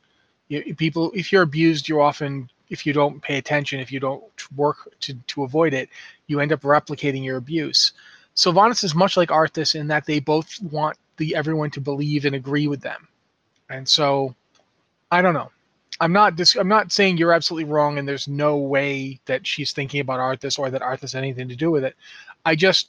You, 0.48 0.74
people, 0.74 1.12
if 1.14 1.30
you're 1.30 1.42
abused, 1.42 1.88
you 1.88 2.00
often, 2.00 2.50
if 2.70 2.86
you 2.86 2.92
don't 2.92 3.22
pay 3.22 3.38
attention, 3.38 3.80
if 3.80 3.92
you 3.92 4.00
don't 4.00 4.24
work 4.56 4.76
to 5.00 5.14
to 5.14 5.44
avoid 5.44 5.74
it, 5.74 5.90
you 6.26 6.40
end 6.40 6.52
up 6.52 6.62
replicating 6.62 7.24
your 7.24 7.36
abuse. 7.36 7.92
Sylvanas 8.36 8.82
is 8.82 8.94
much 8.94 9.16
like 9.16 9.28
Arthas 9.28 9.74
in 9.74 9.86
that 9.88 10.06
they 10.06 10.20
both 10.20 10.60
want 10.62 10.98
the 11.16 11.34
everyone 11.34 11.70
to 11.70 11.80
believe 11.80 12.24
and 12.24 12.34
agree 12.34 12.66
with 12.66 12.80
them. 12.80 13.08
And 13.70 13.88
so 13.88 14.34
I 15.10 15.22
don't 15.22 15.34
know. 15.34 15.50
I'm 16.00 16.12
not 16.12 16.34
dis- 16.34 16.56
I'm 16.56 16.68
not 16.68 16.90
saying 16.90 17.18
you're 17.18 17.32
absolutely 17.32 17.70
wrong 17.70 17.98
and 17.98 18.08
there's 18.08 18.26
no 18.26 18.56
way 18.56 19.20
that 19.26 19.46
she's 19.46 19.72
thinking 19.72 20.00
about 20.00 20.18
Arthas 20.18 20.58
or 20.58 20.70
that 20.70 20.82
Arthas 20.82 21.00
has 21.02 21.14
anything 21.14 21.48
to 21.48 21.56
do 21.56 21.70
with 21.70 21.84
it. 21.84 21.94
I 22.44 22.56
just 22.56 22.88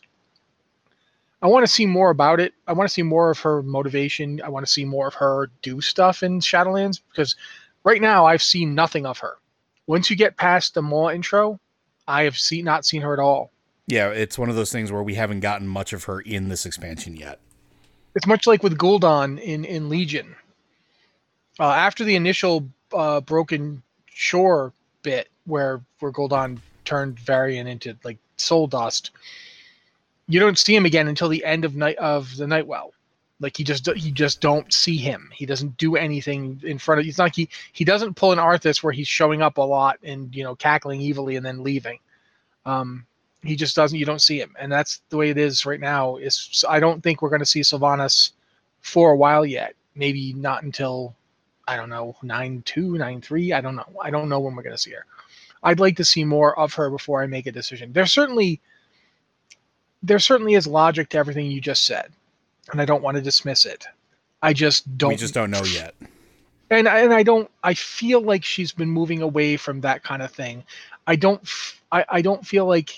I 1.41 1.47
want 1.47 1.65
to 1.65 1.71
see 1.71 1.85
more 1.85 2.09
about 2.09 2.39
it. 2.39 2.53
I 2.67 2.73
want 2.73 2.89
to 2.89 2.93
see 2.93 3.03
more 3.03 3.29
of 3.29 3.39
her 3.39 3.61
motivation. 3.61 4.41
I 4.43 4.49
want 4.49 4.65
to 4.65 4.71
see 4.71 4.85
more 4.85 5.07
of 5.07 5.13
her 5.15 5.51
do 5.61 5.79
stuff 5.81 6.23
in 6.23 6.39
Shadowlands 6.39 7.01
because 7.11 7.35
right 7.83 8.01
now 8.01 8.25
I've 8.25 8.41
seen 8.41 8.73
nothing 8.73 9.05
of 9.05 9.19
her. 9.19 9.37
Once 9.85 10.09
you 10.09 10.15
get 10.15 10.37
past 10.37 10.73
the 10.73 10.81
Maw 10.81 11.11
intro, 11.11 11.59
I 12.07 12.23
have 12.23 12.37
seen 12.37 12.65
not 12.65 12.85
seen 12.85 13.01
her 13.01 13.13
at 13.13 13.19
all. 13.19 13.51
Yeah, 13.87 14.09
it's 14.09 14.37
one 14.37 14.49
of 14.49 14.55
those 14.55 14.71
things 14.71 14.91
where 14.91 15.03
we 15.03 15.15
haven't 15.15 15.41
gotten 15.41 15.67
much 15.67 15.93
of 15.93 16.05
her 16.05 16.19
in 16.21 16.49
this 16.49 16.65
expansion 16.65 17.15
yet. 17.15 17.39
It's 18.15 18.27
much 18.27 18.47
like 18.47 18.63
with 18.63 18.77
Gul'dan 18.77 19.39
in 19.39 19.65
in 19.65 19.89
Legion. 19.89 20.35
Uh, 21.59 21.71
after 21.71 22.03
the 22.03 22.15
initial 22.15 22.67
uh, 22.93 23.21
broken 23.21 23.83
shore 24.07 24.73
bit, 25.03 25.29
where 25.45 25.81
where 25.99 26.11
Gul'dan 26.11 26.59
turned 26.85 27.19
Varian 27.19 27.67
into 27.67 27.95
like 28.03 28.17
soul 28.37 28.67
dust, 28.67 29.11
you 30.27 30.39
don't 30.39 30.57
see 30.57 30.75
him 30.75 30.85
again 30.85 31.07
until 31.07 31.29
the 31.29 31.43
end 31.45 31.65
of 31.65 31.75
night 31.75 31.97
of 31.97 32.35
the 32.37 32.47
Nightwell. 32.47 32.91
Like 33.39 33.57
he 33.57 33.63
just 33.63 33.85
you 33.87 34.11
just 34.11 34.39
don't 34.39 34.71
see 34.71 34.97
him. 34.97 35.29
He 35.33 35.45
doesn't 35.45 35.77
do 35.77 35.95
anything 35.95 36.61
in 36.63 36.77
front 36.77 37.01
of. 37.01 37.07
It's 37.07 37.17
not 37.17 37.25
like 37.25 37.35
he 37.35 37.49
he 37.73 37.83
doesn't 37.83 38.15
pull 38.15 38.31
an 38.31 38.39
Arthas 38.39 38.81
where 38.81 38.93
he's 38.93 39.07
showing 39.07 39.41
up 39.41 39.57
a 39.57 39.61
lot 39.61 39.99
and 40.03 40.33
you 40.33 40.43
know 40.43 40.55
cackling 40.55 41.01
evilly 41.01 41.35
and 41.35 41.45
then 41.45 41.63
leaving. 41.63 41.99
Um, 42.65 43.05
He 43.43 43.55
just 43.55 43.75
doesn't. 43.75 43.99
You 43.99 44.05
don't 44.05 44.21
see 44.21 44.39
him, 44.39 44.55
and 44.57 44.71
that's 44.71 45.01
the 45.09 45.17
way 45.17 45.29
it 45.29 45.37
is 45.37 45.65
right 45.65 45.79
now. 45.79 46.15
Is 46.15 46.63
I 46.67 46.79
don't 46.79 47.01
think 47.03 47.21
we're 47.21 47.29
going 47.29 47.39
to 47.39 47.45
see 47.45 47.61
Sylvanas 47.61 48.31
for 48.81 49.11
a 49.11 49.17
while 49.17 49.45
yet. 49.45 49.75
Maybe 49.95 50.33
not 50.33 50.63
until 50.63 51.13
I 51.67 51.75
don't 51.77 51.89
know 51.89 52.15
nine 52.23 52.63
two, 52.65 52.97
nine 52.97 53.21
three. 53.21 53.53
I 53.53 53.61
don't 53.61 53.75
know. 53.75 53.85
I 54.01 54.09
don't 54.09 54.29
know 54.29 54.39
when 54.39 54.55
we're 54.55 54.63
going 54.63 54.75
to 54.75 54.81
see 54.81 54.91
her. 54.91 55.05
I'd 55.61 55.79
like 55.79 55.97
to 55.97 56.05
see 56.05 56.23
more 56.23 56.57
of 56.57 56.73
her 56.75 56.89
before 56.89 57.21
I 57.21 57.27
make 57.27 57.47
a 57.47 57.51
decision. 57.51 57.91
There's 57.91 58.11
certainly 58.11 58.61
there 60.03 60.19
certainly 60.19 60.53
is 60.53 60.67
logic 60.67 61.09
to 61.09 61.17
everything 61.17 61.49
you 61.51 61.59
just 61.61 61.85
said, 61.85 62.11
and 62.71 62.81
I 62.81 62.85
don't 62.85 63.03
want 63.03 63.15
to 63.15 63.21
dismiss 63.21 63.65
it. 63.65 63.85
I 64.41 64.53
just 64.53 64.97
don't. 64.97 65.09
We 65.09 65.15
just 65.15 65.33
don't 65.33 65.51
know 65.51 65.63
yet. 65.63 65.95
And 66.69 66.87
and 66.87 67.13
I 67.13 67.23
don't. 67.23 67.49
I 67.63 67.73
feel 67.73 68.21
like 68.21 68.43
she's 68.43 68.71
been 68.71 68.89
moving 68.89 69.21
away 69.21 69.57
from 69.57 69.81
that 69.81 70.03
kind 70.03 70.21
of 70.21 70.31
thing. 70.31 70.63
I 71.07 71.15
don't. 71.15 71.41
I 71.91 72.05
I 72.09 72.21
don't 72.21 72.45
feel 72.45 72.65
like. 72.65 72.91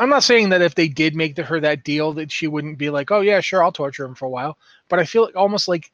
I'm 0.00 0.08
not 0.08 0.24
saying 0.24 0.48
that 0.48 0.62
if 0.62 0.74
they 0.74 0.88
did 0.88 1.14
make 1.14 1.38
her 1.38 1.60
that 1.60 1.84
deal 1.84 2.12
that 2.14 2.32
she 2.32 2.48
wouldn't 2.48 2.78
be 2.78 2.90
like, 2.90 3.12
oh 3.12 3.20
yeah, 3.20 3.40
sure, 3.40 3.62
I'll 3.62 3.70
torture 3.70 4.04
him 4.04 4.16
for 4.16 4.26
a 4.26 4.30
while. 4.30 4.58
But 4.88 4.98
I 4.98 5.04
feel 5.04 5.30
almost 5.36 5.68
like 5.68 5.92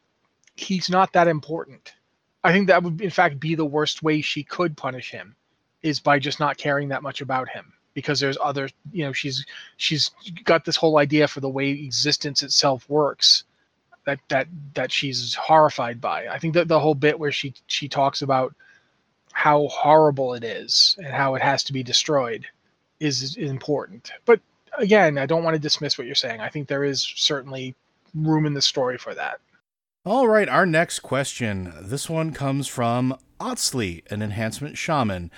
he's 0.56 0.88
not 0.88 1.12
that 1.12 1.28
important. 1.28 1.92
I 2.42 2.52
think 2.52 2.68
that 2.68 2.82
would 2.82 3.00
in 3.02 3.10
fact 3.10 3.38
be 3.38 3.54
the 3.54 3.66
worst 3.66 4.02
way 4.02 4.22
she 4.22 4.42
could 4.42 4.76
punish 4.76 5.10
him, 5.10 5.36
is 5.82 6.00
by 6.00 6.18
just 6.18 6.40
not 6.40 6.56
caring 6.56 6.88
that 6.88 7.02
much 7.02 7.20
about 7.20 7.50
him 7.50 7.74
because 7.94 8.20
there's 8.20 8.38
other 8.40 8.68
you 8.92 9.04
know 9.04 9.12
she's 9.12 9.44
she's 9.76 10.10
got 10.44 10.64
this 10.64 10.76
whole 10.76 10.98
idea 10.98 11.26
for 11.28 11.40
the 11.40 11.48
way 11.48 11.70
existence 11.70 12.42
itself 12.42 12.88
works 12.88 13.44
that 14.04 14.18
that 14.28 14.48
that 14.74 14.92
she's 14.92 15.34
horrified 15.34 16.00
by. 16.00 16.26
I 16.28 16.38
think 16.38 16.54
that 16.54 16.68
the 16.68 16.80
whole 16.80 16.94
bit 16.94 17.18
where 17.18 17.32
she 17.32 17.54
she 17.66 17.88
talks 17.88 18.22
about 18.22 18.54
how 19.32 19.68
horrible 19.68 20.34
it 20.34 20.44
is 20.44 20.96
and 20.98 21.08
how 21.08 21.34
it 21.34 21.42
has 21.42 21.62
to 21.64 21.72
be 21.72 21.82
destroyed 21.82 22.46
is 22.98 23.36
important. 23.36 24.10
But 24.24 24.40
again 24.78 25.18
i 25.18 25.26
don't 25.26 25.42
want 25.42 25.54
to 25.54 25.60
dismiss 25.60 25.98
what 25.98 26.06
you're 26.06 26.14
saying. 26.14 26.40
I 26.40 26.48
think 26.48 26.68
there 26.68 26.84
is 26.84 27.02
certainly 27.16 27.74
room 28.14 28.46
in 28.46 28.54
the 28.54 28.62
story 28.62 28.98
for 28.98 29.14
that. 29.14 29.40
All 30.04 30.28
right, 30.28 30.48
our 30.48 30.64
next 30.64 31.00
question. 31.00 31.74
This 31.80 32.08
one 32.08 32.32
comes 32.32 32.66
from 32.66 33.18
Otsley, 33.40 34.02
an 34.12 34.22
enhancement 34.22 34.76
shaman. 34.78 35.30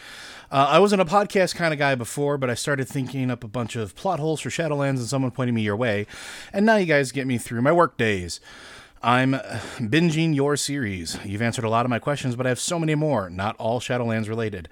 Uh, 0.51 0.67
I 0.71 0.79
wasn't 0.81 1.01
a 1.01 1.07
podcast 1.07 1.55
kind 1.55 1.73
of 1.73 1.79
guy 1.79 1.95
before, 1.95 2.37
but 2.37 2.51
I 2.51 2.55
started 2.55 2.88
thinking 2.88 3.31
up 3.31 3.45
a 3.45 3.49
bunch 3.49 3.77
of 3.77 3.95
plot 3.95 4.21
holes 4.21 4.41
for 4.41 4.51
Shadowlands 4.51 4.99
and 4.99 5.07
someone 5.07 5.31
pointed 5.31 5.55
me 5.55 5.62
your 5.62 5.77
way. 5.77 6.07
And 6.53 6.67
now 6.67 6.77
you 6.77 6.87
guys 6.87 7.12
get 7.12 7.27
me 7.27 7.38
through 7.38 7.62
my 7.62 7.73
work 7.73 7.97
days. 7.97 8.41
I'm 9.05 9.33
binging 9.79 10.35
your 10.35 10.57
series. 10.57 11.19
You've 11.25 11.43
answered 11.43 11.65
a 11.65 11.69
lot 11.69 11.85
of 11.85 11.91
my 11.91 11.99
questions, 11.99 12.37
but 12.37 12.47
I 12.47 12.51
have 12.51 12.61
so 12.61 12.79
many 12.79 12.95
more, 12.95 13.29
not 13.29 13.57
all 13.57 13.81
Shadowlands 13.81 14.29
related. 14.29 14.69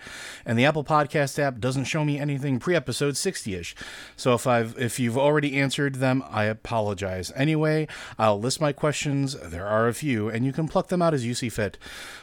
And 0.47 0.57
the 0.57 0.64
Apple 0.64 0.85
Podcast 0.85 1.38
app 1.38 1.59
doesn't 1.59 1.85
show 1.85 2.05
me 2.05 2.19
anything 2.19 2.61
pre-episode 2.61 3.14
60ish. 3.14 3.75
So 4.16 4.35
if 4.35 4.47
I've 4.47 4.79
if 4.79 5.01
you've 5.01 5.19
already 5.19 5.59
answered 5.59 5.97
them, 5.97 6.23
I 6.31 6.45
apologize. 6.45 7.33
Anyway, 7.35 7.88
I'll 8.19 8.38
list 8.38 8.61
my 8.61 8.73
questions. 8.73 9.37
There 9.43 9.66
are 9.66 9.88
a 9.88 9.95
few, 9.95 10.29
and 10.29 10.47
you 10.47 10.53
can 10.53 10.69
pluck 10.69 10.88
them 10.88 11.03
out 11.03 11.12
as 11.12 11.27
you 11.27 11.35
see 11.35 11.49
fit. 11.49 11.77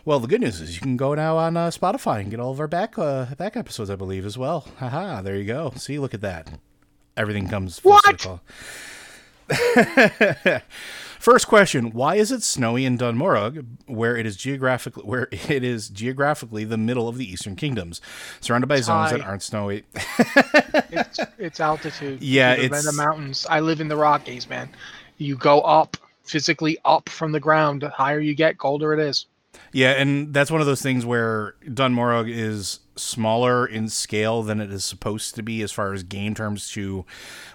Well, 0.05 0.19
the 0.21 0.27
good 0.27 0.41
news 0.41 0.61
is 0.61 0.75
you 0.75 0.81
can 0.81 0.95
go 0.95 1.13
now 1.13 1.35
on 1.37 1.57
uh, 1.57 1.71
Spotify 1.71 2.21
and 2.21 2.31
get 2.31 2.39
all 2.39 2.51
of 2.51 2.59
our 2.61 2.67
back 2.69 2.97
uh, 2.97 3.25
back 3.37 3.57
episodes, 3.57 3.89
I 3.89 3.95
believe, 3.97 4.25
as 4.25 4.37
well. 4.37 4.65
Haha, 4.77 5.21
there 5.21 5.35
you 5.35 5.43
go. 5.45 5.73
See, 5.75 5.99
look 5.99 6.13
at 6.13 6.21
that. 6.21 6.59
Everything 7.17 7.49
comes 7.49 7.79
full 7.79 7.93
What? 7.93 8.21
circle. 8.21 8.41
First 11.19 11.47
question: 11.47 11.91
Why 11.91 12.15
is 12.15 12.31
it 12.31 12.43
snowy 12.43 12.85
in 12.85 12.97
Dun 12.97 13.17
Morogh, 13.17 13.65
where 13.85 14.15
it 14.15 14.25
is 14.25 14.35
geographically 14.35 15.03
where 15.03 15.27
it 15.31 15.63
is 15.63 15.89
geographically 15.89 16.63
the 16.63 16.77
middle 16.77 17.07
of 17.07 17.17
the 17.17 17.29
Eastern 17.29 17.55
Kingdoms, 17.55 18.01
surrounded 18.41 18.67
by 18.67 18.81
zones 18.81 19.11
that 19.11 19.21
aren't 19.21 19.43
snowy? 19.43 19.83
it's, 20.91 21.19
it's 21.37 21.59
altitude. 21.59 22.21
Yeah, 22.21 22.53
it's- 22.53 22.85
the 22.85 22.91
mountains. 22.93 23.45
I 23.49 23.59
live 23.59 23.81
in 23.81 23.87
the 23.87 23.97
rockies 23.97 24.49
man. 24.49 24.69
You 25.17 25.35
go 25.35 25.61
up 25.61 25.97
physically 26.23 26.77
up 26.85 27.07
from 27.09 27.31
the 27.31 27.39
ground 27.39 27.81
the 27.81 27.89
higher 27.89 28.19
you 28.19 28.35
get 28.35 28.57
colder 28.57 28.93
it 28.93 28.99
is 28.99 29.25
yeah, 29.77 29.91
and 29.91 30.33
that's 30.33 30.49
one 30.49 30.59
of 30.59 30.65
those 30.65 30.81
things 30.81 31.05
where 31.05 31.53
Dun 31.71 31.93
Morogh 31.93 32.27
is 32.27 32.79
smaller 32.95 33.63
in 33.63 33.89
scale 33.89 34.41
than 34.41 34.59
it 34.59 34.73
is 34.73 34.83
supposed 34.83 35.35
to 35.35 35.43
be 35.43 35.61
as 35.61 35.71
far 35.71 35.93
as 35.93 36.01
game 36.01 36.33
terms 36.33 36.71
to 36.71 37.05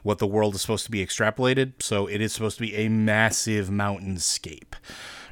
what 0.04 0.18
the 0.18 0.26
world 0.28 0.54
is 0.54 0.60
supposed 0.60 0.84
to 0.84 0.92
be 0.92 1.04
extrapolated. 1.04 1.72
So 1.82 2.06
it 2.06 2.20
is 2.20 2.32
supposed 2.32 2.58
to 2.58 2.62
be 2.62 2.76
a 2.76 2.88
massive 2.88 3.70
mountainscape, 3.70 4.74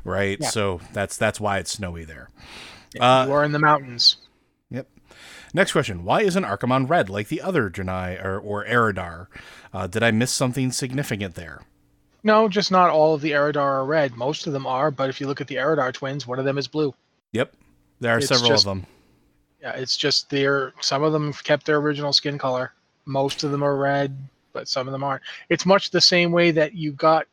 right? 0.02 0.36
Yeah. 0.40 0.48
So 0.48 0.80
that's 0.92 1.16
that's 1.16 1.38
why 1.38 1.58
it's 1.58 1.70
snowy 1.70 2.04
there. 2.04 2.28
Uh, 2.98 3.26
you 3.28 3.34
are 3.34 3.44
in 3.44 3.52
the 3.52 3.60
mountains 3.60 4.16
Yep. 4.72 4.88
Next 5.54 5.70
question: 5.70 6.02
Why 6.02 6.22
isn't 6.22 6.42
Archimonde 6.42 6.90
red 6.90 7.08
like 7.08 7.28
the 7.28 7.40
other 7.40 7.70
Janai 7.70 8.20
or, 8.24 8.36
or 8.36 8.64
Eridar? 8.64 9.28
Uh, 9.72 9.86
did 9.86 10.02
I 10.02 10.10
miss 10.10 10.32
something 10.32 10.72
significant 10.72 11.36
there? 11.36 11.60
No, 12.22 12.48
just 12.48 12.70
not 12.70 12.90
all 12.90 13.14
of 13.14 13.20
the 13.20 13.30
Eridar 13.32 13.56
are 13.60 13.84
red. 13.84 14.16
Most 14.16 14.46
of 14.46 14.52
them 14.52 14.66
are, 14.66 14.90
but 14.90 15.08
if 15.08 15.20
you 15.20 15.26
look 15.26 15.40
at 15.40 15.46
the 15.46 15.54
Eridar 15.56 15.92
twins, 15.92 16.26
one 16.26 16.38
of 16.38 16.44
them 16.44 16.58
is 16.58 16.68
blue. 16.68 16.94
Yep, 17.32 17.54
there 18.00 18.14
are 18.14 18.18
It's 18.18 18.28
several 18.28 18.48
just- 18.50 18.66
of 18.66 18.70
them. 18.70 18.86
Yeah, 19.62 19.72
it's 19.72 19.96
just 19.96 20.30
they're 20.30 20.72
some 20.80 21.02
of 21.02 21.12
them 21.12 21.26
have 21.26 21.44
kept 21.44 21.66
their 21.66 21.76
original 21.76 22.14
skin 22.14 22.38
color. 22.38 22.72
Most 23.04 23.44
of 23.44 23.50
them 23.50 23.62
are 23.62 23.76
red, 23.76 24.16
but 24.54 24.68
some 24.68 24.88
of 24.88 24.92
them 24.92 25.04
aren't. 25.04 25.22
It's 25.50 25.66
much 25.66 25.90
the 25.90 26.00
same 26.00 26.32
way 26.32 26.50
that 26.50 26.74
you 26.74 26.92
got 26.92 27.26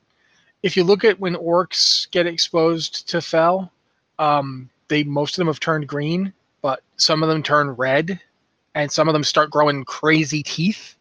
if 0.63 0.75
you 0.75 0.83
look 0.83 1.05
at 1.05 1.19
when 1.19 1.35
orcs 1.35 2.09
get 2.11 2.25
exposed 2.27 3.07
to 3.09 3.21
fel, 3.21 3.71
um, 4.19 4.69
they 4.89 5.03
most 5.03 5.35
of 5.35 5.37
them 5.37 5.47
have 5.47 5.59
turned 5.61 5.87
green, 5.87 6.33
but 6.61 6.81
some 6.97 7.23
of 7.23 7.29
them 7.29 7.43
turn 7.43 7.69
red, 7.71 8.19
and 8.75 8.91
some 8.91 9.07
of 9.07 9.13
them 9.13 9.23
start 9.23 9.49
growing 9.49 9.85
crazy 9.85 10.43
teeth. 10.43 10.95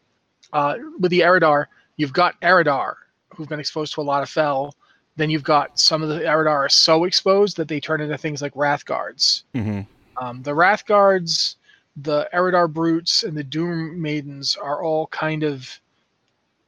Uh, 0.53 0.77
with 1.01 1.11
the 1.11 1.21
Eridar, 1.21 1.67
you've 1.97 2.13
got 2.13 2.41
Eridar 2.41 2.95
who've 3.37 3.49
been 3.49 3.61
exposed 3.61 3.95
to 3.95 4.01
a 4.01 4.03
lot 4.03 4.23
of 4.23 4.29
fel. 4.29 4.75
Then 5.17 5.31
you've 5.31 5.43
got 5.43 5.79
some 5.79 6.03
of 6.03 6.09
the 6.09 6.21
Eridar 6.21 6.49
are 6.49 6.69
so 6.69 7.05
exposed 7.05 7.57
that 7.57 7.69
they 7.69 7.81
turn 7.81 8.01
into 8.01 8.19
things 8.19 8.43
like 8.43 8.53
Wrathguards. 8.55 9.45
hmm 9.55 9.81
Um, 10.21 10.43
the 10.43 10.55
Wrathguards, 10.55 11.57
the 11.97 12.29
Eridar 12.33 12.73
Brutes, 12.73 13.23
and 13.23 13.37
the 13.37 13.45
Doom 13.45 14.01
Maidens 14.01 14.57
are 14.57 14.83
all 14.83 15.07
kind 15.09 15.43
of 15.43 15.81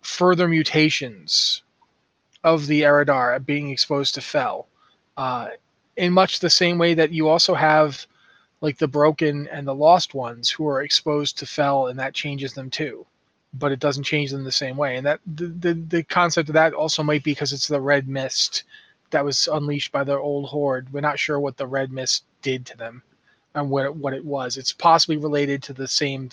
further 0.03 0.49
mutations 0.49 1.63
of 2.45 2.67
the 2.67 2.83
Eridar 2.83 3.45
being 3.45 3.71
exposed 3.71 4.15
to 4.15 4.21
Fel. 4.21 4.69
Uh, 5.17 5.49
in 5.97 6.13
much 6.13 6.39
the 6.39 6.51
same 6.51 6.79
way 6.79 6.95
that 6.95 7.11
you 7.11 7.29
also 7.29 7.55
have 7.55 8.07
like 8.61 8.79
the 8.79 8.89
Broken 8.89 9.49
and 9.49 9.67
the 9.67 9.75
Lost 9.75 10.15
ones 10.15 10.49
who 10.51 10.67
are 10.67 10.83
exposed 10.83 11.39
to 11.39 11.47
Fel, 11.47 11.89
and 11.89 11.99
that 11.99 12.15
changes 12.15 12.55
them 12.55 12.71
too. 12.71 13.07
But 13.55 13.73
it 13.73 13.81
doesn't 13.81 14.05
change 14.05 14.31
them 14.31 14.45
the 14.45 14.53
same 14.53 14.77
way. 14.77 14.97
And 14.97 15.07
that 15.07 15.21
the, 15.27 15.47
the, 15.47 15.75
the 15.75 16.03
concept 16.03 16.49
of 16.49 16.55
that 16.55 16.75
also 16.75 17.03
might 17.03 17.25
be 17.25 17.33
because 17.33 17.53
it's 17.53 17.69
the 17.69 17.81
red 17.81 18.09
mist 18.09 18.65
that 19.11 19.25
was 19.25 19.49
unleashed 19.51 19.91
by 19.91 20.05
the 20.05 20.19
old 20.19 20.47
horde. 20.47 20.93
We're 20.93 21.01
not 21.01 21.19
sure 21.19 21.41
what 21.41 21.57
the 21.57 21.67
red 21.67 21.91
mist 21.91 22.25
did 22.43 22.67
to 22.67 22.77
them 22.77 23.03
and 23.55 23.71
what 23.71 23.87
it, 23.87 23.97
what 23.97 24.13
it 24.13 24.25
was. 24.25 24.59
It's 24.59 24.73
possibly 24.73 25.17
related 25.17 25.63
to 25.65 25.73
the 25.73 25.89
same 25.89 26.31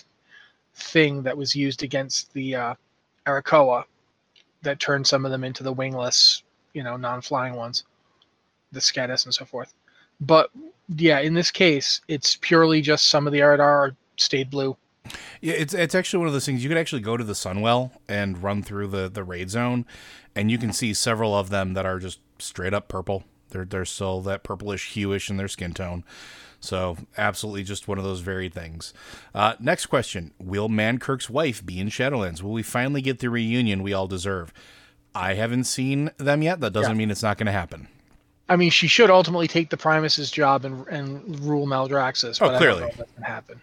thing 0.74 1.22
that 1.22 1.36
was 1.36 1.56
used 1.56 1.82
against 1.82 2.32
the 2.34 2.54
uh, 2.54 2.74
Arakkoa 3.26 3.84
that 4.62 4.78
turned 4.78 5.06
some 5.06 5.24
of 5.24 5.30
them 5.30 5.42
into 5.44 5.62
the 5.62 5.72
wingless, 5.72 6.42
you 6.74 6.82
know, 6.82 6.96
non-flying 6.96 7.54
ones, 7.54 7.84
the 8.72 8.80
Scatus 8.80 9.24
and 9.24 9.34
so 9.34 9.46
forth. 9.46 9.74
But 10.20 10.50
yeah, 10.96 11.20
in 11.20 11.34
this 11.34 11.50
case, 11.50 12.02
it's 12.08 12.36
purely 12.36 12.82
just 12.82 13.08
some 13.08 13.26
of 13.26 13.32
the 13.32 13.40
Eridar 13.40 13.96
stayed 14.16 14.50
blue. 14.50 14.76
Yeah, 15.40 15.54
it's 15.54 15.74
it's 15.74 15.94
actually 15.94 16.18
one 16.18 16.28
of 16.28 16.32
those 16.34 16.46
things. 16.46 16.62
You 16.62 16.68
could 16.68 16.78
actually 16.78 17.02
go 17.02 17.16
to 17.16 17.24
the 17.24 17.32
Sunwell 17.34 17.90
and 18.08 18.42
run 18.42 18.62
through 18.62 18.88
the 18.88 19.08
the 19.08 19.24
raid 19.24 19.50
zone, 19.50 19.86
and 20.34 20.50
you 20.50 20.58
can 20.58 20.72
see 20.72 20.94
several 20.94 21.34
of 21.36 21.50
them 21.50 21.74
that 21.74 21.86
are 21.86 21.98
just 21.98 22.20
straight 22.38 22.74
up 22.74 22.88
purple. 22.88 23.24
They're 23.50 23.64
they're 23.64 23.84
still 23.84 24.20
that 24.22 24.42
purplish 24.42 24.94
hueish 24.94 25.30
in 25.30 25.36
their 25.36 25.48
skin 25.48 25.72
tone. 25.72 26.04
So 26.58 26.96
absolutely 27.18 27.62
just 27.64 27.86
one 27.86 27.98
of 27.98 28.04
those 28.04 28.20
varied 28.20 28.54
things. 28.54 28.92
Uh, 29.34 29.54
next 29.60 29.86
question: 29.86 30.32
Will 30.38 30.68
Mankirk's 30.68 31.30
wife 31.30 31.64
be 31.64 31.78
in 31.78 31.88
Shadowlands? 31.88 32.42
Will 32.42 32.52
we 32.52 32.62
finally 32.62 33.02
get 33.02 33.18
the 33.20 33.30
reunion 33.30 33.82
we 33.82 33.92
all 33.92 34.06
deserve? 34.08 34.52
I 35.14 35.34
haven't 35.34 35.64
seen 35.64 36.10
them 36.18 36.42
yet. 36.42 36.60
That 36.60 36.72
doesn't 36.72 36.92
Yeah. 36.92 36.98
mean 36.98 37.10
it's 37.10 37.22
not 37.22 37.38
going 37.38 37.46
to 37.46 37.52
happen. 37.52 37.88
I 38.48 38.56
mean, 38.56 38.70
she 38.70 38.86
should 38.86 39.10
ultimately 39.10 39.48
take 39.48 39.70
the 39.70 39.76
Primus's 39.76 40.30
job 40.30 40.64
and, 40.64 40.86
and 40.88 41.40
rule 41.40 41.66
Maldraxxus. 41.66 42.40
Oh, 42.40 42.46
but 42.46 42.48
I 42.48 42.50
don't 42.50 42.58
clearly. 42.58 42.80
know 42.82 42.86
if 42.88 42.96
that 42.98 43.14
can 43.14 43.22
happen. 43.24 43.60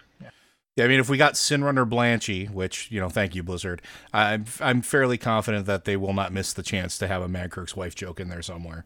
Yeah. 0.75 0.85
I 0.85 0.87
mean, 0.87 0.99
if 0.99 1.09
we 1.09 1.17
got 1.17 1.33
Sinrunner 1.33 1.87
Blanchy, 1.87 2.49
which 2.49 2.91
you 2.91 2.99
know, 2.99 3.09
thank 3.09 3.35
you 3.35 3.43
Blizzard, 3.43 3.81
I'm 4.13 4.45
I'm 4.59 4.81
fairly 4.81 5.17
confident 5.17 5.65
that 5.67 5.85
they 5.85 5.97
will 5.97 6.13
not 6.13 6.33
miss 6.33 6.53
the 6.53 6.63
chance 6.63 6.97
to 6.97 7.07
have 7.07 7.21
a 7.21 7.27
Mankirk's 7.27 7.75
wife 7.75 7.95
joke 7.95 8.19
in 8.19 8.29
there 8.29 8.41
somewhere. 8.41 8.85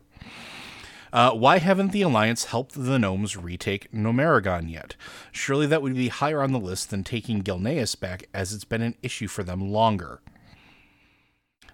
Uh, 1.13 1.31
why 1.31 1.57
haven't 1.57 1.93
the 1.93 2.01
Alliance 2.01 2.45
helped 2.45 2.73
the 2.73 2.99
gnomes 2.99 3.37
retake 3.37 3.89
Gnomeregan 3.93 4.69
yet? 4.69 4.95
Surely 5.31 5.65
that 5.65 5.81
would 5.81 5.95
be 5.95 6.09
higher 6.09 6.43
on 6.43 6.51
the 6.51 6.59
list 6.59 6.89
than 6.89 7.03
taking 7.03 7.41
Gilneas 7.41 7.97
back, 7.97 8.27
as 8.33 8.53
it's 8.53 8.65
been 8.65 8.81
an 8.81 8.95
issue 9.01 9.27
for 9.27 9.43
them 9.43 9.71
longer. 9.71 10.19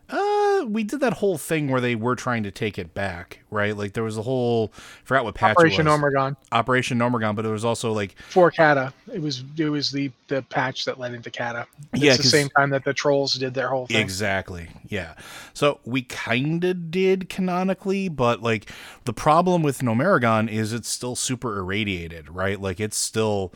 Uh, 0.10 0.66
we 0.68 0.84
did 0.84 1.00
that 1.00 1.14
whole 1.14 1.38
thing 1.38 1.70
where 1.70 1.80
they 1.80 1.96
were 1.96 2.16
trying 2.16 2.44
to 2.44 2.52
take 2.52 2.78
it 2.78 2.94
back, 2.94 3.40
right? 3.50 3.76
Like 3.76 3.94
there 3.94 4.04
was 4.04 4.18
a 4.18 4.22
whole 4.22 4.74
forgot 5.04 5.24
what 5.24 5.36
patch 5.36 5.58
Operation 5.58 5.88
it 5.88 6.36
Operation 6.52 7.00
Omegon, 7.00 7.36
but 7.36 7.46
it 7.46 7.50
was 7.50 7.64
also 7.64 7.94
like 7.94 8.16
for 8.30 8.52
Cata. 8.52 8.94
It 9.12 9.22
was 9.22 9.44
it 9.58 9.70
was 9.70 9.92
the 9.92 10.12
the 10.28 10.42
patch 10.44 10.86
that 10.86 11.00
led 11.00 11.14
into 11.14 11.32
Cata. 11.32 11.68
It's 11.94 12.04
Yeah, 12.04 12.18
the 12.18 12.24
same 12.24 12.50
time 12.50 12.70
that 12.72 12.84
the 12.84 12.94
trolls 12.94 13.36
did 13.36 13.54
their 13.54 13.70
whole 13.70 13.88
thing. 13.88 13.98
Exactly. 13.98 14.68
Yeah. 14.88 15.14
So 15.54 15.80
we 15.86 16.02
kind 16.04 16.64
of 16.64 16.92
did 16.92 17.30
canonically, 17.30 18.10
but 18.10 18.42
like 18.42 18.70
the 19.06 19.14
problem 19.14 19.64
with 19.64 19.80
Gnomeregan 19.80 20.50
is 20.50 20.74
it's 20.74 20.90
still 20.90 21.16
super 21.16 21.58
irradiated, 21.58 22.30
right? 22.30 22.60
Like 22.60 22.80
it's 22.80 22.98
still 22.98 23.54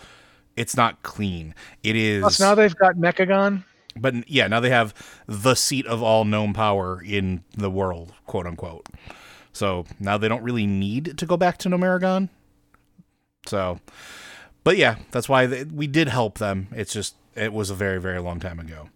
it's 0.55 0.77
not 0.77 1.03
clean. 1.03 1.53
It 1.83 1.95
is 1.95 2.21
Plus 2.21 2.39
now 2.39 2.55
they've 2.55 2.75
got 2.75 2.95
Mechagon. 2.95 3.63
But 3.99 4.29
yeah, 4.29 4.47
now 4.47 4.60
they 4.60 4.69
have 4.69 4.93
the 5.25 5.55
seat 5.55 5.86
of 5.86 6.01
all 6.01 6.25
known 6.25 6.53
power 6.53 7.01
in 7.03 7.43
the 7.55 7.69
world, 7.69 8.13
quote 8.25 8.45
unquote. 8.45 8.88
So 9.53 9.86
now 9.99 10.17
they 10.17 10.27
don't 10.27 10.43
really 10.43 10.67
need 10.67 11.17
to 11.17 11.25
go 11.25 11.38
back 11.38 11.57
to 11.60 11.69
Gnomeregan. 11.69 12.29
So, 13.47 13.79
but 14.63 14.77
yeah, 14.77 14.97
that's 15.12 15.27
why 15.27 15.45
they, 15.45 15.63
we 15.63 15.88
did 15.88 16.10
help 16.10 16.38
them. 16.38 16.67
It's 16.71 16.93
just 16.93 17.15
it 17.36 17.53
was 17.53 17.69
a 17.69 17.75
very 17.75 17.99
very 17.99 18.19
long 18.19 18.39
time 18.39 18.60
ago. 18.60 18.89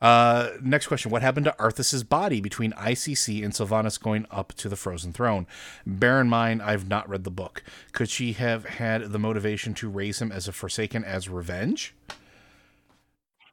Uh, 0.00 0.50
next 0.62 0.86
question: 0.86 1.10
What 1.10 1.22
happened 1.22 1.44
to 1.44 1.54
Arthas's 1.58 2.04
body 2.04 2.40
between 2.40 2.72
ICC 2.72 3.42
and 3.44 3.52
Sylvanas 3.52 4.00
going 4.00 4.26
up 4.30 4.52
to 4.54 4.68
the 4.68 4.76
Frozen 4.76 5.12
Throne? 5.12 5.46
Bear 5.86 6.20
in 6.20 6.28
mind, 6.28 6.62
I've 6.62 6.88
not 6.88 7.08
read 7.08 7.24
the 7.24 7.30
book. 7.30 7.62
Could 7.92 8.08
she 8.08 8.32
have 8.34 8.64
had 8.64 9.12
the 9.12 9.18
motivation 9.18 9.74
to 9.74 9.88
raise 9.88 10.20
him 10.20 10.30
as 10.30 10.46
a 10.46 10.52
Forsaken 10.52 11.04
as 11.04 11.28
revenge? 11.28 11.94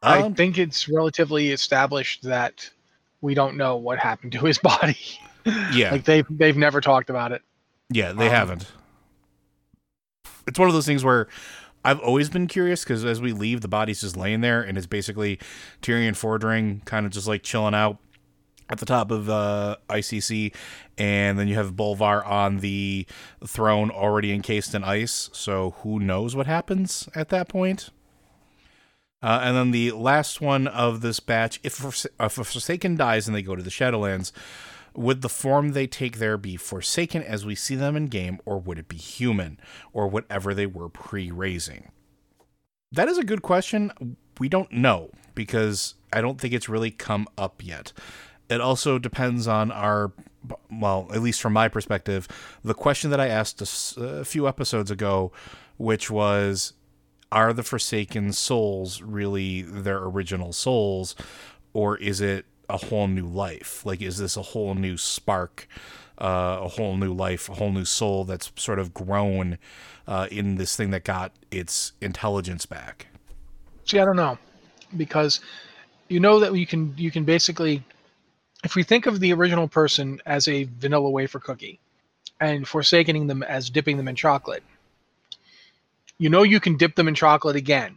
I 0.06 0.22
Um, 0.22 0.36
think 0.36 0.58
it's 0.58 0.88
relatively 0.88 1.52
established 1.52 2.24
that 2.24 2.70
we 3.22 3.34
don't 3.34 3.58
know 3.58 3.78
what 3.78 4.00
happened 4.00 4.34
to 4.34 4.46
his 4.46 4.58
body. 4.64 4.98
yeah, 5.74 5.92
like 5.92 6.06
they've 6.06 6.26
they've 6.30 6.58
never 6.58 6.82
talked 6.82 7.10
about 7.10 7.32
it. 7.32 7.42
Yeah, 7.90 8.14
they 8.14 8.28
Um, 8.28 8.32
haven't. 8.34 8.68
It's 10.48 10.60
one 10.60 10.68
of 10.68 10.74
those 10.74 10.86
things 10.86 11.04
where 11.04 11.28
I've 11.84 12.00
always 12.00 12.30
been 12.30 12.48
curious 12.48 12.84
because 12.84 13.04
as 13.06 13.22
we 13.22 13.32
leave, 13.32 13.62
the 13.62 13.68
body's 13.68 14.02
just 14.02 14.16
laying 14.18 14.42
there, 14.42 14.62
and 14.62 14.78
it's 14.78 14.88
basically 14.88 15.40
Tirion 15.82 16.14
Fordring 16.14 16.84
kind 16.86 17.06
of 17.06 17.12
just 17.12 17.28
like 17.28 17.44
chilling 17.44 17.74
out 17.76 17.98
at 18.70 18.80
the 18.80 18.86
top 18.86 19.12
of 19.12 19.30
uh, 19.30 19.76
ICC, 19.90 20.54
and 20.98 21.38
then 21.38 21.48
you 21.48 21.56
have 21.56 21.74
Bolvar 21.74 22.26
on 22.26 22.58
the 22.60 23.06
throne 23.46 23.92
already 23.92 24.32
encased 24.34 24.74
in 24.74 24.84
ice. 24.84 25.30
So 25.34 25.76
who 25.82 26.00
knows 26.00 26.36
what 26.36 26.48
happens 26.48 27.08
at 27.16 27.30
that 27.30 27.48
point? 27.50 27.90
Uh, 29.26 29.40
and 29.42 29.58
then 29.58 29.72
the 29.72 29.90
last 29.92 30.40
one 30.40 30.68
of 30.68 31.02
this 31.02 31.20
batch: 31.20 31.60
if, 31.64 31.84
if 31.84 32.32
Forsaken 32.32 32.96
dies 32.96 33.28
and 33.28 33.36
they 33.36 33.42
go 33.42 33.56
to 33.56 33.64
the 33.64 33.72
Shadowlands, 33.72 34.32
would 34.94 35.24
the 35.24 35.30
form 35.30 35.70
they 35.70 35.88
take 35.88 36.20
there 36.20 36.38
be 36.38 36.58
Forsaken 36.58 37.24
as 37.24 37.44
we 37.44 37.56
see 37.56 37.74
them 37.74 37.96
in 37.96 38.06
game, 38.06 38.40
or 38.46 38.60
would 38.60 38.78
it 38.78 38.88
be 38.88 38.98
human, 38.98 39.60
or 39.94 40.08
whatever 40.08 40.54
they 40.54 40.68
were 40.68 40.90
pre 40.90 41.32
raising? 41.32 41.92
That 42.92 43.08
is 43.08 43.18
a 43.18 43.24
good 43.24 43.42
question. 43.42 44.16
We 44.40 44.48
don't 44.48 44.72
know 44.72 45.10
because 45.34 45.96
I 46.14 46.22
don't 46.22 46.40
think 46.40 46.54
it's 46.54 46.70
really 46.70 46.92
come 46.92 47.28
up 47.36 47.66
yet. 47.66 47.94
It 48.48 48.62
also 48.62 49.00
depends 49.00 49.48
on 49.48 49.72
our, 49.72 50.12
well, 50.70 51.08
at 51.12 51.24
least 51.24 51.42
from 51.42 51.54
my 51.54 51.68
perspective, 51.68 52.28
the 52.64 52.76
question 52.76 53.10
that 53.10 53.20
I 53.20 53.28
asked 53.28 53.60
a, 53.98 54.04
a 54.04 54.24
few 54.24 54.48
episodes 54.48 54.92
ago, 54.92 55.32
which 55.78 56.12
was, 56.12 56.74
are 57.32 57.54
the 57.54 57.64
Forsaken 57.64 58.34
souls 58.34 59.02
really 59.02 59.62
their 59.62 60.04
original 60.04 60.54
souls, 60.54 61.16
or 61.74 61.98
is 61.98 62.22
it 62.22 62.46
a 62.70 62.78
whole 62.78 63.08
new 63.08 63.26
life? 63.26 63.86
Like, 63.86 64.02
is 64.02 64.18
this 64.18 64.38
a 64.38 64.42
whole 64.42 64.76
new 64.76 64.98
spark, 64.98 65.68
uh, 66.20 66.60
a 66.62 66.68
whole 66.68 66.98
new 66.98 67.14
life, 67.14 67.50
a 67.50 67.56
whole 67.56 67.72
new 67.72 67.86
soul 67.86 68.24
that's 68.24 68.52
sort 68.56 68.80
of 68.80 68.94
grown 68.94 69.58
uh, 70.08 70.28
in 70.32 70.56
this 70.56 70.76
thing 70.76 70.92
that 70.92 71.04
got 71.04 71.32
its 71.52 71.94
intelligence 72.02 72.66
back? 72.66 73.08
See, 73.86 74.00
I 74.00 74.06
don't 74.06 74.16
know 74.16 74.38
because 74.96 75.40
you 76.08 76.20
know 76.20 76.40
that 76.40 76.54
you 76.56 76.66
can 76.66 76.94
you 76.98 77.12
can 77.12 77.24
basically 77.24 77.84
if 78.64 78.76
we 78.76 78.84
think 78.84 79.06
of 79.06 79.20
the 79.20 79.34
original 79.34 79.68
person 79.68 80.22
as 80.26 80.48
a 80.48 80.64
vanilla 80.64 81.10
wafer 81.10 81.40
cookie 81.40 81.80
and 82.40 82.68
forsaking 82.68 83.28
them 83.28 83.44
as 83.44 83.70
dipping 83.70 83.98
them 83.98 84.08
in 84.08 84.16
chocolate, 84.16 84.64
you 86.18 86.30
know 86.30 86.44
you 86.44 86.60
can 86.60 86.78
dip 86.78 86.96
them 86.96 87.08
in 87.08 87.16
chocolate 87.16 87.56
again 87.56 87.96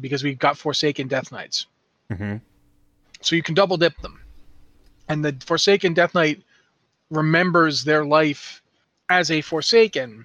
because 0.00 0.24
we've 0.24 0.38
got 0.38 0.56
Forsaken 0.56 1.08
Death 1.08 1.32
Knights. 1.32 1.66
Mm-hmm. 2.10 2.36
So 3.20 3.36
you 3.36 3.42
can 3.42 3.54
double 3.54 3.76
dip 3.76 3.96
them. 3.98 4.20
And 5.08 5.24
the 5.24 5.36
Forsaken 5.44 5.94
Death 5.94 6.14
Knight 6.14 6.42
remembers 7.10 7.84
their 7.84 8.04
life 8.04 8.62
as 9.10 9.30
a 9.30 9.40
Forsaken, 9.40 10.24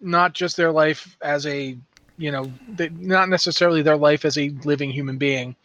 not 0.00 0.34
just 0.34 0.56
their 0.56 0.70
life 0.70 1.16
as 1.22 1.46
a, 1.46 1.76
you 2.18 2.30
know, 2.30 2.52
they, 2.68 2.90
not 2.90 3.28
necessarily 3.28 3.82
their 3.82 3.96
life 3.96 4.24
as 4.24 4.36
a 4.36 4.50
living 4.64 4.90
human 4.90 5.16
being, 5.16 5.56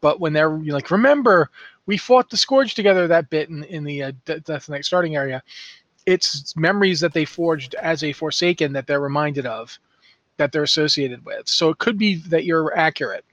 but 0.00 0.20
when 0.20 0.32
they're 0.32 0.58
you're 0.58 0.74
like, 0.74 0.90
remember, 0.90 1.50
we 1.86 1.96
fought 1.96 2.28
the 2.28 2.36
Scourge 2.36 2.74
together 2.74 3.08
that 3.08 3.30
bit 3.30 3.48
in, 3.48 3.64
in 3.64 3.84
the 3.84 4.02
uh, 4.02 4.12
Death 4.26 4.68
Knight 4.68 4.84
starting 4.84 5.16
area. 5.16 5.42
It's 6.04 6.54
memories 6.56 7.00
that 7.00 7.12
they 7.14 7.24
forged 7.24 7.74
as 7.76 8.04
a 8.04 8.12
Forsaken 8.12 8.72
that 8.74 8.86
they're 8.86 9.00
reminded 9.00 9.46
of, 9.46 9.78
that 10.38 10.52
they're 10.52 10.62
associated 10.62 11.24
with. 11.24 11.48
So 11.48 11.68
it 11.68 11.78
could 11.78 11.98
be 11.98 12.16
that 12.16 12.44
you're 12.44 12.76
accurate 12.76 13.24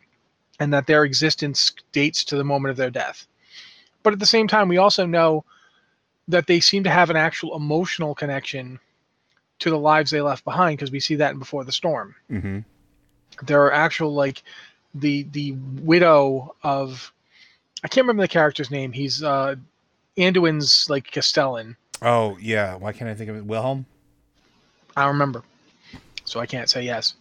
and 0.59 0.73
that 0.73 0.87
their 0.87 1.03
existence 1.03 1.71
dates 1.91 2.23
to 2.25 2.35
the 2.35 2.43
moment 2.43 2.71
of 2.71 2.77
their 2.77 2.89
death. 2.89 3.25
But 4.03 4.13
at 4.13 4.19
the 4.19 4.25
same 4.25 4.47
time, 4.47 4.67
we 4.67 4.77
also 4.77 5.05
know 5.05 5.45
that 6.27 6.47
they 6.47 6.59
seem 6.59 6.83
to 6.83 6.89
have 6.89 7.09
an 7.09 7.15
actual 7.15 7.55
emotional 7.55 8.15
connection 8.15 8.79
to 9.59 9.69
the 9.69 9.79
lives 9.79 10.11
they 10.11 10.21
left 10.21 10.43
behind 10.43 10.77
because 10.77 10.91
we 10.91 10.99
see 10.99 11.15
that 11.15 11.33
in 11.33 11.39
Before 11.39 11.63
the 11.63 11.71
Storm. 11.71 12.15
Mm-hmm. 12.29 12.59
There 13.45 13.63
are 13.63 13.73
actual 13.73 14.13
like 14.13 14.43
the 14.93 15.23
the 15.31 15.53
widow 15.81 16.55
of 16.63 17.11
I 17.83 17.87
can't 17.87 18.05
remember 18.05 18.23
the 18.23 18.27
character's 18.27 18.71
name. 18.71 18.91
He's 18.91 19.23
uh 19.23 19.55
Anduin's 20.17 20.89
like 20.89 21.11
Castellan. 21.11 21.75
Oh 22.01 22.37
yeah. 22.39 22.75
Why 22.75 22.91
can't 22.91 23.09
I 23.09 23.15
think 23.15 23.29
of 23.29 23.35
it? 23.35 23.45
Wilhelm. 23.45 23.85
I 24.95 25.01
don't 25.01 25.13
remember. 25.13 25.43
So 26.25 26.39
I 26.39 26.45
can't 26.45 26.69
say 26.69 26.83
yes. 26.83 27.15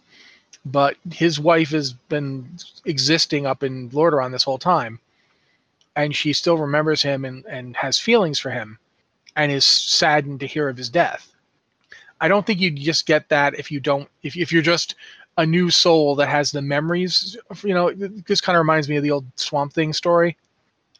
But 0.65 0.97
his 1.11 1.39
wife 1.39 1.69
has 1.69 1.93
been 1.93 2.49
existing 2.85 3.45
up 3.45 3.63
in 3.63 3.89
Lordaeron 3.91 4.31
this 4.31 4.43
whole 4.43 4.57
time. 4.57 4.99
And 5.95 6.15
she 6.15 6.33
still 6.33 6.57
remembers 6.57 7.01
him 7.01 7.23
and, 7.23 7.45
and 7.45 7.75
has 7.77 7.97
feelings 7.99 8.39
for 8.39 8.49
him 8.49 8.77
and 9.35 9.51
is 9.51 9.65
saddened 9.65 10.39
to 10.41 10.47
hear 10.47 10.67
of 10.67 10.77
his 10.77 10.89
death. 10.89 11.31
I 12.21 12.27
don't 12.27 12.45
think 12.45 12.59
you'd 12.59 12.77
just 12.77 13.05
get 13.05 13.29
that 13.29 13.55
if 13.55 13.71
you 13.71 13.79
don't 13.79 14.09
if, 14.23 14.37
if 14.37 14.51
you're 14.51 14.61
just 14.61 14.95
a 15.37 15.45
new 15.45 15.69
soul 15.69 16.15
that 16.15 16.29
has 16.29 16.51
the 16.51 16.61
memories 16.61 17.37
you 17.63 17.73
know 17.73 17.91
this 17.93 18.39
kind 18.39 18.55
of 18.55 18.61
reminds 18.61 18.87
me 18.87 18.95
of 18.95 19.03
the 19.03 19.11
old 19.11 19.25
swamp 19.35 19.73
thing 19.73 19.91
story 19.91 20.37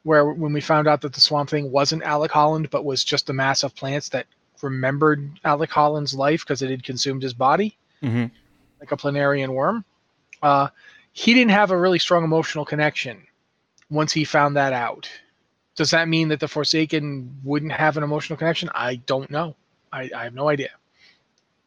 where 0.04 0.26
when 0.34 0.52
we 0.52 0.60
found 0.60 0.88
out 0.88 1.02
that 1.02 1.14
the 1.14 1.22
swamp 1.22 1.50
thing 1.50 1.72
wasn't 1.72 2.04
alec 2.04 2.32
holland 2.32 2.70
but 2.70 2.84
was 2.84 3.04
just 3.04 3.30
a 3.30 3.34
mass 3.34 3.64
of 3.64 3.74
plants 3.76 4.10
that 4.10 4.28
remembered 4.62 5.40
alec 5.46 5.70
holland's 5.70 6.14
life 6.14 6.42
because 6.42 6.62
it 6.62 6.70
had 6.70 6.84
consumed 6.84 7.24
his 7.24 7.34
body 7.34 7.78
Mm-hmm. 8.06 8.26
like 8.80 8.92
a 8.92 8.98
planarian 8.98 9.50
worm. 9.50 9.84
Uh, 10.42 10.68
he 11.12 11.34
didn't 11.34 11.52
have 11.52 11.72
a 11.72 11.78
really 11.78 12.00
strong 12.00 12.24
emotional 12.24 12.66
connection 12.66 13.26
once 13.90 14.14
he 14.14 14.24
found 14.24 14.56
that 14.58 14.74
out. 14.74 15.10
Does 15.76 15.92
that 15.92 16.08
mean 16.08 16.30
that 16.30 16.40
the 16.40 16.48
Forsaken 16.48 17.40
wouldn't 17.44 17.72
have 17.72 17.98
an 17.98 18.04
emotional 18.04 18.38
connection? 18.38 18.70
I 18.74 18.96
don't 18.96 19.30
know. 19.30 19.56
I, 19.92 20.10
I 20.16 20.24
have 20.24 20.34
no 20.34 20.50
idea. 20.50 20.72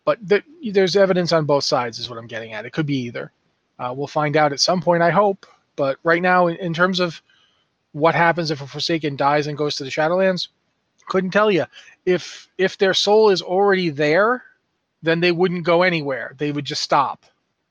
But 0.04 0.26
th- 0.28 0.44
there's 0.72 0.96
evidence 0.96 1.32
on 1.32 1.44
both 1.44 1.64
sides, 1.64 1.98
is 1.98 2.08
what 2.08 2.18
I'm 2.18 2.26
getting 2.26 2.52
at. 2.52 2.64
It 2.64 2.72
could 2.72 2.86
be 2.86 2.96
either. 2.96 3.32
Uh, 3.78 3.92
we'll 3.96 4.06
find 4.06 4.36
out 4.36 4.52
at 4.52 4.60
some 4.60 4.80
point, 4.80 5.02
I 5.02 5.10
hope. 5.10 5.46
But 5.76 5.98
right 6.02 6.22
now, 6.22 6.46
in, 6.46 6.56
in 6.56 6.72
terms 6.72 7.00
of 7.00 7.20
what 7.92 8.14
happens 8.14 8.50
if 8.50 8.60
a 8.60 8.66
Forsaken 8.66 9.16
dies 9.16 9.46
and 9.46 9.58
goes 9.58 9.76
to 9.76 9.84
the 9.84 9.90
Shadowlands, 9.90 10.48
couldn't 11.08 11.30
tell 11.30 11.50
you. 11.50 11.64
If 12.06 12.48
if 12.58 12.78
their 12.78 12.94
soul 12.94 13.30
is 13.30 13.42
already 13.42 13.90
there, 13.90 14.42
then 15.02 15.20
they 15.20 15.32
wouldn't 15.32 15.64
go 15.64 15.82
anywhere. 15.82 16.34
They 16.38 16.52
would 16.52 16.64
just 16.64 16.82
stop 16.82 17.24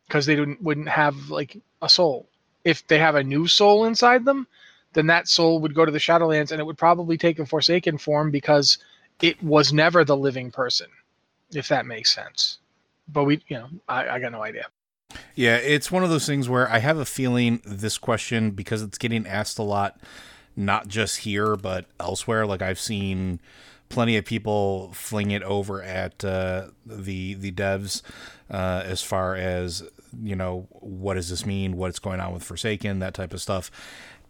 because 0.07 0.25
they 0.25 0.35
wouldn't 0.35 0.61
wouldn't 0.61 0.89
have 0.89 1.29
like 1.29 1.57
a 1.81 1.89
soul. 1.89 2.27
If 2.63 2.87
they 2.87 2.99
have 2.99 3.15
a 3.15 3.23
new 3.23 3.47
soul 3.47 3.85
inside 3.85 4.25
them, 4.25 4.47
then 4.93 5.07
that 5.07 5.27
soul 5.27 5.59
would 5.59 5.75
go 5.75 5.85
to 5.85 5.91
the 5.91 5.99
Shadowlands 5.99 6.51
and 6.51 6.59
it 6.59 6.65
would 6.65 6.77
probably 6.77 7.17
take 7.17 7.39
a 7.39 7.45
Forsaken 7.45 7.97
form 7.97 8.31
because 8.31 8.77
it 9.21 9.41
was 9.41 9.73
never 9.73 10.03
the 10.03 10.17
living 10.17 10.51
person, 10.51 10.87
if 11.51 11.67
that 11.69 11.85
makes 11.85 12.13
sense. 12.13 12.59
But 13.07 13.23
we, 13.23 13.41
you 13.47 13.57
know, 13.57 13.69
I, 13.87 14.09
I 14.09 14.19
got 14.19 14.31
no 14.31 14.43
idea. 14.43 14.65
Yeah, 15.35 15.57
it's 15.57 15.91
one 15.91 16.03
of 16.03 16.09
those 16.09 16.25
things 16.25 16.49
where 16.49 16.69
I 16.69 16.79
have 16.79 16.97
a 16.97 17.05
feeling 17.05 17.61
this 17.65 17.97
question 17.97 18.51
because 18.51 18.81
it's 18.81 18.97
getting 18.97 19.25
asked 19.25 19.57
a 19.57 19.63
lot, 19.63 19.99
not 20.55 20.87
just 20.87 21.19
here 21.19 21.55
but 21.55 21.85
elsewhere. 21.99 22.45
Like 22.45 22.61
I've 22.61 22.79
seen 22.79 23.39
plenty 23.89 24.17
of 24.17 24.25
people 24.25 24.91
fling 24.93 25.31
it 25.31 25.43
over 25.43 25.81
at 25.81 26.23
uh, 26.23 26.67
the 26.85 27.35
the 27.35 27.51
devs 27.51 28.01
uh, 28.49 28.83
as 28.85 29.01
far 29.01 29.35
as 29.35 29.83
you 30.21 30.35
know 30.35 30.67
what 30.71 31.15
does 31.15 31.29
this 31.29 31.45
mean, 31.45 31.77
what's 31.77 31.99
going 31.99 32.19
on 32.19 32.33
with 32.33 32.43
Forsaken, 32.43 32.99
that 32.99 33.13
type 33.13 33.33
of 33.33 33.41
stuff. 33.41 33.71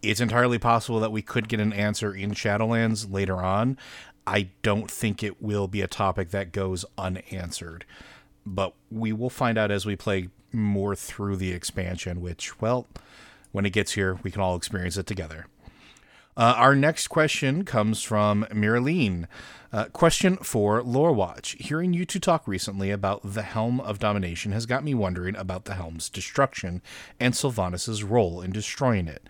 It's 0.00 0.20
entirely 0.20 0.58
possible 0.58 1.00
that 1.00 1.10
we 1.10 1.22
could 1.22 1.48
get 1.48 1.60
an 1.60 1.72
answer 1.72 2.14
in 2.14 2.30
Shadowlands 2.30 3.12
later 3.12 3.36
on. 3.36 3.76
I 4.26 4.50
don't 4.62 4.90
think 4.90 5.22
it 5.22 5.42
will 5.42 5.68
be 5.68 5.80
a 5.80 5.86
topic 5.86 6.30
that 6.30 6.52
goes 6.52 6.84
unanswered, 6.96 7.84
but 8.44 8.74
we 8.90 9.12
will 9.12 9.30
find 9.30 9.56
out 9.58 9.70
as 9.70 9.86
we 9.86 9.96
play 9.96 10.28
more 10.52 10.94
through 10.94 11.36
the 11.36 11.52
expansion, 11.52 12.20
which, 12.20 12.60
well, 12.60 12.86
when 13.52 13.64
it 13.66 13.70
gets 13.70 13.92
here, 13.92 14.18
we 14.22 14.30
can 14.30 14.42
all 14.42 14.54
experience 14.54 14.96
it 14.96 15.06
together. 15.06 15.46
Uh, 16.38 16.54
our 16.56 16.76
next 16.76 17.08
question 17.08 17.64
comes 17.64 18.00
from 18.00 18.46
Miraline. 18.52 19.26
Uh, 19.72 19.86
question 19.86 20.36
for 20.36 20.80
Lore 20.84 21.12
Watch. 21.12 21.56
Hearing 21.58 21.92
you 21.92 22.04
two 22.04 22.20
talk 22.20 22.46
recently 22.46 22.92
about 22.92 23.20
the 23.24 23.42
Helm 23.42 23.80
of 23.80 23.98
Domination 23.98 24.52
has 24.52 24.64
got 24.64 24.84
me 24.84 24.94
wondering 24.94 25.34
about 25.34 25.64
the 25.64 25.74
Helm's 25.74 26.08
destruction 26.08 26.80
and 27.18 27.34
Sylvanas' 27.34 28.08
role 28.08 28.40
in 28.40 28.52
destroying 28.52 29.08
it. 29.08 29.28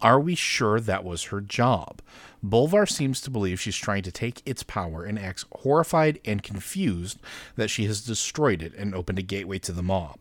Are 0.00 0.18
we 0.18 0.34
sure 0.34 0.80
that 0.80 1.04
was 1.04 1.24
her 1.24 1.40
job? 1.40 2.02
Bolvar 2.44 2.90
seems 2.90 3.20
to 3.20 3.30
believe 3.30 3.60
she's 3.60 3.76
trying 3.76 4.02
to 4.02 4.12
take 4.12 4.42
its 4.44 4.64
power 4.64 5.04
and 5.04 5.16
acts 5.16 5.44
horrified 5.60 6.18
and 6.24 6.42
confused 6.42 7.20
that 7.54 7.70
she 7.70 7.84
has 7.84 8.00
destroyed 8.00 8.62
it 8.62 8.74
and 8.74 8.96
opened 8.96 9.20
a 9.20 9.22
gateway 9.22 9.60
to 9.60 9.70
the 9.70 9.82
Maw. 9.84 10.14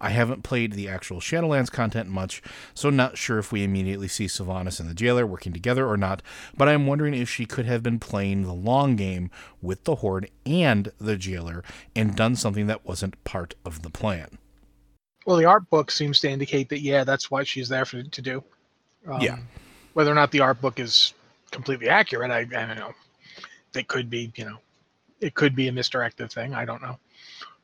I 0.00 0.10
haven't 0.10 0.42
played 0.42 0.72
the 0.72 0.88
actual 0.88 1.20
Shadowlands 1.20 1.70
content 1.70 2.08
much, 2.08 2.42
so 2.74 2.88
not 2.90 3.18
sure 3.18 3.38
if 3.38 3.52
we 3.52 3.62
immediately 3.62 4.08
see 4.08 4.26
Sylvanas 4.26 4.80
and 4.80 4.88
the 4.88 4.94
jailer 4.94 5.26
working 5.26 5.52
together 5.52 5.86
or 5.86 5.96
not, 5.96 6.22
but 6.56 6.68
I'm 6.68 6.86
wondering 6.86 7.14
if 7.14 7.28
she 7.28 7.44
could 7.44 7.66
have 7.66 7.82
been 7.82 7.98
playing 7.98 8.42
the 8.42 8.54
long 8.54 8.96
game 8.96 9.30
with 9.60 9.84
the 9.84 9.96
Horde 9.96 10.30
and 10.46 10.90
the 10.98 11.16
jailer 11.16 11.62
and 11.94 12.16
done 12.16 12.34
something 12.36 12.66
that 12.66 12.86
wasn't 12.86 13.22
part 13.24 13.54
of 13.64 13.82
the 13.82 13.90
plan. 13.90 14.38
Well, 15.26 15.36
the 15.36 15.44
art 15.44 15.68
book 15.68 15.90
seems 15.90 16.20
to 16.20 16.30
indicate 16.30 16.70
that, 16.70 16.80
yeah, 16.80 17.04
that's 17.04 17.30
what 17.30 17.46
she's 17.46 17.68
there 17.68 17.84
for, 17.84 18.02
to 18.02 18.22
do. 18.22 18.42
Um, 19.06 19.20
Yeah. 19.20 19.38
Whether 19.92 20.12
or 20.12 20.14
not 20.14 20.30
the 20.30 20.40
art 20.40 20.60
book 20.60 20.78
is 20.78 21.14
completely 21.50 21.88
accurate, 21.88 22.30
I, 22.30 22.38
I 22.40 22.66
don't 22.66 22.78
know. 22.78 22.94
It 23.74 23.88
could 23.88 24.08
be, 24.08 24.32
you 24.36 24.44
know, 24.44 24.58
it 25.20 25.34
could 25.34 25.54
be 25.54 25.68
a 25.68 25.72
misdirected 25.72 26.32
thing. 26.32 26.54
I 26.54 26.64
don't 26.64 26.80
know. 26.80 26.98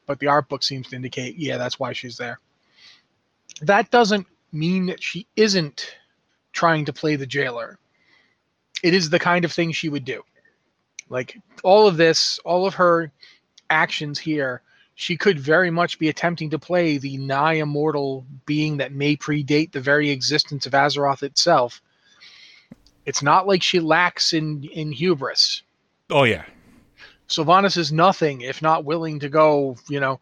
But 0.06 0.20
the 0.20 0.28
art 0.28 0.48
book 0.48 0.62
seems 0.62 0.88
to 0.88 0.96
indicate, 0.96 1.36
yeah, 1.36 1.56
that's 1.56 1.78
why 1.78 1.92
she's 1.92 2.16
there. 2.16 2.38
That 3.62 3.90
doesn't 3.90 4.26
mean 4.52 4.86
that 4.86 5.02
she 5.02 5.26
isn't 5.36 5.96
trying 6.52 6.84
to 6.86 6.92
play 6.92 7.16
the 7.16 7.26
jailer. 7.26 7.78
It 8.82 8.94
is 8.94 9.10
the 9.10 9.18
kind 9.18 9.44
of 9.44 9.52
thing 9.52 9.72
she 9.72 9.88
would 9.88 10.04
do. 10.04 10.22
Like 11.08 11.38
all 11.62 11.86
of 11.86 11.96
this, 11.96 12.38
all 12.44 12.66
of 12.66 12.74
her 12.74 13.10
actions 13.70 14.18
here, 14.18 14.62
she 14.94 15.16
could 15.16 15.38
very 15.38 15.70
much 15.70 15.98
be 15.98 16.08
attempting 16.08 16.50
to 16.50 16.58
play 16.58 16.98
the 16.98 17.18
nigh 17.18 17.54
immortal 17.54 18.24
being 18.46 18.78
that 18.78 18.92
may 18.92 19.16
predate 19.16 19.72
the 19.72 19.80
very 19.80 20.10
existence 20.10 20.66
of 20.66 20.72
Azeroth 20.72 21.22
itself. 21.22 21.82
It's 23.04 23.22
not 23.22 23.46
like 23.46 23.62
she 23.62 23.78
lacks 23.78 24.32
in 24.32 24.64
in 24.64 24.90
hubris. 24.90 25.62
Oh, 26.10 26.24
yeah. 26.24 26.44
Sylvanas 27.28 27.76
is 27.76 27.92
nothing 27.92 28.42
if 28.42 28.62
not 28.62 28.84
willing 28.84 29.20
to 29.20 29.28
go. 29.28 29.76
You 29.88 30.00
know, 30.00 30.20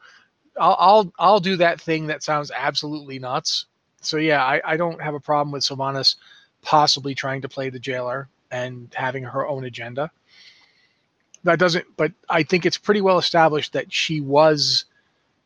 I'll 0.58 0.76
I'll 0.78 1.12
I'll 1.18 1.40
do 1.40 1.56
that 1.56 1.80
thing 1.80 2.06
that 2.06 2.22
sounds 2.22 2.50
absolutely 2.54 3.18
nuts. 3.18 3.66
So 4.00 4.16
yeah, 4.16 4.44
I, 4.44 4.60
I 4.64 4.76
don't 4.76 5.00
have 5.00 5.14
a 5.14 5.20
problem 5.20 5.52
with 5.52 5.62
Sylvanas 5.62 6.16
possibly 6.62 7.14
trying 7.14 7.42
to 7.42 7.48
play 7.48 7.70
the 7.70 7.78
jailer 7.78 8.28
and 8.50 8.92
having 8.94 9.24
her 9.24 9.46
own 9.46 9.64
agenda. 9.64 10.10
That 11.44 11.58
doesn't, 11.58 11.84
but 11.96 12.12
I 12.28 12.42
think 12.42 12.64
it's 12.64 12.78
pretty 12.78 13.02
well 13.02 13.18
established 13.18 13.74
that 13.74 13.92
she 13.92 14.20
was 14.20 14.86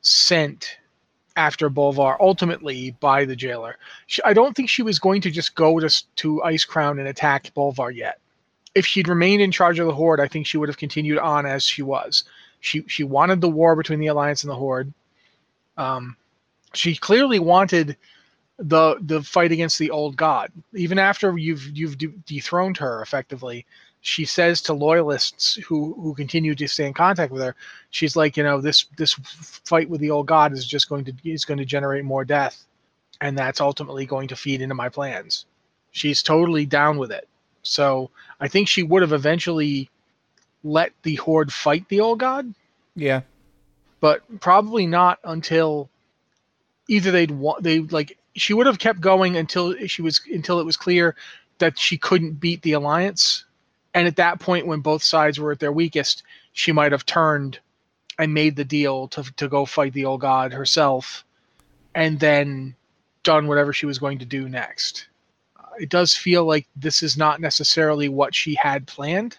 sent 0.01 0.79
after 1.37 1.69
Bolvar 1.71 2.17
ultimately 2.21 2.93
by 3.01 3.25
the 3.25 3.35
jailer. 3.35 3.77
She, 4.07 4.23
I 4.23 4.33
don't 4.33 4.55
think 4.55 4.69
she 4.69 4.83
was 4.83 4.99
going 4.99 5.21
to 5.23 5.31
just 5.31 5.55
go 5.55 5.81
to 5.81 6.05
to 6.17 6.43
Icecrown 6.45 6.99
and 6.99 7.09
attack 7.09 7.53
Bolvar 7.55 7.95
yet 7.95 8.21
if 8.79 8.87
she'd 8.87 9.09
remained 9.09 9.43
in 9.43 9.51
charge 9.51 9.81
of 9.81 9.89
the 9.89 9.95
horde, 9.95 10.21
I 10.21 10.29
think 10.29 10.47
she 10.47 10.57
would 10.57 10.69
have 10.69 10.79
continued 10.79 11.19
on 11.19 11.47
as 11.47 11.65
she 11.65 11.83
was. 11.83 12.23
She 12.61 12.85
she 12.87 13.03
wanted 13.03 13.41
the 13.41 13.49
war 13.49 13.75
between 13.75 13.99
the 13.99 14.07
alliance 14.07 14.45
and 14.45 14.51
the 14.51 14.57
horde. 14.57 14.93
Um, 15.77 16.17
she 16.75 16.95
clearly 16.95 17.41
wanted 17.41 17.97
the 18.59 18.97
the 19.01 19.21
fight 19.23 19.51
against 19.51 19.79
the 19.79 19.91
old 19.91 20.17
god. 20.17 20.53
Even 20.75 20.99
after 20.99 21.37
you've 21.37 21.77
you've 21.77 21.99
de- 21.99 22.15
dethroned 22.25 22.77
her 22.77 23.03
effectively, 23.03 23.67
she 24.01 24.25
says 24.25 24.63
to 24.63 24.73
loyalists 24.73 25.57
who 25.67 25.95
who 26.01 26.15
continue 26.15 26.55
to 26.55 26.69
stay 26.69 26.87
in 26.87 26.95
contact 26.95 27.33
with 27.33 27.43
her, 27.43 27.57
she's 27.91 28.15
like, 28.15 28.37
you 28.37 28.45
know, 28.45 28.61
this 28.61 28.87
this 28.97 29.15
fight 29.65 29.91
with 29.91 30.01
the 30.01 30.11
old 30.11 30.27
god 30.27 30.53
is 30.53 30.67
just 30.67 30.89
going 30.89 31.05
to 31.05 31.13
is 31.25 31.45
going 31.45 31.59
to 31.59 31.65
generate 31.65 32.05
more 32.05 32.25
death, 32.25 32.65
and 33.21 33.37
that's 33.37 33.61
ultimately 33.61 34.07
going 34.07 34.29
to 34.29 34.37
feed 34.37 34.61
into 34.63 34.75
my 34.77 34.89
plans. 34.89 35.47
She's 35.91 36.23
totally 36.23 36.65
down 36.65 36.97
with 36.97 37.11
it. 37.11 37.29
So 37.63 38.11
I 38.41 38.49
think 38.49 38.69
she 38.69 38.83
would 38.83 39.03
have 39.03 39.13
eventually 39.13 39.91
let 40.65 40.93
the 41.03 41.17
horde 41.17 41.53
fight 41.53 41.89
the 41.89 42.01
old 42.01 42.19
god, 42.19 42.53
Yeah. 42.95 43.23
but 44.01 44.41
probably 44.41 44.87
not 44.87 45.19
until 45.25 45.89
either 46.89 47.11
they'd 47.11 47.31
want 47.31 47.63
they 47.63 47.81
like 47.81 48.19
she 48.35 48.55
would 48.55 48.67
have 48.67 48.79
kept 48.79 49.01
going 49.01 49.37
until 49.37 49.75
she 49.87 50.03
was 50.03 50.21
until 50.33 50.61
it 50.61 50.67
was 50.67 50.77
clear 50.77 51.15
that 51.59 51.79
she 51.79 51.99
couldn't 51.99 52.41
beat 52.41 52.63
the 52.63 52.73
alliance. 52.73 53.45
And 53.95 54.07
at 54.07 54.17
that 54.17 54.41
point 54.41 54.67
when 54.67 54.81
both 54.81 55.03
sides 55.03 55.39
were 55.41 55.53
at 55.53 55.59
their 55.59 55.73
weakest, 55.73 56.23
she 56.53 56.73
might 56.73 56.93
have 56.93 57.07
turned 57.07 57.59
and 58.19 58.35
made 58.35 58.57
the 58.57 58.65
deal 58.65 59.09
to 59.09 59.23
to 59.37 59.49
go 59.49 59.65
fight 59.65 59.93
the 59.93 60.05
old 60.05 60.21
god 60.21 60.53
herself 60.53 61.25
and 61.95 62.21
then 62.21 62.75
done 63.23 63.47
whatever 63.47 63.73
she 63.73 63.87
was 63.87 63.99
going 63.99 64.19
to 64.19 64.25
do 64.25 64.49
next 64.49 65.09
it 65.81 65.89
does 65.89 66.15
feel 66.15 66.45
like 66.45 66.67
this 66.77 67.03
is 67.03 67.17
not 67.17 67.41
necessarily 67.41 68.09
what 68.09 68.35
she 68.35 68.55
had 68.55 68.87
planned. 68.87 69.39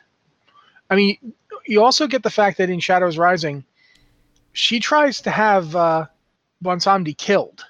I 0.89 0.95
mean, 0.95 1.33
you 1.65 1.83
also 1.83 2.07
get 2.07 2.23
the 2.23 2.29
fact 2.29 2.57
that 2.57 2.69
in 2.69 2.79
Shadows 2.79 3.17
Rising, 3.17 3.63
she 4.53 4.79
tries 4.79 5.21
to 5.21 5.31
have 5.31 5.75
uh, 5.75 6.05
Bwonsamdi 6.63 7.17
killed. 7.17 7.65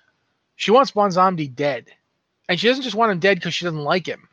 She 0.55 0.71
wants 0.71 0.91
Bwonsamdi 0.91 1.53
dead, 1.53 1.87
and 2.47 2.59
she 2.59 2.67
doesn't 2.67 2.83
just 2.83 2.95
want 2.95 3.11
him 3.11 3.19
dead 3.19 3.37
because 3.37 3.53
she 3.53 3.65
doesn't 3.65 3.79
like 3.79 4.05
him. 4.05 4.27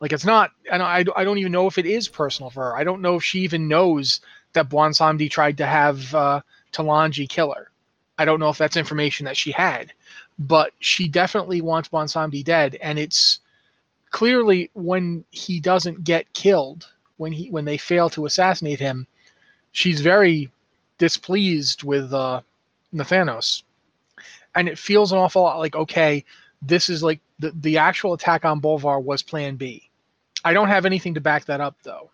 Like 0.00 0.12
it's 0.12 0.24
not. 0.24 0.50
and 0.70 0.82
I. 0.82 1.04
I 1.16 1.24
don't 1.24 1.38
even 1.38 1.52
know 1.52 1.68
if 1.68 1.78
it 1.78 1.86
is 1.86 2.08
personal 2.08 2.50
for 2.50 2.64
her. 2.64 2.76
I 2.76 2.82
don't 2.84 3.02
know 3.02 3.16
if 3.16 3.24
she 3.24 3.40
even 3.40 3.68
knows 3.68 4.20
that 4.52 4.68
Bwonsamdi 4.68 5.30
tried 5.30 5.56
to 5.58 5.66
have 5.66 6.14
uh, 6.14 6.40
Talanji 6.72 7.28
kill 7.28 7.52
her. 7.52 7.70
I 8.18 8.24
don't 8.24 8.40
know 8.40 8.48
if 8.50 8.58
that's 8.58 8.76
information 8.76 9.24
that 9.26 9.36
she 9.36 9.52
had, 9.52 9.92
but 10.38 10.72
she 10.80 11.08
definitely 11.08 11.60
wants 11.60 11.88
Bwonsamdi 11.88 12.44
dead, 12.44 12.76
and 12.82 12.98
it's 12.98 13.40
clearly 14.12 14.70
when 14.74 15.24
he 15.30 15.58
doesn't 15.58 16.04
get 16.04 16.32
killed 16.32 16.88
when 17.16 17.32
he 17.32 17.50
when 17.50 17.64
they 17.64 17.76
fail 17.76 18.08
to 18.08 18.26
assassinate 18.26 18.78
him 18.78 19.06
she's 19.72 20.00
very 20.00 20.50
displeased 20.98 21.82
with 21.82 22.12
uh 22.12 22.40
Nathanos. 22.94 23.62
And 24.54 24.68
it 24.68 24.78
feels 24.78 25.12
an 25.12 25.18
awful 25.18 25.42
lot 25.42 25.58
like 25.58 25.74
okay 25.74 26.24
this 26.60 26.88
is 26.88 27.02
like 27.02 27.20
the 27.38 27.50
the 27.60 27.78
actual 27.78 28.12
attack 28.12 28.44
on 28.44 28.60
Bolvar 28.60 29.02
was 29.02 29.22
plan 29.22 29.56
B. 29.56 29.90
I 30.44 30.52
don't 30.52 30.68
have 30.68 30.86
anything 30.86 31.14
to 31.14 31.20
back 31.20 31.46
that 31.46 31.60
up 31.60 31.76
though. 31.82 32.10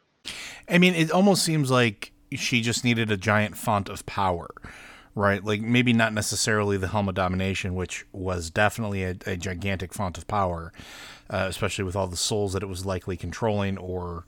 I 0.68 0.78
mean, 0.78 0.94
it 0.94 1.10
almost 1.10 1.42
seems 1.42 1.70
like 1.70 2.12
she 2.32 2.60
just 2.60 2.84
needed 2.84 3.10
a 3.10 3.16
giant 3.16 3.56
font 3.56 3.88
of 3.88 4.04
power, 4.06 4.48
right? 5.18 5.44
Like 5.44 5.60
maybe 5.60 5.92
not 5.92 6.14
necessarily 6.14 6.76
the 6.76 6.88
Helm 6.88 7.08
of 7.08 7.14
Domination, 7.14 7.74
which 7.74 8.06
was 8.12 8.50
definitely 8.50 9.02
a, 9.02 9.16
a 9.26 9.36
gigantic 9.36 9.92
font 9.92 10.16
of 10.16 10.26
power, 10.28 10.72
uh, 11.28 11.46
especially 11.48 11.84
with 11.84 11.96
all 11.96 12.06
the 12.06 12.16
souls 12.16 12.52
that 12.52 12.62
it 12.62 12.68
was 12.68 12.86
likely 12.86 13.16
controlling 13.16 13.76
or 13.78 14.24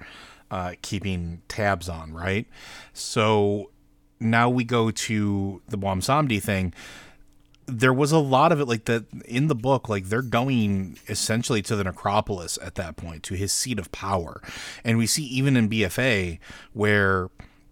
uh, 0.50 0.72
keeping 0.82 1.42
tabs 1.46 1.88
on, 1.88 2.12
right? 2.12 2.46
So 2.92 3.70
now 4.18 4.50
we 4.50 4.64
go 4.64 4.90
to 4.90 5.62
the 5.68 5.78
Bwonsamdi 5.78 6.42
thing. 6.42 6.74
There 7.66 7.92
was 7.92 8.10
a 8.10 8.18
lot 8.18 8.50
of 8.50 8.58
it 8.58 8.66
like 8.66 8.86
that 8.86 9.04
in 9.26 9.46
the 9.46 9.54
book, 9.54 9.88
like 9.88 10.06
they're 10.06 10.22
going 10.22 10.98
essentially 11.08 11.62
to 11.62 11.76
the 11.76 11.84
necropolis 11.84 12.58
at 12.60 12.74
that 12.74 12.96
point, 12.96 13.22
to 13.24 13.34
his 13.34 13.52
seat 13.52 13.78
of 13.78 13.92
power. 13.92 14.42
And 14.84 14.98
we 14.98 15.06
see 15.06 15.22
even 15.22 15.56
in 15.56 15.68
BFA 15.68 16.40
where 16.72 17.30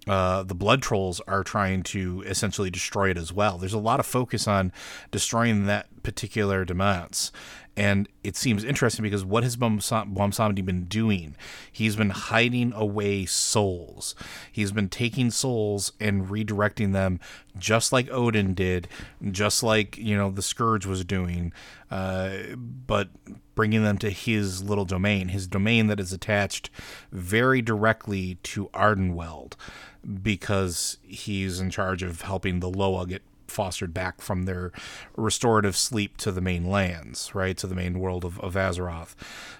uh, 0.09 0.43
the 0.43 0.55
blood 0.55 0.83
trolls 0.83 1.21
are 1.29 1.45
trying 1.45 1.83
to 1.83 2.23
essentially 2.27 2.71
destroy 2.71 3.11
it 3.11 3.19
as 3.19 3.33
well. 3.33 3.59
There's 3.59 3.75
a 3.75 3.79
lot 3.79 4.01
of 4.01 4.07
focus 4.07 4.49
on 4.49 4.73
destroying 5.11 5.67
that 5.67 6.03
particular 6.03 6.65
demance. 6.65 7.31
And 7.79 8.09
it 8.25 8.35
seems 8.35 8.65
interesting 8.65 9.05
because 9.05 9.25
what 9.25 9.45
has 9.45 9.57
Bwonsamdi 9.57 10.65
been 10.65 10.87
doing? 10.87 11.37
He's 11.71 11.95
been 11.95 12.11
hiding 12.11 12.73
away 12.73 13.25
souls. 13.25 14.17
He's 14.51 14.73
been 14.73 14.89
taking 14.89 15.31
souls 15.31 15.93
and 16.01 16.27
redirecting 16.27 16.93
them, 16.93 17.21
just 17.57 17.93
like 17.93 18.09
Odyn 18.09 18.57
did, 18.57 18.89
just 19.31 19.63
like 19.63 19.97
you 19.97 20.17
know 20.17 20.29
the 20.29 20.43
Scourge 20.43 20.87
was 20.87 21.05
doing, 21.05 21.53
uh, 21.89 22.31
but 22.57 23.11
bringing 23.55 23.85
them 23.85 23.99
to 23.99 24.11
his 24.11 24.61
little 24.61 24.85
domain, 24.85 25.29
his 25.29 25.47
domain 25.47 25.87
that 25.87 26.01
is 26.01 26.13
attached 26.13 26.71
very 27.13 27.63
directly 27.63 28.39
to 28.43 28.69
Ardenweald, 28.75 29.53
because 30.23 30.99
he's 31.03 31.61
in 31.61 31.71
charge 31.71 32.03
of 32.03 32.23
helping 32.23 32.61
the 32.61 32.71
Loa 32.71 33.07
get 33.07 33.23
fostered 33.51 33.93
back 33.93 34.21
from 34.21 34.45
their 34.45 34.71
restorative 35.17 35.77
sleep 35.77 36.17
to 36.19 36.31
the 36.31 36.41
main 36.41 36.65
lands, 36.65 37.35
right, 37.35 37.57
to 37.57 37.67
the 37.67 37.75
main 37.75 37.99
world 37.99 38.25
of, 38.25 38.39
of 38.41 38.55
Azeroth. 38.55 39.15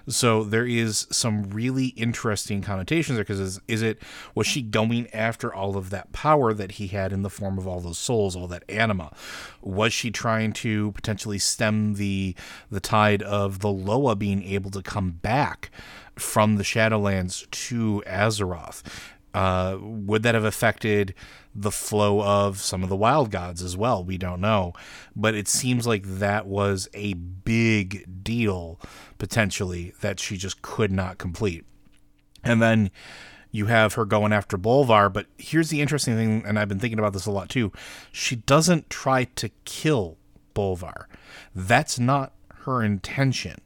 So 0.07 0.43
there 0.43 0.65
is 0.65 1.07
some 1.11 1.49
really 1.49 1.87
interesting 1.87 2.61
connotations 2.61 3.15
there 3.17 3.23
because 3.23 3.39
is, 3.39 3.59
is 3.67 3.81
it 3.81 3.99
was 4.35 4.47
she 4.47 4.61
going 4.61 5.09
after 5.13 5.53
all 5.53 5.75
of 5.75 5.89
that 5.89 6.11
power 6.11 6.53
that 6.53 6.73
he 6.73 6.87
had 6.87 7.11
in 7.11 7.23
the 7.23 7.29
form 7.29 7.57
of 7.57 7.67
all 7.67 7.79
those 7.79 7.97
souls, 7.97 8.35
all 8.35 8.47
that 8.47 8.63
anima? 8.69 9.11
Was 9.61 9.93
she 9.93 10.11
trying 10.11 10.53
to 10.53 10.91
potentially 10.93 11.39
stem 11.39 11.95
the 11.95 12.35
the 12.71 12.79
tide 12.79 13.21
of 13.23 13.59
the 13.59 13.71
Loa 13.71 14.15
being 14.15 14.43
able 14.43 14.71
to 14.71 14.81
come 14.81 15.11
back 15.11 15.71
from 16.15 16.57
the 16.57 16.63
Shadowlands 16.63 17.49
to 17.51 18.03
Azeroth? 18.05 18.83
Uh, 19.33 19.77
would 19.79 20.23
that 20.23 20.35
have 20.35 20.43
affected 20.43 21.13
the 21.53 21.71
flow 21.71 22.21
of 22.21 22.59
some 22.59 22.83
of 22.83 22.89
the 22.89 22.95
wild 22.95 23.31
gods 23.31 23.61
as 23.61 23.77
well? 23.77 24.03
We 24.03 24.17
don't 24.17 24.41
know. 24.41 24.73
But 25.15 25.35
it 25.35 25.47
seems 25.47 25.85
like 25.85 26.03
that 26.03 26.47
was 26.47 26.87
a 26.93 27.13
big 27.13 28.23
deal, 28.23 28.79
potentially, 29.17 29.93
that 30.01 30.19
she 30.19 30.37
just 30.37 30.61
could 30.61 30.91
not 30.91 31.17
complete. 31.17 31.65
And 32.43 32.61
then 32.61 32.91
you 33.51 33.65
have 33.65 33.95
her 33.95 34.05
going 34.05 34.33
after 34.33 34.57
Bolvar. 34.57 35.11
But 35.11 35.27
here's 35.37 35.69
the 35.69 35.81
interesting 35.81 36.15
thing, 36.15 36.43
and 36.45 36.57
I've 36.57 36.69
been 36.69 36.79
thinking 36.79 36.99
about 36.99 37.13
this 37.13 37.25
a 37.25 37.31
lot 37.31 37.49
too. 37.49 37.71
She 38.11 38.35
doesn't 38.35 38.89
try 38.89 39.25
to 39.25 39.49
kill 39.65 40.17
Bolvar, 40.55 41.05
that's 41.55 41.99
not 41.99 42.33
her 42.65 42.83
intention 42.83 43.61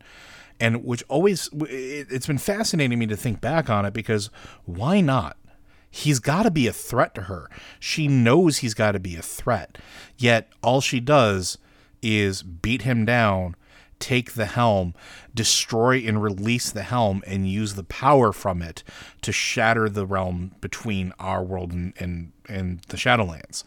and 0.60 0.86
which 0.86 1.04
always 1.10 1.50
it's 1.54 2.28
been 2.28 2.38
fascinating 2.38 2.98
me 3.00 3.06
to 3.08 3.18
think 3.18 3.42
back 3.42 3.70
on 3.70 3.86
it 3.86 3.94
because 3.94 4.30
why 4.66 5.02
not 5.02 5.36
he's 5.94 6.18
got 6.18 6.44
to 6.44 6.52
be 6.52 6.66
a 6.66 6.74
threat 6.74 7.14
to 7.14 7.22
her. 7.22 7.48
She 7.80 8.08
knows 8.08 8.58
he's 8.58 8.74
got 8.74 8.94
to 8.94 9.00
be 9.00 9.16
a 9.16 9.22
threat. 9.22 9.78
Yet 10.18 10.50
all 10.64 10.82
she 10.82 11.00
does 11.00 11.60
is 12.02 12.42
beat 12.42 12.82
him 12.82 13.06
down, 13.06 13.56
take 14.00 14.34
the 14.34 14.48
helm, 14.48 14.96
destroy 15.36 16.00
and 16.00 16.22
release 16.22 16.72
the 16.72 16.82
helm, 16.82 17.22
and 17.28 17.48
use 17.48 17.76
the 17.76 17.84
power 17.84 18.34
from 18.34 18.64
it 18.64 18.84
to 19.22 19.32
shatter 19.32 19.88
the 19.88 20.08
realm 20.08 20.56
between 20.62 21.14
our 21.20 21.44
world 21.44 21.72
and, 21.72 21.94
and, 21.98 22.32
and 22.50 22.80
the 22.88 22.98
Shadowlands. 22.98 23.64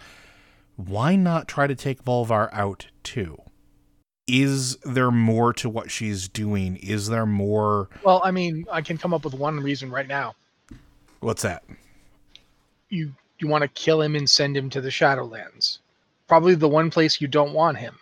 Why 0.74 1.14
not 1.14 1.46
try 1.46 1.68
to 1.68 1.76
take 1.76 2.04
Bolvar 2.04 2.52
out 2.52 2.88
too? 3.04 3.40
Is 4.26 4.78
there 4.78 5.12
more 5.12 5.52
to 5.52 5.68
what 5.68 5.92
she's 5.92 6.28
doing? 6.28 6.74
Is 6.78 7.06
there 7.06 7.24
more? 7.24 7.88
Well, 8.02 8.20
I 8.24 8.32
mean, 8.32 8.66
I 8.72 8.82
can 8.82 8.98
come 8.98 9.14
up 9.14 9.24
with 9.24 9.34
one 9.34 9.60
reason 9.60 9.92
right 9.92 10.08
now. 10.08 10.34
What's 11.20 11.42
that? 11.42 11.62
You 12.88 13.12
you 13.38 13.48
want 13.48 13.62
to 13.62 13.68
kill 13.68 14.00
him 14.00 14.14
and 14.14 14.28
send 14.28 14.56
him 14.56 14.70
to 14.70 14.80
the 14.80 14.88
Shadowlands. 14.88 15.78
Probably 16.26 16.54
the 16.54 16.68
one 16.68 16.90
place 16.90 17.20
you 17.20 17.28
don't 17.28 17.52
want 17.52 17.78
him. 17.78 17.98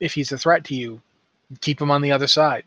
If 0.00 0.14
he's 0.14 0.32
a 0.32 0.38
threat 0.38 0.64
to 0.64 0.74
you, 0.74 1.00
keep 1.60 1.80
him 1.80 1.90
on 1.90 2.02
the 2.02 2.12
other 2.12 2.26
side. 2.26 2.64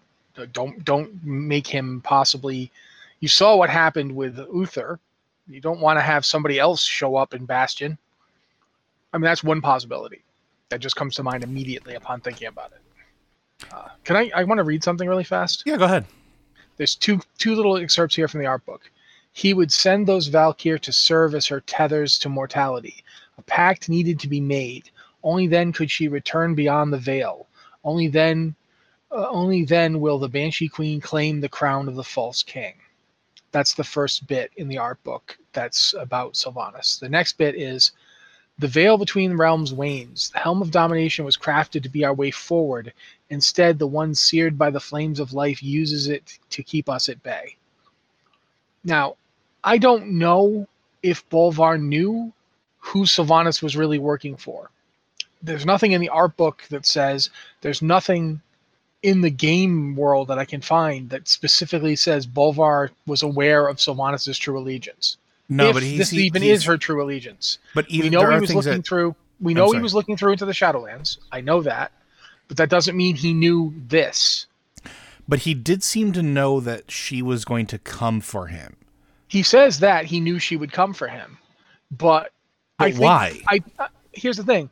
Don't 0.54 0.84
don't 0.84 1.24
make 1.24 1.68
him 1.68 2.02
possibly. 2.02 2.72
You 3.20 3.28
saw 3.28 3.56
what 3.56 3.70
happened 3.70 4.16
with 4.16 4.38
Uther. 4.54 5.00
You 5.48 5.62
don't 5.62 5.80
want 5.80 5.98
to 5.98 6.02
have 6.02 6.26
somebody 6.26 6.60
else 6.60 6.84
show 6.84 7.16
up 7.16 7.34
in 7.34 7.46
Bastion. 7.46 7.98
I 9.14 9.18
mean, 9.18 9.24
that's 9.24 9.44
one 9.44 9.62
possibility 9.62 10.22
that 10.70 10.80
just 10.80 10.96
comes 10.96 11.16
to 11.16 11.24
mind 11.24 11.44
immediately 11.44 11.96
upon 11.96 12.22
thinking 12.22 12.48
about 12.48 12.74
it. 12.74 13.68
Uh, 13.72 13.88
can 14.04 14.16
I? 14.16 14.32
I 14.36 14.44
want 14.44 14.60
to 14.60 14.64
read 14.64 14.84
something 14.84 15.08
really 15.08 15.24
fast. 15.24 15.64
Yeah, 15.66 15.78
go 15.78 15.86
ahead. 15.86 16.06
There's 16.78 16.96
two 16.96 17.20
two 17.38 17.56
little 17.56 17.78
excerpts 17.78 18.16
here 18.16 18.28
from 18.28 18.42
the 18.42 18.46
art 18.46 18.66
book. 18.66 18.90
He 19.38 19.54
would 19.54 19.72
send 19.72 20.08
those 20.08 20.30
Valkyr 20.30 20.80
to 20.80 20.92
serve 20.92 21.36
as 21.36 21.46
her 21.46 21.62
tethers 21.62 22.18
to 22.18 22.28
mortality. 22.28 23.04
A 23.38 23.44
pact 23.44 23.88
needed 23.88 24.20
to 24.22 24.28
be 24.28 24.42
made. 24.42 24.90
Only 25.22 25.46
then 25.46 25.72
could 25.72 25.92
she 25.92 26.08
return 26.08 26.56
beyond 26.56 26.92
the 26.92 26.98
veil. 26.98 27.46
Only 27.84 28.08
then, 28.08 28.56
uh, 29.12 29.28
only 29.30 29.64
then 29.64 30.00
will 30.00 30.18
the 30.18 30.28
Banshee 30.28 30.68
Queen 30.68 31.00
claim 31.00 31.40
the 31.40 31.50
crown 31.50 31.88
of 31.88 31.94
the 31.94 32.04
false 32.04 32.42
king. 32.42 32.74
That's 33.52 33.76
the 33.76 33.84
first 33.84 34.26
bit 34.26 34.50
in 34.58 34.70
the 34.70 34.80
art 34.80 35.04
book 35.04 35.38
that's 35.54 35.94
about 35.94 36.34
Sylvanas. 36.34 37.00
The 37.00 37.08
next 37.08 37.34
bit 37.34 37.54
is 37.54 37.92
the 38.58 38.68
veil 38.68 38.98
between 38.98 39.38
realms 39.38 39.72
wanes. 39.72 40.32
The 40.32 40.40
helm 40.40 40.64
of 40.64 40.72
domination 40.72 41.26
was 41.26 41.38
crafted 41.38 41.84
to 41.84 41.90
be 41.90 42.04
our 42.04 42.14
way 42.16 42.32
forward. 42.32 42.92
Instead, 43.30 43.78
the 43.78 43.86
one 43.86 44.16
seared 44.16 44.58
by 44.58 44.72
the 44.72 44.80
flames 44.80 45.20
of 45.20 45.32
life 45.32 45.62
uses 45.62 46.08
it 46.08 46.40
to 46.50 46.64
keep 46.64 46.90
us 46.90 47.08
at 47.08 47.22
bay. 47.22 47.56
Now, 48.84 49.16
I 49.64 49.78
don't 49.78 50.12
know 50.12 50.68
if 51.04 51.28
Bolvar 51.30 51.82
knew 51.82 52.32
who 52.80 53.04
Sylvanas 53.04 53.62
was 53.62 53.76
really 53.76 54.00
working 54.00 54.36
for. 54.38 54.70
There's 55.42 55.66
nothing 55.66 55.92
in 55.92 56.02
the 56.02 56.10
art 56.10 56.36
book 56.38 56.64
that 56.70 56.86
says 56.86 57.30
there's 57.62 57.82
nothing 57.82 58.42
in 59.04 59.22
the 59.22 59.30
game 59.30 59.96
world 59.96 60.28
that 60.30 60.40
I 60.40 60.46
can 60.46 60.62
find 60.62 61.10
that 61.10 61.28
specifically 61.28 61.96
says 61.96 62.26
Bolvar 62.26 62.90
was 63.06 63.22
aware 63.22 63.68
of 63.68 63.78
Sylvanas' 63.78 64.40
true 64.40 64.58
allegiance. 64.58 65.18
No, 65.50 65.70
if 65.70 65.76
but 65.76 65.84
he's, 65.84 65.98
this 66.00 66.10
he- 66.10 66.24
even 66.24 66.44
is 66.44 66.64
her 66.66 66.78
true 66.78 67.04
allegiance. 67.04 67.60
But 67.76 67.86
we 67.90 68.10
know 68.10 68.30
he 68.30 68.40
was 68.40 68.54
looking 68.54 68.72
that, 68.74 68.88
through. 68.88 69.16
We 69.40 69.54
know 69.54 69.72
he 69.72 69.80
was 69.80 69.94
looking 69.94 70.18
through 70.18 70.32
into 70.32 70.46
the 70.46 70.52
Shadowlands. 70.52 71.20
I 71.32 71.42
know 71.42 71.62
that, 71.62 71.92
but 72.48 72.58
that 72.58 72.70
doesn't 72.70 72.98
mean 72.98 73.16
he 73.16 73.34
knew 73.34 73.74
this. 73.88 74.48
but 75.28 75.40
he 75.40 75.54
did 75.54 75.84
seem 75.84 76.12
to 76.14 76.24
know 76.24 76.60
that 76.60 76.90
she 76.90 77.22
was 77.22 77.46
going 77.46 77.68
to 77.68 77.78
come 77.78 78.20
for 78.20 78.48
him. 78.48 78.78
He 79.28 79.44
says 79.44 79.80
that 79.80 80.06
he 80.06 80.20
knew 80.20 80.40
she 80.40 80.56
would 80.56 80.72
come 80.72 80.94
for 80.94 81.08
him, 81.08 81.38
but, 81.92 82.32
But 82.78 82.86
I 82.86 82.92
think, 82.92 83.02
why? 83.02 83.42
I 83.50 83.60
uh, 83.80 83.88
here's 84.14 84.38
the 84.38 84.44
thing. 84.44 84.70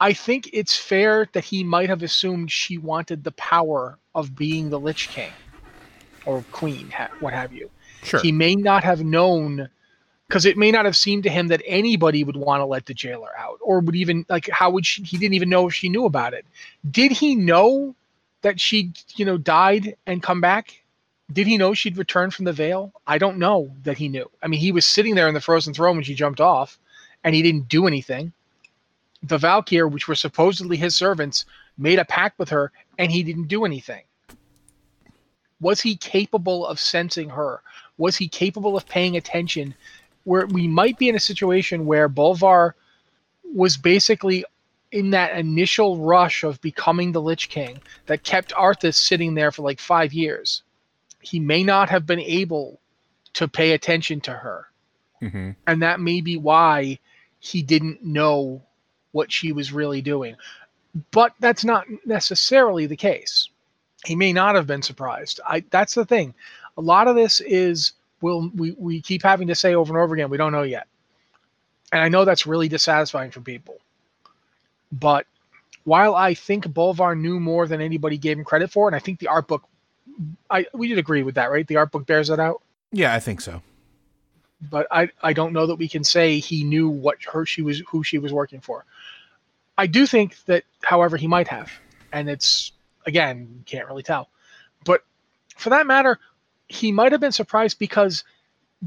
I 0.00 0.14
think 0.14 0.48
it's 0.52 0.76
fair 0.76 1.28
that 1.32 1.44
he 1.44 1.62
might 1.62 1.90
have 1.90 2.02
assumed 2.02 2.50
she 2.50 2.78
wanted 2.78 3.22
the 3.22 3.32
power 3.32 3.98
of 4.14 4.34
being 4.34 4.70
the 4.70 4.80
Lich 4.80 5.10
King 5.10 5.36
or 6.24 6.42
Queen, 6.50 6.90
ha- 6.90 7.10
what 7.18 7.34
have 7.34 7.52
you. 7.52 7.70
Sure. 8.02 8.20
He 8.20 8.32
may 8.32 8.54
not 8.54 8.82
have 8.82 9.04
known 9.04 9.68
because 10.30 10.46
it 10.46 10.56
may 10.56 10.70
not 10.70 10.84
have 10.84 10.96
seemed 10.96 11.24
to 11.24 11.28
him 11.28 11.48
that 11.48 11.60
anybody 11.66 12.22
would 12.22 12.36
want 12.36 12.60
to 12.60 12.64
let 12.64 12.86
the 12.86 12.94
jailer 12.94 13.36
out 13.36 13.58
or 13.60 13.80
would 13.80 13.96
even 13.96 14.24
like 14.28 14.48
how 14.50 14.70
would 14.70 14.86
she 14.86 15.02
he 15.02 15.18
didn't 15.18 15.34
even 15.34 15.48
know 15.48 15.66
if 15.66 15.74
she 15.74 15.88
knew 15.88 16.04
about 16.04 16.32
it 16.34 16.46
did 16.88 17.10
he 17.10 17.34
know 17.34 17.96
that 18.42 18.60
she 18.60 18.92
you 19.16 19.24
know 19.24 19.36
died 19.36 19.96
and 20.06 20.22
come 20.22 20.40
back 20.40 20.79
did 21.32 21.46
he 21.46 21.56
know 21.56 21.74
she'd 21.74 21.98
return 21.98 22.30
from 22.30 22.44
the 22.44 22.52
veil 22.52 22.92
i 23.06 23.18
don't 23.18 23.38
know 23.38 23.74
that 23.82 23.98
he 23.98 24.08
knew. 24.08 24.30
I 24.42 24.48
mean 24.48 24.60
he 24.60 24.72
was 24.72 24.86
sitting 24.86 25.14
there 25.14 25.28
in 25.28 25.34
the 25.34 25.40
frozen 25.40 25.74
throne 25.74 25.96
when 25.96 26.04
she 26.04 26.14
jumped 26.14 26.40
off 26.40 26.78
and 27.24 27.34
he 27.34 27.42
didn't 27.42 27.68
do 27.68 27.86
anything. 27.86 28.32
The 29.22 29.38
valkyr 29.38 29.86
which 29.86 30.08
were 30.08 30.14
supposedly 30.14 30.76
his 30.76 30.94
servants 30.94 31.44
made 31.76 31.98
a 31.98 32.04
pact 32.04 32.38
with 32.38 32.48
her 32.50 32.72
and 32.98 33.12
he 33.12 33.22
didn't 33.22 33.48
do 33.48 33.64
anything. 33.64 34.02
Was 35.60 35.80
he 35.80 35.96
capable 35.96 36.66
of 36.66 36.80
sensing 36.80 37.28
her? 37.30 37.62
Was 37.98 38.16
he 38.16 38.28
capable 38.28 38.76
of 38.76 38.86
paying 38.86 39.16
attention? 39.16 39.74
Where 40.24 40.46
we 40.46 40.66
might 40.66 40.98
be 40.98 41.08
in 41.08 41.16
a 41.16 41.20
situation 41.20 41.86
where 41.86 42.08
Bolvar 42.08 42.72
was 43.54 43.76
basically 43.76 44.44
in 44.92 45.10
that 45.10 45.36
initial 45.36 45.98
rush 45.98 46.44
of 46.44 46.60
becoming 46.60 47.12
the 47.12 47.20
Lich 47.20 47.48
King 47.48 47.80
that 48.06 48.24
kept 48.24 48.52
Arthas 48.54 48.96
sitting 48.96 49.34
there 49.34 49.52
for 49.52 49.62
like 49.62 49.80
five 49.80 50.12
years. 50.12 50.62
He 51.20 51.40
may 51.40 51.62
not 51.62 51.90
have 51.90 52.06
been 52.06 52.20
able 52.20 52.80
to 53.34 53.48
pay 53.48 53.72
attention 53.72 54.20
to 54.22 54.32
her. 54.32 54.66
hmm 55.20 55.50
And 55.66 55.82
that 55.82 56.00
may 56.00 56.20
be 56.20 56.36
why 56.36 56.98
he 57.38 57.62
didn't 57.62 58.04
know 58.04 58.62
what 59.12 59.32
she 59.32 59.52
was 59.52 59.72
really 59.72 60.02
doing. 60.02 60.36
But 61.12 61.34
that's 61.40 61.64
not 61.64 61.86
necessarily 62.04 62.86
the 62.86 62.96
case. 62.96 63.48
He 64.04 64.16
may 64.16 64.32
not 64.32 64.54
have 64.54 64.66
been 64.66 64.82
surprised. 64.82 65.40
I 65.46 65.64
that's 65.70 65.94
the 65.94 66.04
thing. 66.04 66.34
A 66.76 66.80
lot 66.80 67.06
of 67.06 67.16
this 67.16 67.40
is 67.40 67.92
we'll, 68.20 68.50
we 68.54 68.72
we 68.72 69.00
keep 69.00 69.22
having 69.22 69.48
to 69.48 69.54
say 69.54 69.74
over 69.74 69.92
and 69.92 70.02
over 70.02 70.14
again 70.14 70.30
we 70.30 70.36
don't 70.36 70.52
know 70.52 70.62
yet. 70.62 70.86
And 71.92 72.02
I 72.02 72.08
know 72.08 72.24
that's 72.24 72.46
really 72.46 72.68
dissatisfying 72.68 73.30
for 73.30 73.40
people. 73.40 73.78
But 74.92 75.26
while 75.84 76.14
I 76.14 76.34
think 76.34 76.66
Bolvar 76.66 77.18
knew 77.18 77.40
more 77.40 77.66
than 77.66 77.80
anybody 77.80 78.18
gave 78.18 78.38
him 78.38 78.44
credit 78.44 78.70
for, 78.70 78.88
and 78.88 78.96
I 78.96 79.00
think 79.00 79.18
the 79.18 79.28
art 79.28 79.48
book 79.48 79.64
I 80.50 80.66
we 80.72 80.88
did 80.88 80.98
agree 80.98 81.22
with 81.22 81.34
that, 81.36 81.50
right? 81.50 81.66
The 81.66 81.76
art 81.76 81.92
book 81.92 82.06
bears 82.06 82.28
that 82.28 82.40
out 82.40 82.62
Yeah, 82.92 83.14
I 83.14 83.20
think 83.20 83.40
so. 83.40 83.62
but 84.70 84.86
I, 84.90 85.08
I 85.22 85.32
don't 85.32 85.52
know 85.52 85.66
that 85.66 85.76
we 85.76 85.88
can 85.88 86.04
say 86.04 86.38
he 86.38 86.64
knew 86.64 86.88
what 86.88 87.22
her 87.32 87.46
she 87.46 87.62
was 87.62 87.82
who 87.88 88.02
she 88.02 88.18
was 88.18 88.32
working 88.32 88.60
for. 88.60 88.84
I 89.78 89.86
do 89.86 90.06
think 90.06 90.36
that, 90.44 90.64
however, 90.82 91.16
he 91.16 91.26
might 91.26 91.48
have, 91.48 91.70
and 92.12 92.28
it's 92.28 92.72
again 93.06 93.62
can't 93.66 93.86
really 93.86 94.02
tell. 94.02 94.28
But 94.84 95.02
for 95.56 95.70
that 95.70 95.86
matter, 95.86 96.18
he 96.68 96.92
might 96.92 97.12
have 97.12 97.20
been 97.20 97.32
surprised 97.32 97.78
because 97.78 98.24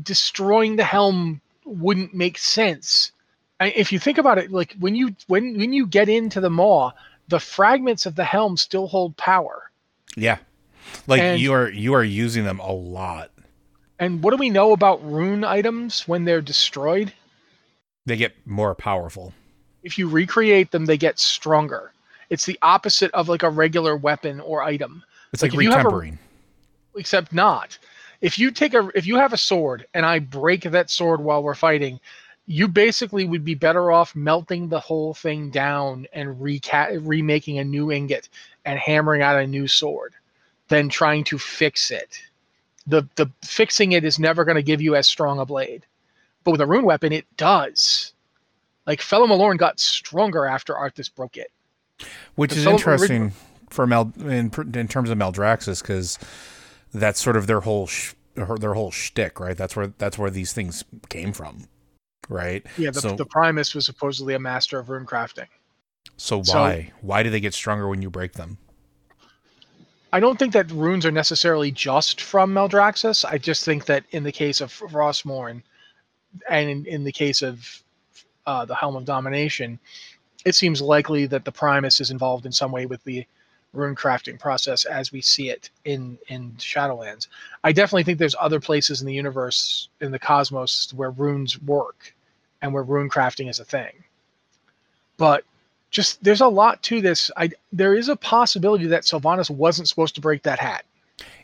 destroying 0.02 0.76
the 0.76 0.84
helm 0.84 1.42
wouldn't 1.66 2.14
make 2.14 2.38
sense. 2.38 3.12
If 3.60 3.92
you 3.92 4.00
think 4.00 4.18
about 4.18 4.38
it, 4.38 4.52
like 4.52 4.76
when 4.80 4.94
you 4.94 5.16
when 5.28 5.58
when 5.58 5.74
you 5.74 5.88
get 5.88 6.10
into 6.10 6.42
the 6.42 6.50
maw, 6.50 6.92
the 7.30 7.40
fragments 7.40 8.06
of 8.06 8.16
the 8.16 8.24
helm 8.24 8.58
still 8.58 8.88
hold 8.88 9.16
power. 9.18 9.72
Yeah. 10.16 10.38
Like 11.08 11.22
And- 11.22 11.40
you 11.40 11.54
are 11.54 11.70
you 11.70 11.94
are 11.94 12.04
using 12.04 12.44
them 12.46 12.60
a 12.60 12.72
lot. 12.72 13.32
And 14.00 14.22
what 14.24 14.32
do 14.32 14.38
we 14.38 14.50
know 14.50 14.72
about 14.74 15.04
rune 15.06 15.44
items 15.44 16.08
when 16.08 16.26
they're 16.26 16.42
destroyed? 16.42 17.14
They 18.06 18.18
get 18.18 18.34
more 18.46 18.76
powerful. 18.76 19.34
If 19.84 19.98
you 19.98 20.10
recreate 20.10 20.72
them, 20.72 20.86
they 20.86 20.98
get 20.98 21.20
stronger. 21.20 21.92
It's 22.30 22.46
the 22.46 22.58
opposite 22.62 23.12
of 23.12 23.30
like 23.30 23.44
a 23.44 23.50
regular 23.50 23.96
weapon 23.96 24.40
or 24.40 24.64
item. 24.64 25.04
It's 25.32 25.42
like, 25.42 25.54
Like, 25.54 25.68
have 25.68 25.86
a- 25.86 25.90
retempering. 25.90 26.18
except 26.96 27.32
not. 27.34 27.78
If 28.22 28.40
you 28.40 28.52
take 28.52 28.74
a 28.74 28.90
if 28.96 29.06
you 29.06 29.18
have 29.18 29.34
a 29.34 29.38
sword 29.38 29.86
and 29.94 30.06
I 30.06 30.20
break 30.20 30.62
that 30.64 30.90
sword 30.90 31.22
while 31.22 31.44
we're 31.44 31.56
fighting, 31.56 32.00
you 32.46 32.68
basically 32.68 33.26
would 33.26 33.46
be 33.46 33.56
better 33.56 33.92
off 33.92 34.16
melting 34.16 34.68
the 34.70 34.80
whole 34.80 35.14
thing 35.14 35.50
down 35.50 36.08
and 36.14 36.36
reca- 36.42 37.00
remaking 37.08 37.60
a 37.60 37.64
new 37.64 37.92
ingot 37.92 38.28
and 38.66 38.78
hammering 38.80 39.22
out 39.22 39.38
a 39.38 39.48
new 39.48 39.68
sword 39.68 40.14
than 40.74 40.90
trying 40.90 41.24
to 41.26 41.38
fix 41.38 41.92
it. 41.92 42.20
The 42.88 43.08
the 43.16 43.30
fixing 43.44 43.92
it 43.92 44.04
is 44.04 44.18
never 44.18 44.44
going 44.44 44.56
to 44.56 44.64
give 44.64 44.82
you 44.82 44.96
as 44.96 45.06
strong 45.08 45.40
a 45.40 45.46
blade. 45.46 45.86
But 46.44 46.52
with 46.52 46.62
a 46.62 46.66
rune 46.66 46.84
weapon 46.84 47.14
it 47.14 47.26
does. 47.38 48.14
Like 48.88 49.00
Felo'melorn 49.00 49.58
got 49.58 49.80
stronger 49.80 50.46
after 50.46 50.74
Arthas 50.74 51.14
broke 51.14 51.38
it. 51.38 51.52
Which 52.36 52.54
is 52.54 52.64
fellow 52.64 52.76
interesting 52.76 53.34
for 53.70 53.86
Mel 53.86 54.12
in, 54.20 54.52
in 54.74 54.88
terms 54.88 55.10
of 55.12 55.18
Maldraxxus 55.18 55.82
because 55.82 56.18
that's 56.94 57.22
sort 57.22 57.38
of 57.38 57.46
their 57.48 57.62
whole 57.62 57.86
sh- 57.88 58.14
their 58.36 58.74
whole 58.74 58.90
shtick, 58.92 59.40
right? 59.40 59.56
That's 59.56 59.76
where 59.76 59.94
that's 60.00 60.18
where 60.18 60.32
these 60.32 60.54
things 60.54 60.84
came 61.10 61.34
from, 61.34 61.68
right? 62.30 62.66
Yeah, 62.78 62.90
the, 62.90 63.00
So- 63.02 63.16
the 63.16 63.26
Primus 63.26 63.76
was 63.76 63.86
supposedly 63.86 64.34
a 64.34 64.40
master 64.40 64.80
of 64.80 64.90
rune 64.90 65.06
crafting. 65.06 65.48
So 66.18 66.42
So- 66.42 66.60
why 66.60 66.92
why 67.02 67.22
do 67.22 67.30
they 67.30 67.40
get 67.40 67.54
stronger 67.54 67.88
when 67.88 68.02
you 68.02 68.10
break 68.10 68.34
them? 68.34 68.58
I 70.14 70.20
don't 70.20 70.38
think 70.38 70.54
that 70.54 70.70
runes 70.70 71.08
are 71.08 71.12
necessarily 71.12 71.72
just 71.72 72.22
from 72.22 72.54
Maldraxxus. 72.54 73.26
I 73.26 73.40
just 73.40 73.66
think 73.66 73.86
that 73.86 74.04
in 74.12 74.24
the 74.24 74.32
case 74.32 74.62
of 74.62 74.72
Frostmourne, 74.72 75.64
and 76.48 76.70
in, 76.70 76.86
in 76.86 77.04
the 77.04 77.12
case 77.12 77.42
of 77.42 77.84
uh, 78.46 78.64
the 78.64 78.76
Helm 78.76 78.96
of 78.96 79.06
Domination, 79.06 79.80
it 80.46 80.54
seems 80.54 80.84
likely 80.84 81.26
that 81.26 81.46
the 81.46 81.52
Primus 81.52 82.00
is 82.00 82.12
involved 82.12 82.46
in 82.46 82.52
some 82.52 82.72
way 82.72 82.86
with 82.86 83.04
the 83.06 83.26
rune 83.74 83.96
crafting 83.96 84.40
process 84.40 84.86
as 84.86 85.12
we 85.12 85.20
see 85.20 85.50
it 85.50 85.72
in 85.84 86.20
in 86.28 86.52
Shadowlands. 86.60 87.28
I 87.64 87.72
definitely 87.72 88.04
think 88.04 88.20
there's 88.20 88.36
other 88.40 88.60
places 88.60 89.02
in 89.02 89.08
the 89.08 89.16
universe, 89.16 89.90
in 90.00 90.12
the 90.12 90.20
cosmos, 90.20 90.94
where 90.94 91.10
runes 91.10 91.60
work, 91.60 92.14
and 92.62 92.72
where 92.72 92.84
rune 92.84 93.10
crafting 93.10 93.50
is 93.50 93.60
a 93.60 93.66
thing. 93.66 94.04
But 95.18 95.44
just 95.94 96.22
there's 96.24 96.42
a 96.42 96.48
lot 96.48 96.82
to 96.84 97.00
this. 97.00 97.32
I 97.38 97.52
there 97.72 97.94
is 97.96 98.10
a 98.10 98.16
possibility 98.18 98.88
that 98.88 99.04
Sylvanas 99.04 99.50
wasn't 99.50 99.88
supposed 99.88 100.16
to 100.16 100.22
break 100.22 100.44
that 100.44 100.60
hat. 100.60 100.84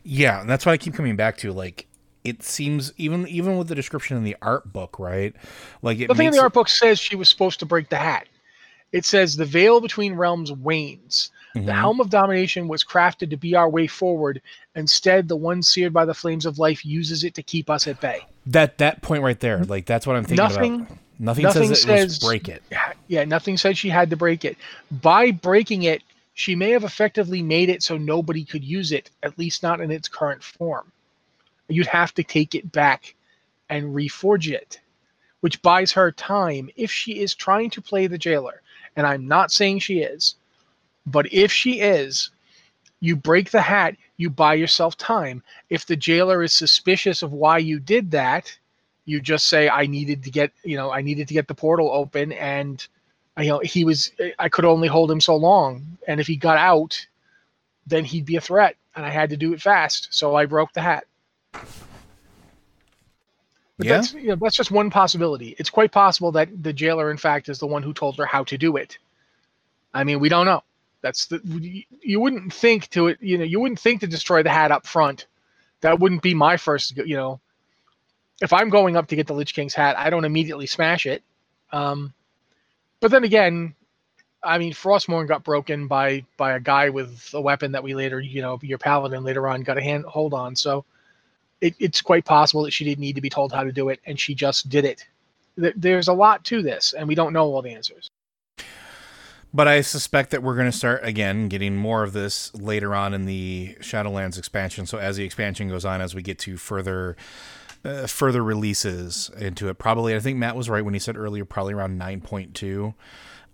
Yeah, 0.04 0.41
and 0.41 0.50
that's 0.50 0.66
why 0.66 0.74
I 0.74 0.78
keep 0.78 0.93
coming 0.95 1.16
back 1.16 1.38
to 1.38 1.54
like 1.54 1.86
it 2.26 2.43
seems 2.43 2.91
even 2.97 3.26
even 3.28 3.58
with 3.58 3.68
the 3.70 3.76
description 3.76 4.18
in 4.18 4.24
the 4.26 4.36
art 4.41 4.74
book, 4.74 5.00
right? 5.00 5.34
Like 5.82 6.00
it 6.00 6.08
The 6.10 6.16
thing 6.16 6.28
in 6.28 6.34
the 6.34 6.41
art 6.41 6.54
book 6.54 6.68
says 6.68 7.00
she 7.00 7.16
was 7.16 7.30
supposed 7.30 7.60
to 7.60 7.66
break 7.66 7.88
the 7.89 7.95
hat. 7.97 8.28
It 8.91 9.06
says 9.06 9.38
the 9.38 9.45
veil 9.45 9.80
between 9.80 10.16
realms 10.16 10.52
wanes. 10.52 11.30
The 11.54 11.62
Mhm. 11.62 11.80
helm 11.80 12.00
of 12.00 12.10
domination 12.10 12.68
was 12.68 12.84
crafted 12.84 13.30
to 13.32 13.38
be 13.38 13.56
our 13.56 13.70
way 13.70 13.88
forward. 13.88 14.39
Instead, 14.76 15.28
the 15.28 15.36
one 15.36 15.64
seared 15.64 15.93
by 15.93 16.06
the 16.06 16.14
flames 16.14 16.45
of 16.45 16.60
life 16.60 16.86
uses 16.86 17.24
it 17.24 17.34
to 17.36 17.43
keep 17.43 17.70
us 17.70 17.88
at 17.88 18.02
bay. 18.02 18.26
that 18.47 18.80
that 18.80 19.02
point 19.04 19.22
right 19.22 19.39
there, 19.39 19.64
like 19.66 19.86
that's 19.86 20.08
what 20.08 20.16
I'm 20.16 20.24
thinking 20.24 20.43
Nothing- 20.43 20.76
about. 20.82 20.97
Nothing, 21.20 21.43
nothing 21.43 21.76
says 21.76 21.88
it 21.89 22.05
was 22.05 22.20
break 22.20 22.47
it. 22.47 22.63
Yeah, 23.07 23.26
nothing 23.26 23.57
said 23.57 23.78
she 23.78 23.89
had 23.89 24.09
to 24.09 24.15
break 24.15 24.45
it. 24.45 24.57
By 24.89 25.32
breaking 25.32 25.84
it, 25.84 26.01
she 26.34 26.55
may 26.55 26.70
have 26.70 26.86
effectively 26.86 27.43
made 27.43 27.67
it 27.70 27.84
so 27.84 27.97
nobody 27.97 28.45
could 28.45 28.63
use 28.63 28.93
it, 28.93 29.09
at 29.22 29.38
least 29.38 29.61
not 29.61 29.82
in 29.82 29.91
its 29.91 30.07
current 30.07 30.41
form. 30.41 30.91
You'd 31.67 31.88
have 31.88 32.13
to 32.13 32.24
take 32.24 32.55
it 32.55 32.72
back 32.72 33.15
and 33.70 33.93
reforge 33.93 34.49
it, 34.49 34.80
which 35.41 35.61
buys 35.61 35.91
her 35.91 36.11
time 36.11 36.70
if 36.78 36.89
she 36.89 37.20
is 37.20 37.36
trying 37.36 37.70
to 37.72 37.82
play 37.82 38.07
the 38.07 38.17
jailer. 38.17 38.61
And 38.95 39.05
I'm 39.05 39.28
not 39.28 39.51
saying 39.51 39.80
she 39.80 39.99
is, 39.99 40.36
but 41.05 41.32
if 41.34 41.51
she 41.51 41.82
is, 41.82 42.30
you 43.01 43.17
break 43.17 43.51
the 43.51 43.61
hat, 43.61 43.95
you 44.15 44.30
buy 44.30 44.53
yourself 44.53 44.97
time. 44.97 45.43
If 45.70 45.86
the 45.86 45.95
jailer 45.95 46.41
is 46.43 46.53
suspicious 46.53 47.22
of 47.22 47.34
why 47.34 47.57
you 47.57 47.80
did 47.80 48.11
that, 48.11 48.57
you 49.10 49.20
just 49.20 49.47
say 49.47 49.68
i 49.70 49.86
needed 49.86 50.24
to 50.24 50.30
get 50.30 50.51
you 50.64 50.78
know 50.78 50.91
i 50.91 51.01
needed 51.01 51.28
to 51.28 51.34
get 51.34 51.47
the 51.47 51.55
portal 51.55 51.89
open 51.91 52.32
and 52.34 52.88
you 53.39 53.47
know 53.47 53.60
he 53.60 53.84
was 53.84 54.12
i 54.38 54.47
could 54.49 54.66
only 54.66 54.88
hold 54.88 55.10
him 55.10 55.20
so 55.22 55.36
long 55.36 55.97
and 56.07 56.20
if 56.20 56.28
he 56.28 56.36
got 56.36 56.57
out 56.57 57.07
then 57.88 58.05
he'd 58.05 58.26
be 58.26 58.36
a 58.36 58.41
threat 58.41 58.76
and 58.95 59.05
i 59.05 59.10
had 59.10 59.30
to 59.30 59.38
do 59.38 59.53
it 59.53 59.62
fast 59.62 60.07
so 60.12 60.36
i 60.36 60.45
broke 60.45 60.72
the 60.74 60.82
hat. 60.82 61.05
But 63.78 63.88
Yeah. 63.88 63.95
that's 63.95 64.14
you 64.14 64.28
know, 64.28 64.36
that's 64.36 64.57
just 64.57 64.72
one 64.72 64.89
possibility. 64.89 65.55
It's 65.57 65.70
quite 65.70 65.91
possible 65.93 66.32
that 66.34 66.49
the 66.64 66.74
jailer 66.74 67.10
in 67.12 67.18
fact 67.18 67.47
is 67.49 67.60
the 67.60 67.68
one 67.68 67.82
who 67.82 67.93
told 67.93 68.18
her 68.18 68.26
how 68.26 68.43
to 68.43 68.57
do 68.57 68.76
it. 68.76 68.97
I 69.93 70.03
mean 70.03 70.20
we 70.20 70.30
don't 70.30 70.45
know. 70.45 70.64
That's 71.01 71.28
the 71.28 71.39
you- 71.45 71.84
you 72.01 72.20
wouldn't 72.20 72.53
think 72.53 72.89
to 72.89 73.07
it 73.07 73.18
you 73.22 73.38
know 73.38 73.45
you 73.45 73.60
wouldn't 73.60 73.80
think 73.80 74.01
to 74.01 74.07
destroy 74.07 74.43
the 74.43 74.49
hat 74.49 74.72
up 74.72 74.86
front. 74.86 75.28
That 75.82 75.99
wouldn't 75.99 76.22
be 76.22 76.34
my 76.34 76.57
first 76.57 76.97
you 76.97 77.16
know 77.16 77.39
if 78.41 78.53
I'm 78.53 78.69
going 78.69 78.95
up 78.95 79.07
to 79.07 79.15
get 79.15 79.27
the 79.27 79.33
Lich 79.33 79.53
King's 79.53 79.73
hat, 79.73 79.97
I 79.97 80.09
don't 80.09 80.25
immediately 80.25 80.67
smash 80.67 81.05
it. 81.05 81.23
Um, 81.71 82.13
but 82.99 83.11
then 83.11 83.23
again, 83.23 83.75
I 84.43 84.57
mean, 84.57 84.73
Frostmourne 84.73 85.27
got 85.27 85.43
broken 85.43 85.87
by 85.87 86.23
by 86.37 86.53
a 86.53 86.59
guy 86.59 86.89
with 86.89 87.29
a 87.33 87.41
weapon 87.41 87.73
that 87.73 87.83
we 87.83 87.93
later, 87.95 88.19
you 88.19 88.41
know, 88.41 88.59
your 88.61 88.77
paladin 88.77 89.23
later 89.23 89.47
on 89.47 89.63
got 89.63 89.77
a 89.77 89.81
hand 89.81 90.05
hold 90.05 90.33
on. 90.33 90.55
So 90.55 90.85
it, 91.61 91.75
it's 91.79 92.01
quite 92.01 92.25
possible 92.25 92.63
that 92.63 92.71
she 92.71 92.85
didn't 92.85 93.01
need 93.01 93.15
to 93.15 93.21
be 93.21 93.29
told 93.29 93.51
how 93.51 93.63
to 93.63 93.71
do 93.71 93.89
it, 93.89 93.99
and 94.05 94.19
she 94.19 94.33
just 94.33 94.69
did 94.69 94.85
it. 94.85 95.05
There's 95.55 96.07
a 96.07 96.13
lot 96.13 96.45
to 96.45 96.61
this, 96.61 96.93
and 96.93 97.07
we 97.07 97.15
don't 97.15 97.33
know 97.33 97.43
all 97.43 97.61
the 97.61 97.73
answers. 97.73 98.09
But 99.53 99.67
I 99.67 99.81
suspect 99.81 100.29
that 100.29 100.43
we're 100.43 100.55
going 100.55 100.71
to 100.71 100.77
start 100.77 101.03
again 101.03 101.49
getting 101.49 101.75
more 101.75 102.03
of 102.03 102.13
this 102.13 102.53
later 102.53 102.95
on 102.95 103.13
in 103.13 103.25
the 103.25 103.75
Shadowlands 103.81 104.37
expansion. 104.37 104.85
So 104.85 104.99
as 104.99 105.17
the 105.17 105.25
expansion 105.25 105.67
goes 105.67 105.85
on, 105.85 106.01
as 106.01 106.15
we 106.15 106.21
get 106.21 106.39
to 106.39 106.55
further 106.55 107.17
uh, 107.84 108.07
further 108.07 108.43
releases 108.43 109.30
into 109.38 109.69
it, 109.69 109.77
probably 109.77 110.15
I 110.15 110.19
think 110.19 110.38
Matt 110.38 110.55
was 110.55 110.69
right 110.69 110.84
when 110.84 110.93
he 110.93 110.99
said 110.99 111.17
earlier, 111.17 111.45
probably 111.45 111.73
around 111.73 111.97
nine 111.97 112.21
point 112.21 112.53
two. 112.53 112.93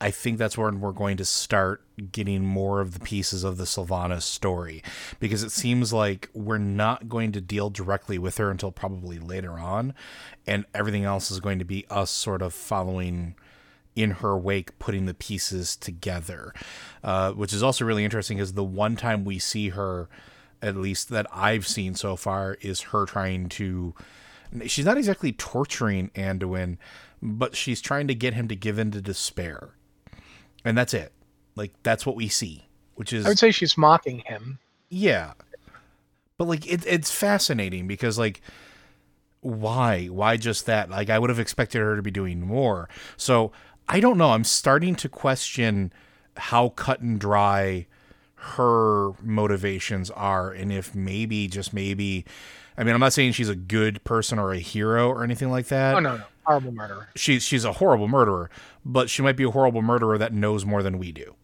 I 0.01 0.11
think 0.11 0.37
that's 0.37 0.57
when 0.57 0.81
we're 0.81 0.91
going 0.91 1.15
to 1.17 1.25
start 1.25 1.81
getting 2.11 2.43
more 2.43 2.81
of 2.81 2.93
the 2.93 2.99
pieces 2.99 3.45
of 3.45 3.55
the 3.55 3.63
Sylvanas 3.63 4.23
story 4.23 4.83
because 5.21 5.41
it 5.41 5.51
seems 5.51 5.93
like 5.93 6.29
we're 6.33 6.57
not 6.57 7.07
going 7.07 7.31
to 7.31 7.39
deal 7.39 7.69
directly 7.69 8.19
with 8.19 8.37
her 8.37 8.51
until 8.51 8.73
probably 8.73 9.19
later 9.19 9.53
on, 9.53 9.93
and 10.45 10.65
everything 10.73 11.05
else 11.05 11.31
is 11.31 11.39
going 11.39 11.59
to 11.59 11.65
be 11.65 11.85
us 11.89 12.11
sort 12.11 12.41
of 12.41 12.53
following 12.53 13.35
in 13.95 14.11
her 14.11 14.37
wake 14.37 14.77
putting 14.77 15.05
the 15.05 15.13
pieces 15.13 15.77
together 15.77 16.53
uh, 17.01 17.31
which 17.31 17.53
is 17.53 17.63
also 17.63 17.85
really 17.85 18.03
interesting 18.03 18.37
is 18.37 18.51
the 18.53 18.63
one 18.63 18.95
time 18.95 19.23
we 19.23 19.39
see 19.39 19.69
her 19.69 20.09
at 20.65 20.75
least 20.75 21.09
that 21.09 21.25
i've 21.31 21.67
seen 21.67 21.95
so 21.95 22.15
far 22.15 22.57
is 22.61 22.81
her 22.81 23.05
trying 23.05 23.47
to 23.49 23.93
she's 24.65 24.85
not 24.85 24.97
exactly 24.97 25.31
torturing 25.31 26.09
anduin 26.15 26.77
but 27.21 27.55
she's 27.55 27.81
trying 27.81 28.07
to 28.07 28.15
get 28.15 28.33
him 28.33 28.47
to 28.47 28.55
give 28.55 28.79
in 28.79 28.91
to 28.91 29.01
despair 29.01 29.75
and 30.63 30.77
that's 30.77 30.93
it 30.93 31.11
like 31.55 31.71
that's 31.83 32.05
what 32.05 32.15
we 32.15 32.27
see 32.27 32.65
which 32.95 33.13
is 33.13 33.25
I 33.25 33.29
would 33.29 33.39
say 33.39 33.51
she's 33.51 33.77
mocking 33.77 34.19
him. 34.19 34.59
yeah. 34.89 35.33
But 36.37 36.47
like 36.47 36.69
it, 36.69 36.85
it's 36.85 37.11
fascinating 37.11 37.87
because 37.87 38.17
like 38.17 38.41
why? 39.41 40.07
Why 40.07 40.37
just 40.37 40.65
that? 40.65 40.89
Like 40.89 41.09
I 41.09 41.19
would 41.19 41.29
have 41.29 41.39
expected 41.39 41.79
her 41.79 41.95
to 41.95 42.01
be 42.01 42.11
doing 42.11 42.41
more. 42.41 42.89
So 43.15 43.51
I 43.87 43.99
don't 43.99 44.17
know. 44.17 44.31
I'm 44.31 44.43
starting 44.43 44.95
to 44.95 45.07
question 45.09 45.93
how 46.35 46.69
cut 46.69 46.99
and 46.99 47.19
dry 47.19 47.87
her 48.55 49.11
motivations 49.21 50.11
are 50.11 50.51
and 50.51 50.71
if 50.71 50.93
maybe 50.93 51.47
just 51.47 51.73
maybe 51.73 52.25
I 52.77 52.83
mean 52.83 52.93
I'm 52.93 52.99
not 52.99 53.13
saying 53.13 53.31
she's 53.31 53.49
a 53.49 53.55
good 53.55 54.03
person 54.03 54.37
or 54.37 54.51
a 54.53 54.59
hero 54.59 55.09
or 55.09 55.23
anything 55.23 55.49
like 55.49 55.67
that 55.67 55.95
Oh 55.95 55.99
no, 55.99 56.17
no, 56.17 56.23
horrible 56.43 56.71
murderer. 56.71 57.09
she's 57.15 57.43
she's 57.43 57.65
a 57.65 57.73
horrible 57.73 58.07
murderer, 58.07 58.49
but 58.85 59.09
she 59.09 59.21
might 59.21 59.35
be 59.35 59.43
a 59.43 59.49
horrible 59.51 59.81
murderer 59.81 60.17
that 60.17 60.31
knows 60.33 60.65
more 60.65 60.83
than 60.83 60.97
we 60.99 61.11
do. 61.11 61.35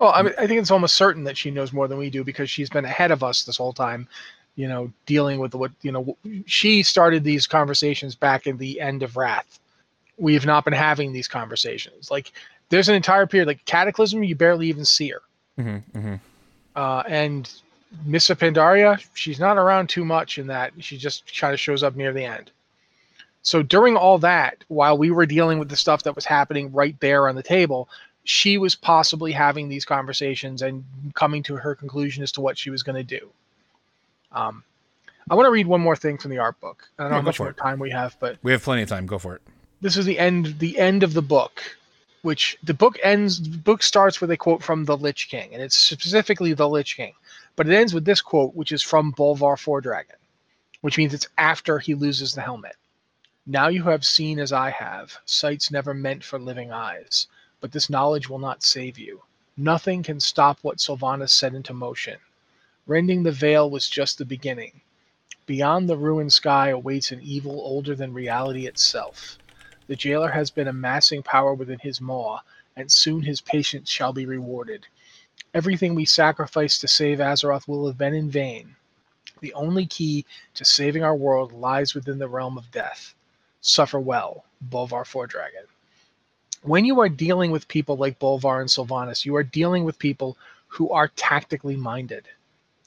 Well, 0.00 0.12
I 0.14 0.22
mean, 0.22 0.32
I 0.36 0.46
think 0.48 0.60
it's 0.60 0.70
almost 0.72 0.96
certain 0.96 1.22
that 1.24 1.36
she 1.36 1.50
knows 1.50 1.72
more 1.72 1.86
than 1.86 1.96
we 1.98 2.10
do 2.10 2.24
because 2.24 2.50
she's 2.50 2.68
been 2.70 2.84
ahead 2.84 3.12
of 3.12 3.22
us 3.22 3.44
this 3.44 3.56
whole 3.56 3.72
time. 3.72 4.08
You 4.56 4.68
know, 4.68 4.92
dealing 5.06 5.38
with 5.38 5.54
what 5.54 5.70
you 5.82 5.92
know. 5.92 6.16
She 6.46 6.82
started 6.82 7.22
these 7.24 7.46
conversations 7.46 8.14
back 8.16 8.46
in 8.46 8.56
the 8.56 8.80
end 8.80 9.02
of 9.02 9.16
Wrath. 9.16 9.60
We 10.18 10.34
have 10.34 10.44
not 10.44 10.64
been 10.64 10.72
having 10.74 11.12
these 11.12 11.28
conversations. 11.28 12.10
Like, 12.10 12.32
there's 12.68 12.88
an 12.88 12.94
entire 12.94 13.26
period, 13.26 13.46
like 13.46 13.64
Cataclysm, 13.64 14.24
you 14.24 14.34
barely 14.34 14.66
even 14.66 14.84
see 14.84 15.10
her. 15.10 15.22
Mm-hmm, 15.62 15.98
mm-hmm. 15.98 16.14
Uh, 16.74 17.02
and 17.06 17.50
Mists 18.04 18.30
of 18.30 18.38
Pandaria, 18.38 19.04
she's 19.14 19.38
not 19.38 19.58
around 19.58 19.88
too 19.88 20.04
much 20.04 20.38
in 20.38 20.46
that. 20.48 20.72
She 20.80 20.96
just 20.96 21.38
kind 21.38 21.52
of 21.52 21.60
shows 21.60 21.82
up 21.82 21.94
near 21.94 22.12
the 22.12 22.24
end. 22.24 22.50
So 23.42 23.62
during 23.62 23.96
all 23.96 24.18
that, 24.18 24.64
while 24.68 24.96
we 24.96 25.10
were 25.10 25.26
dealing 25.26 25.58
with 25.58 25.68
the 25.68 25.76
stuff 25.76 26.04
that 26.04 26.14
was 26.14 26.24
happening 26.24 26.72
right 26.72 26.98
there 27.00 27.28
on 27.28 27.34
the 27.34 27.42
table, 27.42 27.88
she 28.24 28.56
was 28.56 28.74
possibly 28.74 29.32
having 29.32 29.68
these 29.68 29.84
conversations 29.84 30.62
and 30.62 30.84
coming 31.14 31.42
to 31.44 31.56
her 31.56 31.74
conclusion 31.74 32.22
as 32.22 32.32
to 32.32 32.40
what 32.40 32.56
she 32.56 32.70
was 32.70 32.82
going 32.82 32.96
to 32.96 33.18
do. 33.18 33.28
Um, 34.30 34.62
I 35.28 35.34
want 35.34 35.46
to 35.46 35.50
read 35.50 35.66
one 35.66 35.80
more 35.80 35.96
thing 35.96 36.18
from 36.18 36.30
the 36.30 36.38
art 36.38 36.58
book. 36.60 36.88
I 36.98 37.02
don't 37.02 37.10
know 37.10 37.16
how 37.16 37.22
much 37.22 37.40
more 37.40 37.50
it. 37.50 37.56
time 37.56 37.78
we 37.78 37.90
have, 37.90 38.16
but 38.20 38.38
We 38.42 38.52
have 38.52 38.62
plenty 38.62 38.82
of 38.82 38.88
time. 38.88 39.06
Go 39.06 39.18
for 39.18 39.34
it. 39.34 39.42
this 39.80 39.96
is 39.96 40.06
the 40.06 40.18
end 40.18 40.58
the 40.58 40.78
end 40.78 41.02
of 41.02 41.12
the 41.12 41.22
book 41.22 41.76
which 42.22 42.56
the 42.62 42.74
book 42.74 42.98
ends. 43.02 43.40
The 43.40 43.58
book 43.58 43.82
starts 43.82 44.20
with 44.20 44.30
a 44.30 44.36
quote 44.36 44.62
from 44.62 44.84
the 44.84 44.96
Lich 44.96 45.28
King, 45.28 45.52
and 45.52 45.62
it's 45.62 45.76
specifically 45.76 46.54
the 46.54 46.68
Lich 46.68 46.96
King, 46.96 47.14
but 47.56 47.68
it 47.68 47.74
ends 47.74 47.92
with 47.92 48.04
this 48.04 48.20
quote, 48.20 48.54
which 48.54 48.72
is 48.72 48.82
from 48.82 49.12
Bolvar 49.12 49.58
four 49.58 49.82
Fordragon, 49.82 50.16
which 50.80 50.96
means 50.96 51.12
it's 51.12 51.28
after 51.36 51.78
he 51.78 51.94
loses 51.94 52.32
the 52.32 52.42
helmet. 52.42 52.76
Now 53.44 53.66
you 53.66 53.82
have 53.84 54.04
seen 54.04 54.38
as 54.38 54.52
I 54.52 54.70
have, 54.70 55.18
sights 55.24 55.70
never 55.70 55.92
meant 55.92 56.22
for 56.22 56.38
living 56.38 56.70
eyes, 56.70 57.26
but 57.60 57.72
this 57.72 57.90
knowledge 57.90 58.28
will 58.28 58.38
not 58.38 58.62
save 58.62 58.98
you. 58.98 59.22
Nothing 59.56 60.02
can 60.04 60.20
stop 60.20 60.58
what 60.62 60.78
Sylvanas 60.78 61.30
set 61.30 61.52
into 61.52 61.74
motion. 61.74 62.18
Rending 62.86 63.24
the 63.24 63.32
veil 63.32 63.68
was 63.68 63.88
just 63.88 64.18
the 64.18 64.24
beginning. 64.24 64.80
Beyond 65.44 65.88
the 65.88 65.96
ruined 65.96 66.32
sky 66.32 66.68
awaits 66.68 67.10
an 67.10 67.20
evil 67.20 67.60
older 67.60 67.96
than 67.96 68.14
reality 68.14 68.66
itself. 68.66 69.38
The 69.92 69.96
jailer 69.96 70.30
has 70.30 70.50
been 70.50 70.68
amassing 70.68 71.22
power 71.22 71.52
within 71.52 71.78
his 71.78 72.00
maw, 72.00 72.40
and 72.76 72.90
soon 72.90 73.20
his 73.20 73.42
patience 73.42 73.90
shall 73.90 74.14
be 74.14 74.24
rewarded. 74.24 74.86
Everything 75.52 75.94
we 75.94 76.06
sacrifice 76.06 76.78
to 76.78 76.88
save 76.88 77.18
Azeroth 77.18 77.68
will 77.68 77.86
have 77.86 77.98
been 77.98 78.14
in 78.14 78.30
vain. 78.30 78.74
The 79.42 79.52
only 79.52 79.84
key 79.84 80.24
to 80.54 80.64
saving 80.64 81.04
our 81.04 81.14
world 81.14 81.52
lies 81.52 81.94
within 81.94 82.18
the 82.18 82.26
realm 82.26 82.56
of 82.56 82.70
death. 82.70 83.14
Suffer 83.60 84.00
well, 84.00 84.46
Bolvar 84.70 85.04
Fordragon. 85.04 85.66
When 86.62 86.86
you 86.86 86.98
are 87.00 87.10
dealing 87.10 87.50
with 87.50 87.68
people 87.68 87.98
like 87.98 88.18
Bolvar 88.18 88.62
and 88.62 88.70
Sylvanas, 88.70 89.26
you 89.26 89.36
are 89.36 89.42
dealing 89.42 89.84
with 89.84 89.98
people 89.98 90.38
who 90.68 90.88
are 90.88 91.08
tactically 91.16 91.76
minded. 91.76 92.26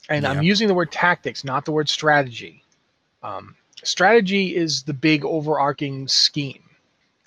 And 0.08 0.26
I'm 0.26 0.42
using 0.42 0.66
the 0.66 0.74
word 0.74 0.90
tactics, 0.90 1.44
not 1.44 1.66
the 1.66 1.70
word 1.70 1.88
strategy. 1.88 2.64
Um, 3.22 3.54
strategy 3.84 4.56
is 4.56 4.82
the 4.82 4.92
big 4.92 5.24
overarching 5.24 6.08
scheme. 6.08 6.64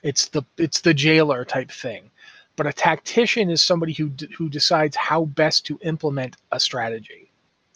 It's 0.03 0.27
the 0.27 0.43
it's 0.57 0.81
the 0.81 0.93
jailer 0.93 1.45
type 1.45 1.71
thing. 1.71 2.09
But 2.55 2.67
a 2.67 2.73
tactician 2.73 3.49
is 3.49 3.63
somebody 3.63 3.93
who 3.93 4.11
who 4.37 4.49
decides 4.49 4.95
how 4.95 5.25
best 5.25 5.65
to 5.67 5.79
implement 5.81 6.37
a 6.51 6.59
strategy. 6.59 7.29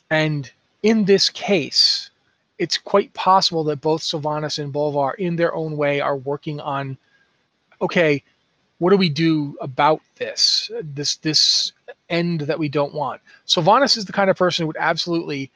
And 0.10 0.52
in 0.84 1.06
this 1.06 1.30
case, 1.30 2.12
it's 2.60 2.78
quite 2.78 3.14
possible 3.14 3.64
that 3.66 3.82
both 3.82 4.02
Sylvanas 4.02 4.60
and 4.60 4.74
Bolvar, 4.74 5.16
in 5.16 5.36
their 5.36 5.56
own 5.56 5.78
way, 5.78 6.02
are 6.02 6.18
working 6.18 6.60
on 6.60 6.98
okay, 7.82 8.24
what 8.80 8.92
do 8.92 8.98
we 8.98 9.10
do 9.10 9.58
about 9.62 10.02
this? 10.18 10.70
This 10.82 11.18
this 11.18 11.72
end 12.10 12.42
that 12.42 12.60
we 12.60 12.70
don't 12.70 12.94
want. 12.94 13.22
Sylvanas 13.48 13.98
is 13.98 14.06
the 14.06 14.14
kind 14.14 14.30
of 14.30 14.38
person 14.38 14.64
who 14.64 14.68
would 14.68 14.78
absolutely 14.78 15.52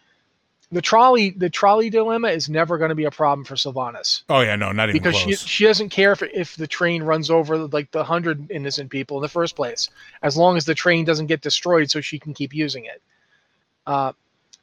the 0.72 0.82
trolley 0.82 1.30
the 1.32 1.50
trolley 1.50 1.90
dilemma 1.90 2.28
is 2.28 2.50
never 2.50 2.78
going 2.78 2.90
to 2.90 2.96
be 2.96 3.06
a 3.06 3.12
problem 3.12 3.46
for 3.46 3.56
Sylvanas 3.56 4.24
Oh 4.30 4.42
yeah, 4.42 4.56
no, 4.58 4.72
not 4.74 4.90
even 4.90 5.02
because 5.02 5.16
she 5.16 5.26
close. 5.28 5.42
she 5.46 5.64
doesn't 5.66 5.90
care 5.90 6.12
if 6.12 6.22
if 6.24 6.56
the 6.58 6.68
train 6.68 7.04
runs 7.04 7.30
over 7.30 7.58
like 7.58 7.92
the 7.92 8.04
hundred 8.04 8.52
innocent 8.52 8.90
people 8.90 9.18
in 9.18 9.22
the 9.22 9.30
first 9.30 9.56
place, 9.56 9.90
as 10.24 10.36
long 10.36 10.58
as 10.58 10.66
the 10.66 10.76
train 10.76 11.06
doesn't 11.06 11.28
get 11.28 11.42
destroyed, 11.42 11.90
so 11.90 12.02
she 12.02 12.20
can 12.20 12.34
keep 12.34 12.54
using 12.54 12.86
it. 12.86 13.02
Uh, 13.86 14.12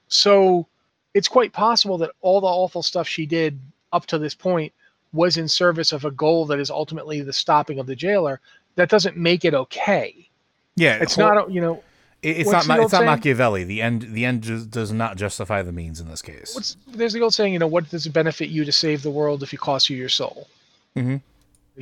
so 0.08 0.66
it's 1.14 1.28
quite 1.28 1.52
possible 1.52 1.96
that 1.98 2.10
all 2.20 2.40
the 2.40 2.46
awful 2.46 2.82
stuff 2.82 3.08
she 3.08 3.24
did 3.24 3.58
up 3.92 4.04
to 4.06 4.18
this 4.18 4.34
point 4.34 4.72
was 5.12 5.36
in 5.36 5.48
service 5.48 5.92
of 5.92 6.04
a 6.04 6.10
goal 6.10 6.44
that 6.46 6.58
is 6.58 6.70
ultimately 6.70 7.20
the 7.22 7.32
stopping 7.32 7.78
of 7.78 7.86
the 7.86 7.96
jailer. 7.96 8.40
That 8.74 8.88
doesn't 8.90 9.16
make 9.16 9.44
it 9.44 9.54
okay. 9.54 10.28
yeah, 10.76 10.98
It's 11.00 11.14
whole- 11.14 11.32
not, 11.32 11.50
you 11.52 11.60
know, 11.60 11.82
It's 12.24 12.46
what's 12.46 12.66
not. 12.66 12.80
It's 12.80 12.92
not 12.92 12.98
saying? 12.98 13.10
Machiavelli. 13.10 13.64
The 13.64 13.82
end. 13.82 14.02
The 14.12 14.24
end 14.24 14.42
just 14.42 14.70
does 14.70 14.90
not 14.92 15.16
justify 15.16 15.62
the 15.62 15.72
means 15.72 16.00
in 16.00 16.08
this 16.08 16.22
case. 16.22 16.54
what's 16.54 16.76
there's 16.86 17.12
the 17.12 17.20
old 17.20 17.34
saying, 17.34 17.52
you 17.52 17.58
know, 17.58 17.66
what 17.66 17.88
does 17.90 18.06
it 18.06 18.12
benefit 18.12 18.48
you 18.48 18.64
to 18.64 18.72
save 18.72 19.02
the 19.02 19.10
world 19.10 19.42
if 19.42 19.52
it 19.52 19.60
costs 19.60 19.90
you 19.90 19.96
your 19.96 20.08
soul? 20.08 20.48
Mhm. 20.96 21.20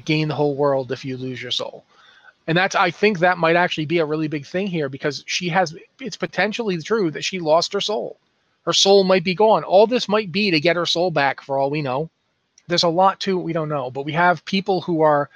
Gain 0.05 0.29
the 0.29 0.35
whole 0.35 0.57
world 0.57 0.91
if 0.91 1.05
you 1.05 1.17
lose 1.17 1.41
your 1.41 1.53
soul. 1.53 1.85
And 2.47 2.59
that's 2.59 2.75
I 2.75 2.91
think 2.91 3.21
that 3.21 3.39
might 3.39 3.57
actually 3.57 3.87
be 3.87 3.99
a 3.99 4.05
really 4.05 4.27
big 4.27 4.45
thing 4.45 4.67
here 4.67 4.89
because 4.89 5.23
she 5.27 5.49
has 5.51 5.77
it's 6.01 6.17
potentially 6.17 6.77
true 6.83 7.11
that 7.13 7.25
she 7.25 7.39
lost 7.39 7.73
her 7.73 7.81
soul. 7.81 8.19
Her 8.65 8.73
soul 8.73 9.05
might 9.05 9.25
be 9.25 9.35
gone. 9.35 9.65
All 9.65 9.87
this 9.87 10.09
might 10.09 10.33
be 10.33 10.51
to 10.51 10.61
get 10.61 10.77
her 10.77 10.87
soul 10.87 11.11
back 11.11 11.41
for 11.41 11.59
all 11.59 11.71
we 11.71 11.83
know. 11.83 12.11
There's 12.67 12.83
a 12.83 12.89
lot 12.89 13.21
to 13.21 13.39
it 13.39 13.43
we 13.43 13.53
don't 13.53 13.69
know, 13.69 13.91
but 13.91 14.05
we 14.05 14.13
have 14.13 14.45
people 14.45 14.81
who 14.81 15.03
are 15.03 15.31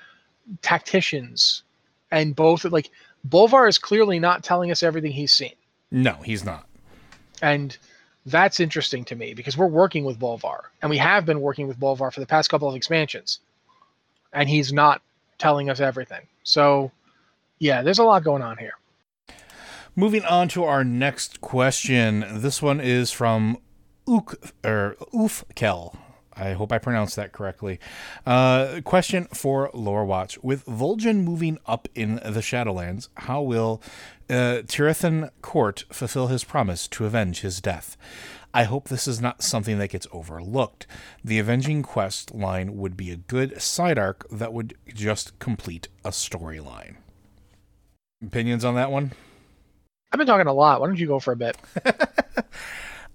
tacticians 0.62 1.62
and 2.10 2.34
both 2.34 2.64
like 2.64 2.90
Bolvar 3.26 3.68
is 3.68 3.78
clearly 3.78 4.18
not 4.18 4.44
telling 4.44 4.70
us 4.70 4.82
everything 4.82 5.12
he's 5.12 5.32
seen. 5.32 5.54
No, 5.90 6.14
he's 6.24 6.44
not. 6.44 6.66
And 7.42 7.76
that's 8.24 8.60
interesting 8.60 9.04
to 9.06 9.16
me 9.16 9.34
because 9.34 9.56
we're 9.56 9.66
working 9.66 10.04
with 10.04 10.18
Bolvar 10.18 10.60
and 10.82 10.90
we 10.90 10.98
have 10.98 11.24
been 11.24 11.40
working 11.40 11.68
with 11.68 11.78
Bolvar 11.78 12.12
for 12.12 12.20
the 12.20 12.26
past 12.26 12.50
couple 12.50 12.68
of 12.68 12.74
expansions. 12.74 13.40
And 14.32 14.48
he's 14.48 14.72
not 14.72 15.00
telling 15.38 15.70
us 15.70 15.80
everything. 15.80 16.22
So, 16.42 16.90
yeah, 17.58 17.82
there's 17.82 17.98
a 17.98 18.04
lot 18.04 18.24
going 18.24 18.42
on 18.42 18.58
here. 18.58 18.74
Moving 19.94 20.24
on 20.24 20.48
to 20.48 20.64
our 20.64 20.84
next 20.84 21.40
question. 21.40 22.24
This 22.28 22.60
one 22.60 22.80
is 22.80 23.10
from 23.12 23.56
Ook 24.06 24.34
or 24.62 24.96
Oofkel. 25.14 25.96
I 26.36 26.52
hope 26.52 26.70
I 26.70 26.78
pronounced 26.78 27.16
that 27.16 27.32
correctly. 27.32 27.80
Uh, 28.26 28.80
question 28.84 29.24
for 29.32 29.70
Lore 29.72 30.04
Watch: 30.04 30.38
With 30.42 30.64
Vol'jin 30.66 31.24
moving 31.24 31.58
up 31.66 31.88
in 31.94 32.16
the 32.16 32.40
Shadowlands, 32.40 33.08
how 33.16 33.42
will 33.42 33.82
uh, 34.28 34.62
Tyrathan 34.66 35.30
Khort 35.42 35.84
fulfill 35.92 36.26
his 36.26 36.44
promise 36.44 36.86
to 36.88 37.06
avenge 37.06 37.40
his 37.40 37.60
death? 37.60 37.96
I 38.52 38.64
hope 38.64 38.88
this 38.88 39.06
is 39.06 39.20
not 39.20 39.42
something 39.42 39.78
that 39.78 39.90
gets 39.90 40.06
overlooked. 40.12 40.86
The 41.22 41.38
avenging 41.38 41.82
quest 41.82 42.34
line 42.34 42.76
would 42.78 42.96
be 42.96 43.10
a 43.10 43.16
good 43.16 43.60
side 43.60 43.98
arc 43.98 44.26
that 44.30 44.52
would 44.52 44.74
just 44.88 45.38
complete 45.38 45.88
a 46.04 46.08
storyline. 46.08 46.96
Opinions 48.24 48.64
on 48.64 48.74
that 48.74 48.90
one? 48.90 49.12
I've 50.10 50.18
been 50.18 50.26
talking 50.26 50.46
a 50.46 50.54
lot. 50.54 50.80
Why 50.80 50.86
don't 50.86 50.98
you 50.98 51.06
go 51.06 51.18
for 51.18 51.32
a 51.32 51.36
bit? 51.36 51.58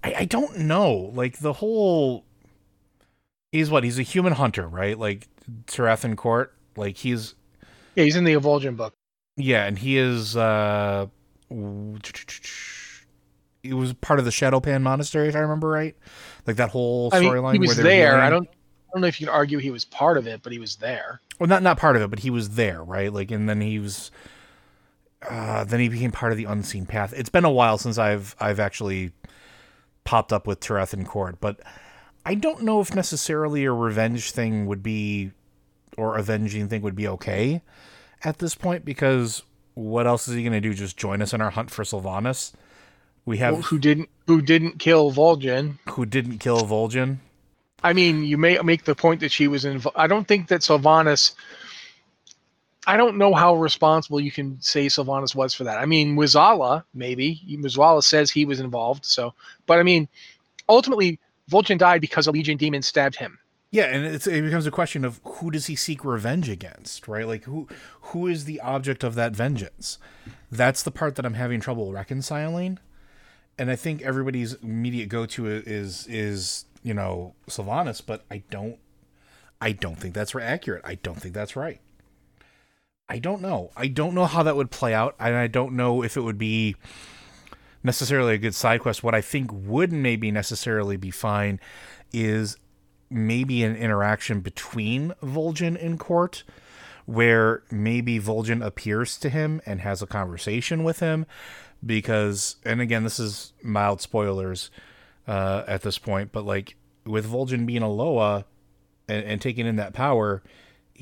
I, 0.04 0.14
I 0.18 0.24
don't 0.26 0.58
know. 0.58 1.10
Like 1.12 1.38
the 1.38 1.54
whole 1.54 2.24
he's 3.52 3.70
what? 3.70 3.84
He's 3.84 3.98
a 3.98 4.02
human 4.02 4.32
hunter, 4.32 4.66
right? 4.66 4.98
Like 4.98 5.28
Tyrathan 5.66 6.16
Khort. 6.16 6.48
Like 6.76 6.96
he's 6.96 7.34
Yeah, 7.94 8.04
he's 8.04 8.16
in 8.16 8.24
the 8.24 8.32
Evulsion 8.32 8.74
book. 8.76 8.94
yeah, 9.36 9.66
and 9.66 9.78
he 9.78 9.96
is 9.98 10.36
uh 10.36 11.06
he 13.62 13.72
was 13.72 13.92
part 13.94 14.18
of 14.18 14.24
the 14.24 14.30
Shado-Pan 14.32 14.82
Monastery, 14.82 15.28
if 15.28 15.36
I 15.36 15.40
remember 15.40 15.68
right. 15.68 15.94
Like 16.46 16.56
that 16.56 16.70
whole 16.70 17.10
I 17.12 17.20
mean, 17.20 17.30
storyline. 17.30 17.52
he 17.52 17.58
was 17.58 17.76
there. 17.76 18.20
I 18.20 18.30
don't 18.30 18.48
I 18.48 18.92
don't 18.94 19.02
know 19.02 19.06
if 19.06 19.20
you 19.20 19.26
could 19.26 19.32
argue 19.32 19.58
he 19.58 19.70
was 19.70 19.84
part 19.84 20.18
of 20.18 20.26
it, 20.26 20.42
but 20.42 20.52
he 20.52 20.58
was 20.58 20.76
there. 20.76 21.20
well 21.38 21.48
not 21.48 21.62
not 21.62 21.78
part 21.78 21.96
of 21.96 22.02
it, 22.02 22.10
but 22.10 22.18
he 22.20 22.30
was 22.30 22.50
there, 22.50 22.82
right? 22.82 23.12
Like 23.12 23.30
and 23.30 23.48
then 23.48 23.60
he 23.60 23.78
was 23.78 24.10
uh 25.28 25.64
then 25.64 25.78
he 25.80 25.88
became 25.88 26.10
part 26.10 26.32
of 26.32 26.38
the 26.38 26.44
unseen 26.44 26.86
path. 26.86 27.12
It's 27.16 27.28
been 27.30 27.44
a 27.44 27.50
while 27.50 27.78
since 27.78 27.98
I've 27.98 28.34
I've 28.40 28.58
actually 28.60 29.12
popped 30.04 30.32
up 30.32 30.46
with 30.46 30.58
Tyrathan 30.60 31.06
Khort, 31.06 31.36
but 31.40 31.60
I 32.24 32.34
don't 32.34 32.62
know 32.62 32.80
if 32.80 32.94
necessarily 32.94 33.64
a 33.64 33.72
revenge 33.72 34.30
thing 34.30 34.66
would 34.66 34.82
be 34.82 35.32
or 35.96 36.16
avenging 36.16 36.68
thing 36.68 36.82
would 36.82 36.96
be 36.96 37.08
okay 37.08 37.62
at 38.24 38.38
this 38.38 38.54
point 38.54 38.84
because 38.84 39.42
what 39.74 40.06
else 40.06 40.28
is 40.28 40.34
he 40.34 40.42
going 40.42 40.52
to 40.52 40.60
do? 40.60 40.74
Just 40.74 40.96
join 40.96 41.22
us 41.22 41.32
in 41.32 41.40
our 41.40 41.50
hunt 41.50 41.70
for 41.70 41.82
Sylvanas? 41.82 42.52
We 43.24 43.38
have 43.38 43.64
who 43.66 43.78
didn't 43.78 44.08
who 44.26 44.42
didn't 44.42 44.78
kill 44.78 45.12
Vol'jin. 45.12 45.78
who 45.90 46.06
didn't 46.06 46.38
kill 46.38 46.62
Vol'jin. 46.62 47.18
I 47.84 47.92
mean, 47.92 48.24
you 48.24 48.38
may 48.38 48.58
make 48.58 48.84
the 48.84 48.94
point 48.94 49.20
that 49.20 49.32
she 49.32 49.48
was 49.48 49.64
involved. 49.64 49.96
I 49.96 50.06
don't 50.06 50.26
think 50.26 50.48
that 50.48 50.60
Sylvanas. 50.60 51.34
I 52.84 52.96
don't 52.96 53.16
know 53.16 53.32
how 53.32 53.54
responsible 53.54 54.18
you 54.18 54.32
can 54.32 54.60
say 54.60 54.86
Sylvanas 54.86 55.36
was 55.36 55.54
for 55.54 55.62
that. 55.64 55.78
I 55.78 55.86
mean, 55.86 56.16
Wizala 56.16 56.82
maybe. 56.94 57.40
Wizala 57.48 58.02
says 58.02 58.30
he 58.30 58.44
was 58.44 58.58
involved. 58.58 59.04
So, 59.04 59.34
but 59.66 59.78
I 59.78 59.84
mean, 59.84 60.08
ultimately, 60.68 61.20
Vol'jin 61.52 61.78
died 61.78 62.00
because 62.00 62.26
a 62.26 62.32
Legion 62.32 62.56
demon 62.56 62.82
stabbed 62.82 63.16
him. 63.16 63.38
Yeah, 63.72 63.84
and 63.84 64.04
it 64.04 64.24
becomes 64.24 64.66
a 64.66 64.70
question 64.70 65.02
of 65.02 65.18
who 65.24 65.50
does 65.50 65.64
he 65.64 65.76
seek 65.76 66.04
revenge 66.04 66.50
against, 66.50 67.08
right? 67.08 67.26
Like 67.26 67.44
who 67.44 67.68
who 68.02 68.26
is 68.26 68.44
the 68.44 68.60
object 68.60 69.02
of 69.02 69.14
that 69.14 69.34
vengeance? 69.34 69.98
That's 70.50 70.82
the 70.82 70.90
part 70.90 71.14
that 71.16 71.24
I'm 71.24 71.34
having 71.34 71.58
trouble 71.58 71.90
reconciling. 71.90 72.78
And 73.58 73.70
I 73.70 73.76
think 73.76 74.02
everybody's 74.02 74.54
immediate 74.54 75.08
go 75.08 75.24
to 75.24 75.46
is 75.46 76.06
is 76.06 76.66
you 76.82 76.92
know 76.92 77.34
Sylvanas, 77.48 78.02
but 78.04 78.26
I 78.30 78.42
don't 78.50 78.78
I 79.58 79.72
don't 79.72 79.98
think 79.98 80.12
that's 80.12 80.34
accurate. 80.34 80.82
I 80.84 80.96
don't 80.96 81.22
think 81.22 81.32
that's 81.32 81.56
right. 81.56 81.80
I 83.08 83.18
don't 83.18 83.40
know. 83.40 83.70
I 83.74 83.88
don't 83.88 84.14
know 84.14 84.26
how 84.26 84.42
that 84.42 84.56
would 84.56 84.70
play 84.70 84.92
out, 84.92 85.16
and 85.18 85.34
I 85.34 85.46
don't 85.46 85.72
know 85.72 86.02
if 86.02 86.18
it 86.18 86.22
would 86.22 86.38
be 86.38 86.76
necessarily 87.82 88.34
a 88.34 88.38
good 88.38 88.54
side 88.54 88.80
quest. 88.80 89.02
What 89.02 89.14
I 89.14 89.20
think 89.20 89.50
would 89.52 89.92
maybe 89.92 90.30
necessarily 90.30 90.96
be 90.96 91.10
fine 91.10 91.60
is 92.12 92.56
maybe 93.10 93.62
an 93.62 93.76
interaction 93.76 94.40
between 94.40 95.12
Vol'jin 95.22 95.82
and 95.84 95.98
Khort, 95.98 96.42
where 97.04 97.62
maybe 97.70 98.18
Vol'jin 98.18 98.64
appears 98.64 99.18
to 99.18 99.28
him 99.28 99.60
and 99.66 99.80
has 99.80 100.02
a 100.02 100.06
conversation 100.06 100.84
with 100.84 101.00
him, 101.00 101.26
because 101.84 102.56
and 102.64 102.80
again 102.80 103.02
this 103.02 103.18
is 103.18 103.52
mild 103.62 104.00
spoilers 104.00 104.70
uh, 105.26 105.64
at 105.66 105.82
this 105.82 105.98
point, 105.98 106.32
but 106.32 106.44
like 106.44 106.76
with 107.04 107.26
Vol'jin 107.30 107.66
being 107.66 107.82
a 107.82 107.90
Loa 107.90 108.44
and, 109.08 109.24
and 109.24 109.40
taking 109.40 109.66
in 109.66 109.76
that 109.76 109.92
power, 109.92 110.42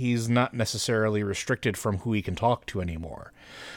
he's 0.01 0.29
not 0.29 0.55
necessarily 0.55 1.23
restricted 1.23 1.77
from 1.77 1.99
who 1.99 2.13
he 2.13 2.23
can 2.23 2.35
talk 2.35 2.65
to 2.67 2.81
anymore. 2.81 3.33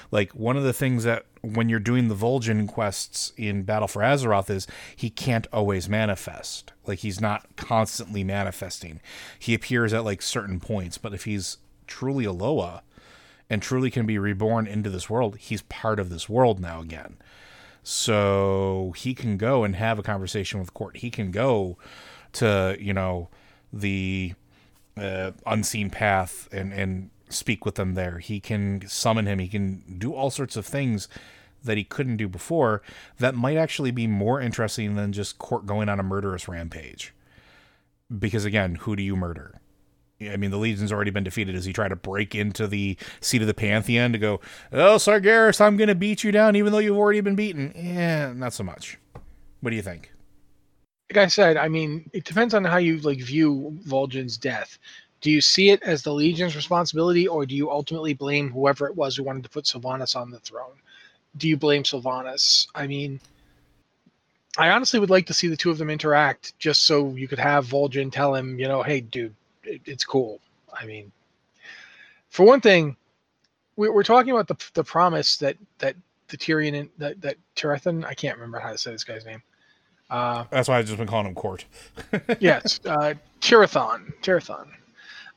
Like 0.09 0.31
one 0.31 0.55
of 0.55 0.63
the 0.63 0.73
things 0.73 1.03
that 1.03 1.25
when 1.41 1.67
you're 1.67 1.79
doing 1.79 2.07
the 2.07 2.15
Vol'jin 2.15 2.67
quests 2.67 3.33
in 3.35 3.63
Battle 3.63 3.89
for 3.89 4.01
Azeroth 4.01 4.49
is 4.49 4.65
he 4.95 5.09
can't 5.09 5.47
always 5.51 5.89
manifest. 5.89 6.71
Like 6.87 6.99
he's 6.99 7.19
not 7.19 7.55
constantly 7.57 8.23
manifesting. 8.23 9.01
He 9.37 9.53
appears 9.53 9.93
at 9.93 10.05
like 10.05 10.21
certain 10.21 10.59
points, 10.59 10.97
but 10.97 11.13
if 11.13 11.25
he's 11.25 11.57
truly 11.87 12.23
a 12.23 12.31
Loa 12.31 12.83
and 13.49 13.61
truly 13.61 13.91
can 13.91 14.05
be 14.05 14.17
reborn 14.17 14.65
into 14.65 14.89
this 14.89 15.09
world, 15.09 15.35
he's 15.37 15.63
part 15.63 15.99
of 15.99 16.09
this 16.09 16.29
world 16.29 16.59
now 16.59 16.79
again. 16.79 17.17
So 17.83 18.93
he 18.95 19.13
can 19.13 19.35
go 19.35 19.65
and 19.65 19.75
have 19.75 19.99
a 19.99 20.03
conversation 20.03 20.61
with 20.61 20.73
Khort. 20.73 20.97
He 20.97 21.11
can 21.11 21.31
go 21.31 21.77
to, 22.31 22.77
you 22.79 22.93
know, 22.93 23.27
the 23.73 24.35
uh, 24.97 25.31
unseen 25.45 25.89
path 25.89 26.47
and 26.51 26.73
and 26.73 27.09
speak 27.29 27.65
with 27.65 27.75
them 27.75 27.95
there. 27.95 28.19
He 28.19 28.39
can 28.39 28.83
summon 28.87 29.25
him. 29.25 29.39
He 29.39 29.47
can 29.47 29.97
do 29.97 30.13
all 30.13 30.29
sorts 30.29 30.55
of 30.55 30.65
things 30.65 31.07
that 31.63 31.77
he 31.77 31.83
couldn't 31.83 32.17
do 32.17 32.27
before 32.27 32.81
that 33.19 33.35
might 33.35 33.57
actually 33.57 33.91
be 33.91 34.05
more 34.05 34.39
interesting 34.39 34.95
than 34.95 35.13
just 35.13 35.39
Khort 35.39 35.65
going 35.65 35.89
on 35.89 35.99
a 35.99 36.03
murderous 36.03 36.47
rampage. 36.47 37.13
Because 38.17 38.45
again, 38.45 38.75
who 38.75 38.95
do 38.95 39.03
you 39.03 39.15
murder? 39.15 39.59
I 40.21 40.37
mean, 40.37 40.51
the 40.51 40.57
Legion's 40.57 40.91
already 40.91 41.11
been 41.11 41.23
defeated. 41.23 41.53
Does 41.53 41.65
he 41.65 41.73
try 41.73 41.87
to 41.87 41.95
break 41.95 42.35
into 42.35 42.67
the 42.67 42.97
seat 43.19 43.41
of 43.41 43.47
the 43.47 43.53
Pantheon 43.53 44.11
to 44.13 44.17
go, 44.17 44.39
oh, 44.71 44.95
Sargeras, 44.95 45.59
I'm 45.59 45.75
going 45.75 45.87
to 45.87 45.95
beat 45.95 46.23
you 46.23 46.31
down 46.31 46.55
even 46.55 46.71
though 46.71 46.79
you've 46.79 46.97
already 46.97 47.21
been 47.21 47.35
beaten? 47.35 47.73
Yeah, 47.75 48.31
not 48.33 48.53
so 48.53 48.63
much. 48.63 48.97
What 49.61 49.71
do 49.71 49.75
you 49.75 49.81
think? 49.81 50.12
Like 51.13 51.25
I 51.25 51.27
said, 51.27 51.57
I 51.57 51.67
mean, 51.67 52.09
it 52.11 52.23
depends 52.23 52.55
on 52.55 52.63
how 52.63 52.77
you 52.77 52.97
like 53.01 53.19
view 53.19 53.77
Vol'jin's 53.85 54.35
death. 54.35 54.79
Do 55.21 55.29
you 55.29 55.41
see 55.41 55.69
it 55.69 55.83
as 55.83 56.01
the 56.01 56.11
Legion's 56.11 56.55
responsibility, 56.55 57.27
or 57.27 57.45
do 57.45 57.53
you 57.53 57.69
ultimately 57.69 58.15
blame 58.15 58.49
whoever 58.49 58.87
it 58.87 58.95
was 58.95 59.15
who 59.15 59.23
wanted 59.23 59.43
to 59.43 59.49
put 59.49 59.65
Sylvanas 59.65 60.15
on 60.15 60.31
the 60.31 60.39
throne? 60.39 60.73
Do 61.37 61.47
you 61.47 61.55
blame 61.55 61.83
Sylvanas? 61.83 62.65
I 62.73 62.87
mean, 62.87 63.19
I 64.57 64.71
honestly 64.71 64.99
would 64.99 65.11
like 65.11 65.27
to 65.27 65.35
see 65.35 65.47
the 65.47 65.55
two 65.55 65.69
of 65.69 65.77
them 65.77 65.91
interact 65.91 66.57
just 66.57 66.87
so 66.87 67.13
you 67.13 67.27
could 67.27 67.37
have 67.37 67.67
Vol'jin 67.67 68.11
tell 68.11 68.33
him, 68.33 68.57
you 68.57 68.67
know, 68.67 68.81
hey, 68.81 69.01
dude, 69.01 69.35
it, 69.63 69.81
it's 69.85 70.03
cool. 70.03 70.39
I 70.73 70.87
mean, 70.87 71.11
for 72.29 72.43
one 72.43 72.59
thing, 72.59 72.97
we, 73.75 73.87
we're 73.87 74.01
talking 74.01 74.31
about 74.31 74.47
the 74.47 74.57
the 74.73 74.83
promise 74.83 75.37
that 75.37 75.57
that 75.77 75.95
the 76.29 76.37
Tyrion 76.37 76.89
that 76.97 77.21
that 77.21 77.37
Tyrathan, 77.55 78.03
I 78.03 78.15
can't 78.15 78.35
remember 78.35 78.57
how 78.57 78.71
to 78.71 78.79
say 78.79 78.91
this 78.91 79.03
guy's 79.03 79.25
name. 79.25 79.43
Uh, 80.13 80.45
That's 80.51 80.69
why 80.69 80.77
I've 80.77 80.85
just 80.85 80.99
been 80.99 81.07
calling 81.07 81.25
him 81.25 81.33
Khort. 81.33 81.63
yes, 82.39 82.79
uh, 82.85 83.15
Tyrathan. 83.41 84.13
Tyrathan. 84.21 84.67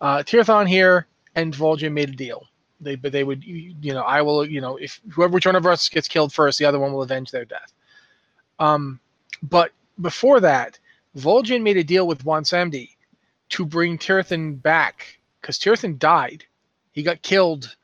Uh, 0.03 0.19
Tyrathan 0.19 0.69
here 0.69 1.07
and 1.35 1.55
Vol'jin 1.55 1.93
made 1.93 2.11
a 2.11 2.13
deal. 2.13 2.47
They 2.83 2.95
but 2.95 3.11
they 3.11 3.25
would 3.25 3.43
you 3.43 3.95
know 3.95 4.03
I 4.03 4.21
will 4.21 4.45
you 4.47 4.61
know 4.61 4.77
if 4.77 5.01
whoever 5.11 5.33
which 5.33 5.47
one 5.47 5.57
of 5.57 5.65
us 5.65 5.89
gets 5.89 6.09
killed 6.09 6.31
first, 6.35 6.59
the 6.59 6.67
other 6.67 6.79
one 6.79 6.93
will 6.93 7.03
avenge 7.03 7.31
their 7.31 7.47
death. 7.47 7.73
Um, 8.59 9.01
but 9.43 9.73
before 10.03 10.41
that, 10.41 10.79
Vol'jin 11.17 11.63
made 11.63 11.79
a 11.79 11.85
deal 11.85 12.07
with 12.07 12.23
Bwonsamdi 12.23 12.91
to 13.49 13.65
bring 13.65 13.97
Tyrathan 13.97 14.61
back 14.61 15.19
because 15.41 15.59
Tyrathan 15.59 15.99
died. 15.99 16.45
He 16.93 17.03
got 17.03 17.23
killed 17.23 17.75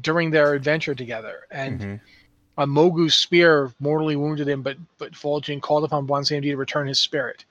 during 0.00 0.30
their 0.30 0.54
adventure 0.54 0.94
together, 0.94 1.40
and 1.50 1.80
Mhm. 1.80 2.00
A 2.58 2.66
Mogu's 2.66 3.14
spear 3.14 3.72
mortally 3.80 4.16
wounded 4.16 4.48
him. 4.48 4.62
But 4.62 4.76
but 4.98 5.12
Vol'jin 5.12 5.60
called 5.60 5.84
upon 5.84 6.06
Bwonsamdi 6.06 6.42
to 6.50 6.56
return 6.56 6.86
his 6.86 7.00
spirit. 7.00 7.44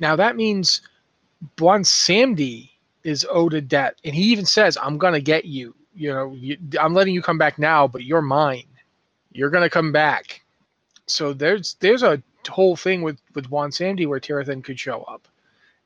Now 0.00 0.16
that 0.16 0.36
means 0.36 0.82
Bwonsamdi 1.56 2.70
is 3.04 3.26
owed 3.30 3.54
a 3.54 3.60
debt, 3.60 3.98
and 4.04 4.14
he 4.14 4.24
even 4.24 4.46
says, 4.46 4.78
"I'm 4.80 4.98
gonna 4.98 5.20
get 5.20 5.44
you. 5.44 5.74
You 5.94 6.12
know, 6.14 6.32
you, 6.32 6.56
I'm 6.80 6.94
letting 6.94 7.14
you 7.14 7.22
come 7.22 7.38
back 7.38 7.58
now, 7.58 7.86
but 7.86 8.04
you're 8.04 8.22
mine. 8.22 8.66
You're 9.32 9.50
gonna 9.50 9.70
come 9.70 9.92
back." 9.92 10.42
So 11.06 11.32
there's 11.32 11.74
there's 11.80 12.02
a 12.02 12.22
whole 12.48 12.76
thing 12.76 13.02
with 13.02 13.20
with 13.34 13.50
Bwonsamdi 13.50 14.06
where 14.06 14.20
Tyrathan 14.20 14.64
could 14.64 14.80
show 14.80 15.02
up 15.02 15.28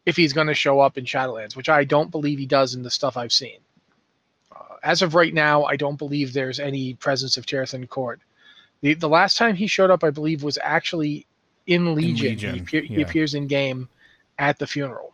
if 0.06 0.16
he's 0.16 0.32
going 0.32 0.46
to 0.46 0.54
show 0.54 0.80
up 0.80 0.96
in 0.96 1.04
Shadowlands, 1.04 1.56
which 1.56 1.68
I 1.68 1.84
don't 1.84 2.10
believe 2.10 2.38
he 2.38 2.46
does 2.46 2.74
in 2.74 2.82
the 2.82 2.90
stuff 2.90 3.16
I've 3.16 3.32
seen. 3.32 3.58
Uh, 4.58 4.76
as 4.82 5.02
of 5.02 5.14
right 5.14 5.34
now, 5.34 5.64
I 5.64 5.76
don't 5.76 5.96
believe 5.98 6.32
there's 6.32 6.60
any 6.60 6.94
presence 6.94 7.36
of 7.36 7.46
Tyrathan 7.46 7.88
Khort. 7.88 8.18
The 8.82 8.94
the 8.94 9.08
last 9.08 9.36
time 9.36 9.54
he 9.56 9.66
showed 9.66 9.90
up, 9.90 10.04
I 10.04 10.10
believe, 10.10 10.42
was 10.42 10.58
actually 10.62 11.26
in 11.66 11.94
Legion. 11.94 12.28
Legion, 12.30 12.54
He, 12.54 12.60
appear, 12.60 12.82
he 12.82 13.02
appears 13.02 13.34
in 13.34 13.46
game 13.46 13.88
at 14.38 14.58
the 14.58 14.66
funeral. 14.66 15.12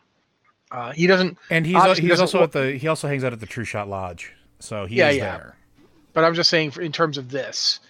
Uh, 0.71 0.93
he 0.93 1.07
doesn't, 1.07 1.39
And 1.51 1.67
he's 1.67 1.75
he's 1.75 2.09
doesn't 2.09 2.23
also 2.23 2.43
at 2.43 2.53
the 2.53 2.77
he 2.77 2.89
also 2.89 3.09
hangs 3.09 3.25
out 3.25 3.33
at 3.33 3.41
the 3.41 3.47
Trueshot 3.47 3.89
Lodge, 3.89 4.33
so 4.59 4.87
he 4.87 4.97
Yeah, 4.97 5.11
is 5.11 5.17
yeah. 5.17 5.37
there. 5.37 5.57
but 6.13 6.25
I'm 6.25 6.35
just 6.35 6.51
saying 6.51 6.71
for, 6.73 6.81
in 6.83 6.93
terms 6.93 7.19
of 7.19 7.31
this, 7.31 7.81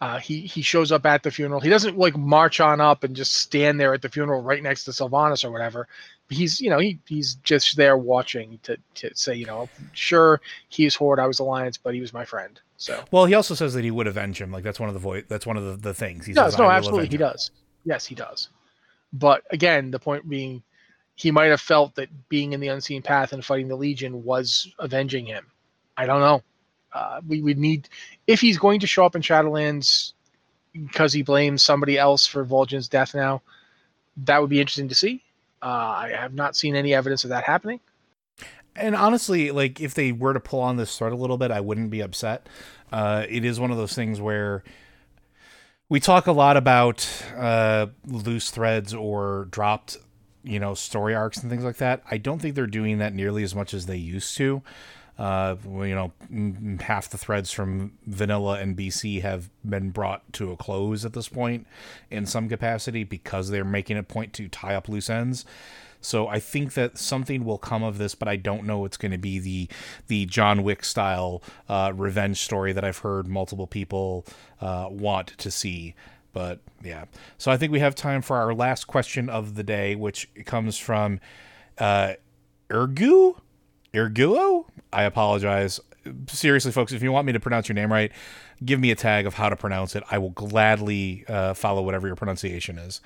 uh, 0.00 0.18
he 0.18 0.40
he 0.40 0.62
shows 0.62 0.90
up 0.92 1.04
at 1.06 1.22
the 1.22 1.30
funeral. 1.30 1.60
He 1.60 1.68
doesn't 1.68 1.98
like 1.98 2.16
march 2.16 2.60
on 2.60 2.80
up 2.80 3.04
and 3.04 3.14
just 3.14 3.36
stand 3.36 3.78
there 3.78 3.92
at 3.94 4.02
the 4.02 4.08
funeral 4.08 4.42
right 4.42 4.62
next 4.62 4.84
to 4.84 4.90
Sylvanas 4.92 5.44
or 5.44 5.50
whatever. 5.50 5.86
He's 6.30 6.60
you 6.60 6.70
know 6.70 6.78
he 6.78 6.98
he's 7.06 7.34
just 7.36 7.76
there 7.76 7.96
watching 7.96 8.58
to 8.62 8.78
to 8.94 9.14
say 9.14 9.34
you 9.34 9.46
know 9.46 9.68
sure 9.92 10.40
he's 10.68 10.94
Horde, 10.94 11.18
I 11.18 11.26
was 11.26 11.40
Alliance, 11.40 11.76
but 11.76 11.94
he 11.94 12.00
was 12.00 12.12
my 12.12 12.24
friend. 12.24 12.60
So 12.76 13.04
Well, 13.10 13.26
he 13.26 13.34
also 13.34 13.54
says 13.54 13.74
that 13.74 13.84
he 13.84 13.90
would 13.90 14.06
avenge 14.06 14.40
him. 14.40 14.50
Like 14.50 14.64
that's 14.64 14.80
one 14.80 14.88
of 14.88 14.94
the 14.94 15.00
voice. 15.00 15.24
That's 15.28 15.46
one 15.46 15.56
of 15.56 15.64
the, 15.64 15.76
the 15.76 15.94
things 15.94 16.24
he 16.24 16.32
does 16.32 16.52
says. 16.52 16.58
no 16.58 16.70
absolutely 16.70 17.08
he 17.08 17.16
him." 17.16 17.20
does. 17.20 17.50
Yes, 17.84 18.06
he 18.06 18.14
does. 18.14 18.48
But 19.12 19.42
again, 19.50 19.90
the 19.90 19.98
point 19.98 20.28
being, 20.28 20.62
he 21.16 21.30
might 21.30 21.46
have 21.46 21.60
felt 21.60 21.94
that 21.96 22.28
being 22.28 22.52
in 22.52 22.60
the 22.60 22.68
unseen 22.68 23.02
path 23.02 23.32
and 23.32 23.44
fighting 23.44 23.68
the 23.68 23.76
Legion 23.76 24.24
was 24.24 24.72
avenging 24.78 25.26
him. 25.26 25.46
I 25.96 26.06
don't 26.06 26.20
know. 26.20 26.42
Uh, 26.92 27.20
we 27.26 27.42
would 27.42 27.58
need 27.58 27.88
if 28.26 28.40
he's 28.40 28.58
going 28.58 28.80
to 28.80 28.86
show 28.86 29.04
up 29.04 29.14
in 29.14 29.22
Shadowlands 29.22 30.12
because 30.72 31.12
he 31.12 31.22
blames 31.22 31.62
somebody 31.62 31.98
else 31.98 32.26
for 32.26 32.44
Vol'jin's 32.44 32.88
death 32.88 33.14
now. 33.14 33.42
That 34.16 34.40
would 34.40 34.50
be 34.50 34.60
interesting 34.60 34.88
to 34.88 34.94
see. 34.94 35.22
Uh, 35.62 35.66
I 35.66 36.12
have 36.16 36.34
not 36.34 36.56
seen 36.56 36.74
any 36.74 36.94
evidence 36.94 37.24
of 37.24 37.30
that 37.30 37.44
happening. 37.44 37.80
And 38.76 38.94
honestly, 38.94 39.50
like 39.50 39.80
if 39.80 39.94
they 39.94 40.12
were 40.12 40.32
to 40.32 40.40
pull 40.40 40.60
on 40.60 40.76
this 40.76 40.96
thread 40.96 41.12
a 41.12 41.16
little 41.16 41.36
bit, 41.38 41.50
I 41.50 41.60
wouldn't 41.60 41.90
be 41.90 42.00
upset. 42.00 42.48
Uh, 42.92 43.26
it 43.28 43.44
is 43.44 43.60
one 43.60 43.70
of 43.70 43.76
those 43.76 43.94
things 43.94 44.20
where 44.20 44.62
we 45.88 46.00
talk 46.00 46.26
a 46.26 46.32
lot 46.32 46.56
about 46.56 47.06
uh, 47.36 47.88
loose 48.06 48.50
threads 48.50 48.94
or 48.94 49.48
dropped, 49.50 49.96
you 50.44 50.58
know, 50.58 50.74
story 50.74 51.14
arcs 51.14 51.38
and 51.38 51.50
things 51.50 51.64
like 51.64 51.76
that. 51.78 52.02
I 52.10 52.16
don't 52.16 52.38
think 52.38 52.54
they're 52.54 52.66
doing 52.66 52.98
that 52.98 53.12
nearly 53.12 53.42
as 53.42 53.54
much 53.54 53.74
as 53.74 53.86
they 53.86 53.96
used 53.96 54.36
to. 54.38 54.62
Uh, 55.20 55.54
you 55.66 55.94
know, 55.94 56.12
half 56.80 57.10
the 57.10 57.18
threads 57.18 57.50
from 57.50 57.92
Vanilla 58.06 58.58
and 58.58 58.74
BC 58.74 59.20
have 59.20 59.50
been 59.62 59.90
brought 59.90 60.32
to 60.32 60.50
a 60.50 60.56
close 60.56 61.04
at 61.04 61.12
this 61.12 61.28
point 61.28 61.66
in 62.10 62.24
some 62.24 62.48
capacity 62.48 63.04
because 63.04 63.50
they're 63.50 63.62
making 63.62 63.98
a 63.98 64.02
point 64.02 64.32
to 64.32 64.48
tie 64.48 64.74
up 64.74 64.88
loose 64.88 65.10
ends. 65.10 65.44
So 66.00 66.26
I 66.26 66.40
think 66.40 66.72
that 66.72 66.96
something 66.96 67.44
will 67.44 67.58
come 67.58 67.82
of 67.82 67.98
this, 67.98 68.14
but 68.14 68.28
I 68.28 68.36
don't 68.36 68.64
know 68.64 68.86
it's 68.86 68.96
going 68.96 69.12
to 69.12 69.18
be 69.18 69.38
the 69.38 69.68
the 70.06 70.24
John 70.24 70.62
Wick 70.62 70.86
style 70.86 71.42
uh, 71.68 71.92
revenge 71.94 72.38
story 72.40 72.72
that 72.72 72.82
I've 72.82 72.96
heard 72.96 73.28
multiple 73.28 73.66
people 73.66 74.24
uh, 74.62 74.88
want 74.90 75.36
to 75.36 75.50
see. 75.50 75.94
But 76.32 76.60
yeah, 76.82 77.04
so 77.36 77.50
I 77.50 77.58
think 77.58 77.72
we 77.72 77.80
have 77.80 77.94
time 77.94 78.22
for 78.22 78.38
our 78.38 78.54
last 78.54 78.86
question 78.86 79.28
of 79.28 79.54
the 79.54 79.62
day, 79.62 79.96
which 79.96 80.30
comes 80.46 80.78
from 80.78 81.20
uh, 81.76 82.14
Ergu, 82.70 83.36
Erguo. 83.92 84.66
I 84.92 85.04
apologize. 85.04 85.80
Seriously, 86.28 86.72
folks, 86.72 86.92
if 86.92 87.02
you 87.02 87.12
want 87.12 87.26
me 87.26 87.32
to 87.32 87.40
pronounce 87.40 87.68
your 87.68 87.74
name 87.74 87.92
right, 87.92 88.10
give 88.64 88.80
me 88.80 88.90
a 88.90 88.94
tag 88.94 89.26
of 89.26 89.34
how 89.34 89.48
to 89.48 89.56
pronounce 89.56 89.94
it. 89.94 90.02
I 90.10 90.18
will 90.18 90.30
gladly 90.30 91.24
uh, 91.28 91.54
follow 91.54 91.82
whatever 91.82 92.06
your 92.06 92.16
pronunciation 92.16 92.78
is. 92.78 93.00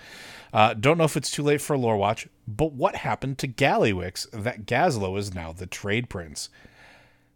Uh, 0.53 0.75
don't 0.75 0.99
know 0.99 1.05
if 1.05 1.17
it's 1.17 1.31
too 1.31 1.43
late 1.43 1.61
for 1.61 1.77
lore 1.77 1.97
watch, 1.97 2.29
but 2.47 2.73
what 2.73 2.97
happened 2.97 3.39
to 3.39 3.49
Gallywix 3.49 4.31
that 4.31 4.67
Gazlowe 4.67 5.19
is 5.19 5.35
now 5.35 5.53
the 5.53 5.67
trade 5.67 6.09
prince? 6.09 6.49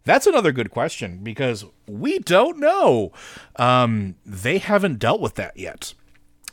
That's 0.05 0.25
another 0.25 0.51
good 0.51 0.71
question 0.71 1.19
because 1.21 1.65
we 1.85 2.19
don't 2.19 2.57
know. 2.57 3.11
Um, 3.57 4.15
they 4.25 4.57
haven't 4.57 4.99
dealt 4.99 5.19
with 5.19 5.35
that 5.35 5.57
yet. 5.57 5.93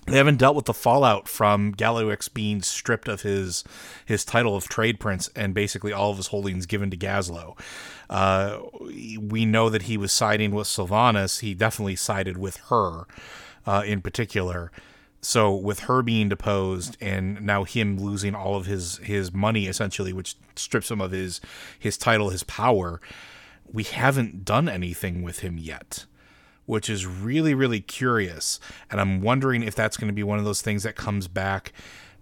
They 0.06 0.18
haven't 0.18 0.38
dealt 0.38 0.54
with 0.54 0.66
the 0.66 0.74
fallout 0.74 1.26
from 1.28 1.74
Gallywix 1.74 2.32
being 2.32 2.62
stripped 2.62 3.08
of 3.08 3.22
his 3.22 3.64
his 4.04 4.24
title 4.24 4.54
of 4.54 4.68
trade 4.68 5.00
prince 5.00 5.28
and 5.34 5.52
basically 5.52 5.92
all 5.92 6.12
of 6.12 6.16
his 6.16 6.28
holdings 6.28 6.66
given 6.66 6.90
to 6.90 6.96
Gazlowe. 6.96 7.56
Uh, 8.08 8.60
we 8.80 9.44
know 9.44 9.68
that 9.68 9.82
he 9.82 9.96
was 9.96 10.12
siding 10.12 10.52
with 10.52 10.68
Sylvanas. 10.68 11.40
He 11.40 11.54
definitely 11.54 11.96
sided 11.96 12.38
with 12.38 12.58
her 12.68 13.06
uh, 13.66 13.82
in 13.84 14.00
particular. 14.00 14.70
So 15.20 15.52
with 15.52 15.80
her 15.80 16.02
being 16.02 16.28
deposed 16.28 16.96
and 17.00 17.40
now 17.40 17.64
him 17.64 17.98
losing 17.98 18.34
all 18.36 18.54
of 18.54 18.66
his 18.66 18.98
his 18.98 19.32
money 19.32 19.66
essentially, 19.66 20.12
which 20.12 20.36
strips 20.54 20.88
him 20.88 21.00
of 21.00 21.10
his 21.10 21.40
his 21.76 21.98
title, 21.98 22.30
his 22.30 22.44
power, 22.44 23.00
we 23.72 23.82
haven't 23.82 24.44
done 24.44 24.68
anything 24.68 25.22
with 25.22 25.40
him 25.40 25.58
yet, 25.58 26.04
which 26.66 26.90
is 26.90 27.06
really 27.06 27.54
really 27.54 27.80
curious. 27.80 28.60
And 28.90 29.00
I'm 29.00 29.22
wondering 29.22 29.62
if 29.62 29.74
that's 29.74 29.96
going 29.96 30.08
to 30.08 30.14
be 30.14 30.22
one 30.22 30.38
of 30.38 30.44
those 30.44 30.62
things 30.62 30.82
that 30.82 30.96
comes 30.96 31.28
back 31.28 31.72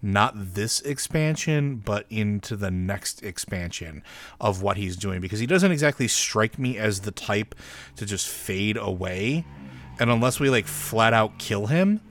not 0.04 0.34
this 0.36 0.82
expansion, 0.82 1.76
but 1.76 2.04
into 2.10 2.56
the 2.56 2.70
next 2.70 3.22
expansion 3.22 4.02
of 4.38 4.60
what 4.60 4.76
he's 4.76 4.96
doing 4.96 5.20
because 5.20 5.40
he 5.40 5.46
doesn't 5.46 5.72
exactly 5.72 6.06
strike 6.06 6.58
me 6.58 6.76
as 6.76 7.00
the 7.00 7.10
type 7.10 7.54
to 7.96 8.04
just 8.04 8.28
fade 8.28 8.76
away. 8.76 9.46
And 9.98 10.10
unless 10.10 10.38
we 10.38 10.50
like 10.50 10.66
flat 10.66 11.14
out 11.14 11.38
kill 11.38 11.68
him, 11.68 12.02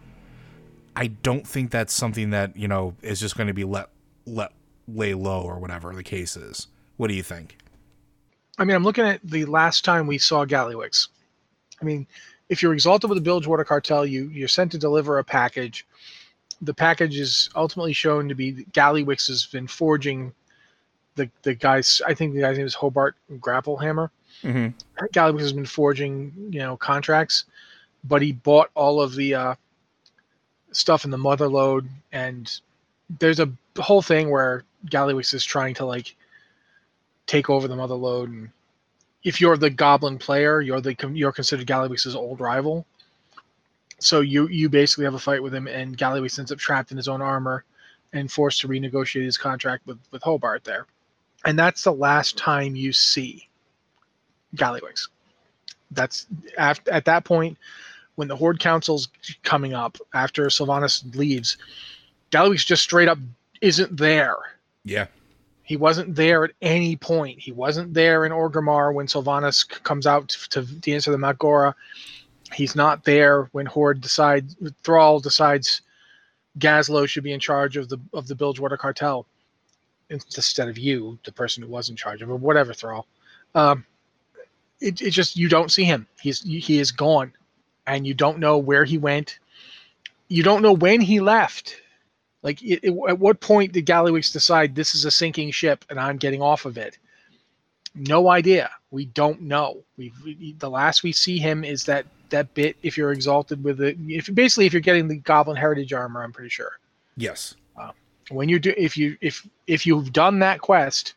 I 0.95 1.07
don't 1.07 1.45
think 1.47 1.69
that's 1.69 1.93
something 1.93 2.31
that, 2.31 2.57
you 2.57 2.67
know, 2.67 2.95
is 3.03 3.19
just 3.19 3.37
going 3.37 3.47
to 3.47 3.53
be 3.53 3.63
let 3.63 3.89
let 4.25 4.53
lay 4.87 5.13
low 5.13 5.41
or 5.43 5.59
whatever 5.59 5.93
the 5.93 6.03
case 6.03 6.35
is. 6.35 6.67
What 6.97 7.09
do 7.09 7.13
you 7.13 7.23
think? 7.23 7.57
I 8.57 8.65
mean, 8.65 8.75
I'm 8.75 8.83
looking 8.83 9.05
at 9.05 9.19
the 9.23 9.45
last 9.45 9.85
time 9.85 10.07
we 10.07 10.17
saw 10.17 10.45
Gallywix. 10.45 11.07
I 11.83 11.85
mean, 11.85 12.07
if 12.47 12.61
you're 12.61 12.73
exalted 12.73 13.09
with 13.09 13.17
the 13.17 13.23
Bilgewater 13.23 13.65
cartel, 13.65 14.05
you 14.05 14.29
you're 14.29 14.47
sent 14.47 14.71
to 14.71 14.77
deliver 14.77 15.19
a 15.19 15.23
package. 15.23 15.85
The 16.61 16.73
package 16.73 17.19
is 17.19 17.49
ultimately 17.55 17.93
shown 17.93 18.29
to 18.29 18.35
be 18.35 18.65
Gallywix 18.71 19.27
has 19.27 19.45
been 19.45 19.67
forging 19.67 20.33
the 21.15 21.29
the 21.41 21.53
guy's. 21.53 22.01
I 22.07 22.13
think 22.13 22.33
the 22.33 22.41
guy's 22.41 22.57
name 22.57 22.65
is 22.65 22.73
Hobart 22.73 23.15
Grapplehammer. 23.31 24.09
Mm-hmm. 24.43 25.05
Gallywix 25.13 25.41
has 25.41 25.53
been 25.53 25.65
forging, 25.65 26.31
you 26.51 26.59
know, 26.59 26.77
contracts, 26.77 27.45
but 28.03 28.21
he 28.21 28.31
bought 28.31 28.69
all 28.75 29.01
of 29.01 29.15
the 29.15 29.35
uh, 29.35 29.55
stuff 30.71 31.03
in 31.03 31.11
the 31.11 31.17
mother 31.17 31.49
lode, 31.49 31.89
and 32.13 32.59
there's 33.19 33.41
a 33.41 33.51
whole 33.77 34.01
thing 34.01 34.29
where 34.29 34.63
Gallywix 34.85 35.33
is 35.33 35.43
trying 35.43 35.75
to 35.75 35.85
like 35.85 36.15
take 37.27 37.49
over 37.49 37.67
the 37.67 37.75
mother 37.75 37.95
lode 37.95 38.29
and 38.29 38.49
if 39.23 39.39
you're 39.39 39.57
the 39.57 39.69
goblin 39.69 40.17
player, 40.17 40.61
you're 40.61 40.81
the 40.81 40.95
you're 41.13 41.31
considered 41.31 41.67
Gallywix's 41.67 42.15
old 42.15 42.39
rival. 42.39 42.85
So 43.99 44.19
you 44.19 44.47
you 44.47 44.69
basically 44.69 45.05
have 45.05 45.13
a 45.13 45.19
fight 45.19 45.41
with 45.41 45.53
him, 45.53 45.67
and 45.67 45.97
Gallywix 45.97 46.37
ends 46.39 46.51
up 46.51 46.59
trapped 46.59 46.91
in 46.91 46.97
his 46.97 47.07
own 47.07 47.21
armor 47.21 47.63
and 48.11 48.31
forced 48.31 48.61
to 48.61 48.67
renegotiate 48.67 49.23
his 49.23 49.37
contract 49.37 49.87
with 49.87 49.99
with 50.11 50.21
Hobart 50.23 50.63
there, 50.63 50.85
and 51.45 51.57
that's 51.57 51.83
the 51.83 51.93
last 51.93 52.37
time 52.37 52.75
you 52.75 52.91
see 52.91 53.47
Gallywix. 54.55 55.07
That's 55.91 56.25
at 56.57 57.05
that 57.05 57.23
point 57.23 57.57
when 58.15 58.27
the 58.27 58.35
Horde 58.35 58.59
Council's 58.59 59.07
coming 59.43 59.73
up 59.73 59.97
after 60.13 60.47
Sylvanas 60.47 61.15
leaves. 61.15 61.57
Gallywix 62.31 62.65
just 62.65 62.83
straight 62.83 63.07
up 63.07 63.19
isn't 63.61 63.95
there. 63.95 64.35
Yeah. 64.83 65.07
He 65.63 65.77
wasn't 65.77 66.15
there 66.15 66.43
at 66.43 66.51
any 66.61 66.95
point. 66.95 67.39
He 67.39 67.51
wasn't 67.51 67.93
there 67.93 68.25
in 68.25 68.31
Orgrimmar 68.31 68.93
when 68.93 69.07
Sylvanas 69.07 69.67
comes 69.83 70.05
out 70.05 70.29
to, 70.29 70.81
to 70.81 70.91
answer 70.91 71.11
the 71.11 71.17
Mak'gora. 71.17 71.73
He's 72.53 72.75
not 72.75 73.05
there 73.05 73.49
when 73.53 73.65
Horde 73.65 74.01
decides, 74.01 74.55
Thrall 74.83 75.19
decides 75.19 75.81
Gazlowe 76.59 77.07
should 77.07 77.23
be 77.23 77.33
in 77.33 77.39
charge 77.39 77.77
of 77.77 77.89
the 77.89 77.97
of 78.13 78.27
the 78.27 78.35
Bilgewater 78.35 78.77
cartel 78.77 79.25
instead 80.09 80.67
of 80.67 80.77
you, 80.77 81.17
the 81.25 81.31
person 81.31 81.63
who 81.63 81.69
was 81.69 81.89
in 81.89 81.95
charge 81.95 82.21
of 82.21 82.29
it, 82.29 82.35
whatever 82.35 82.73
Thrall. 82.73 83.07
Um, 83.55 83.85
it, 84.79 85.01
it 85.01 85.11
just 85.11 85.35
you 85.35 85.49
don't 85.49 85.71
see 85.71 85.83
him. 85.83 86.07
He's 86.21 86.41
he 86.41 86.79
is 86.79 86.91
gone, 86.91 87.33
and 87.87 88.05
you 88.05 88.13
don't 88.13 88.39
know 88.39 88.57
where 88.57 88.85
he 88.85 88.97
went. 88.97 89.39
You 90.27 90.43
don't 90.43 90.61
know 90.61 90.73
when 90.73 91.01
he 91.01 91.19
left. 91.19 91.81
Like, 92.43 92.61
it, 92.61 92.81
it, 92.83 92.93
at 93.09 93.17
what 93.17 93.39
point 93.39 93.71
did 93.71 93.85
Gallywix 93.85 94.31
decide 94.31 94.75
this 94.75 94.93
is 94.93 95.05
a 95.05 95.11
sinking 95.11 95.51
ship 95.51 95.85
and 95.89 95.99
I'm 95.99 96.17
getting 96.17 96.41
off 96.41 96.65
of 96.65 96.77
it? 96.77 96.97
No 97.95 98.29
idea. 98.29 98.69
We 98.91 99.05
don't 99.05 99.41
know. 99.41 99.83
We, 99.97 100.11
we 100.23 100.53
the 100.59 100.69
last 100.69 101.03
we 101.03 101.11
see 101.11 101.37
him 101.37 101.63
is 101.63 101.83
that 101.85 102.05
that 102.29 102.53
bit. 102.53 102.75
If 102.81 102.97
you're 102.97 103.11
exalted 103.11 103.63
with 103.63 103.81
it, 103.81 103.97
if 104.07 104.33
basically 104.33 104.65
if 104.65 104.73
you're 104.73 104.81
getting 104.81 105.07
the 105.07 105.17
Goblin 105.17 105.57
Heritage 105.57 105.93
armor, 105.93 106.23
I'm 106.23 106.31
pretty 106.31 106.49
sure. 106.49 106.71
Yes. 107.17 107.55
Um, 107.77 107.91
when 108.29 108.49
you 108.49 108.59
do, 108.59 108.73
if 108.77 108.97
you 108.97 109.15
if 109.21 109.47
if 109.67 109.85
you've 109.85 110.11
done 110.11 110.39
that 110.39 110.61
quest, 110.61 111.13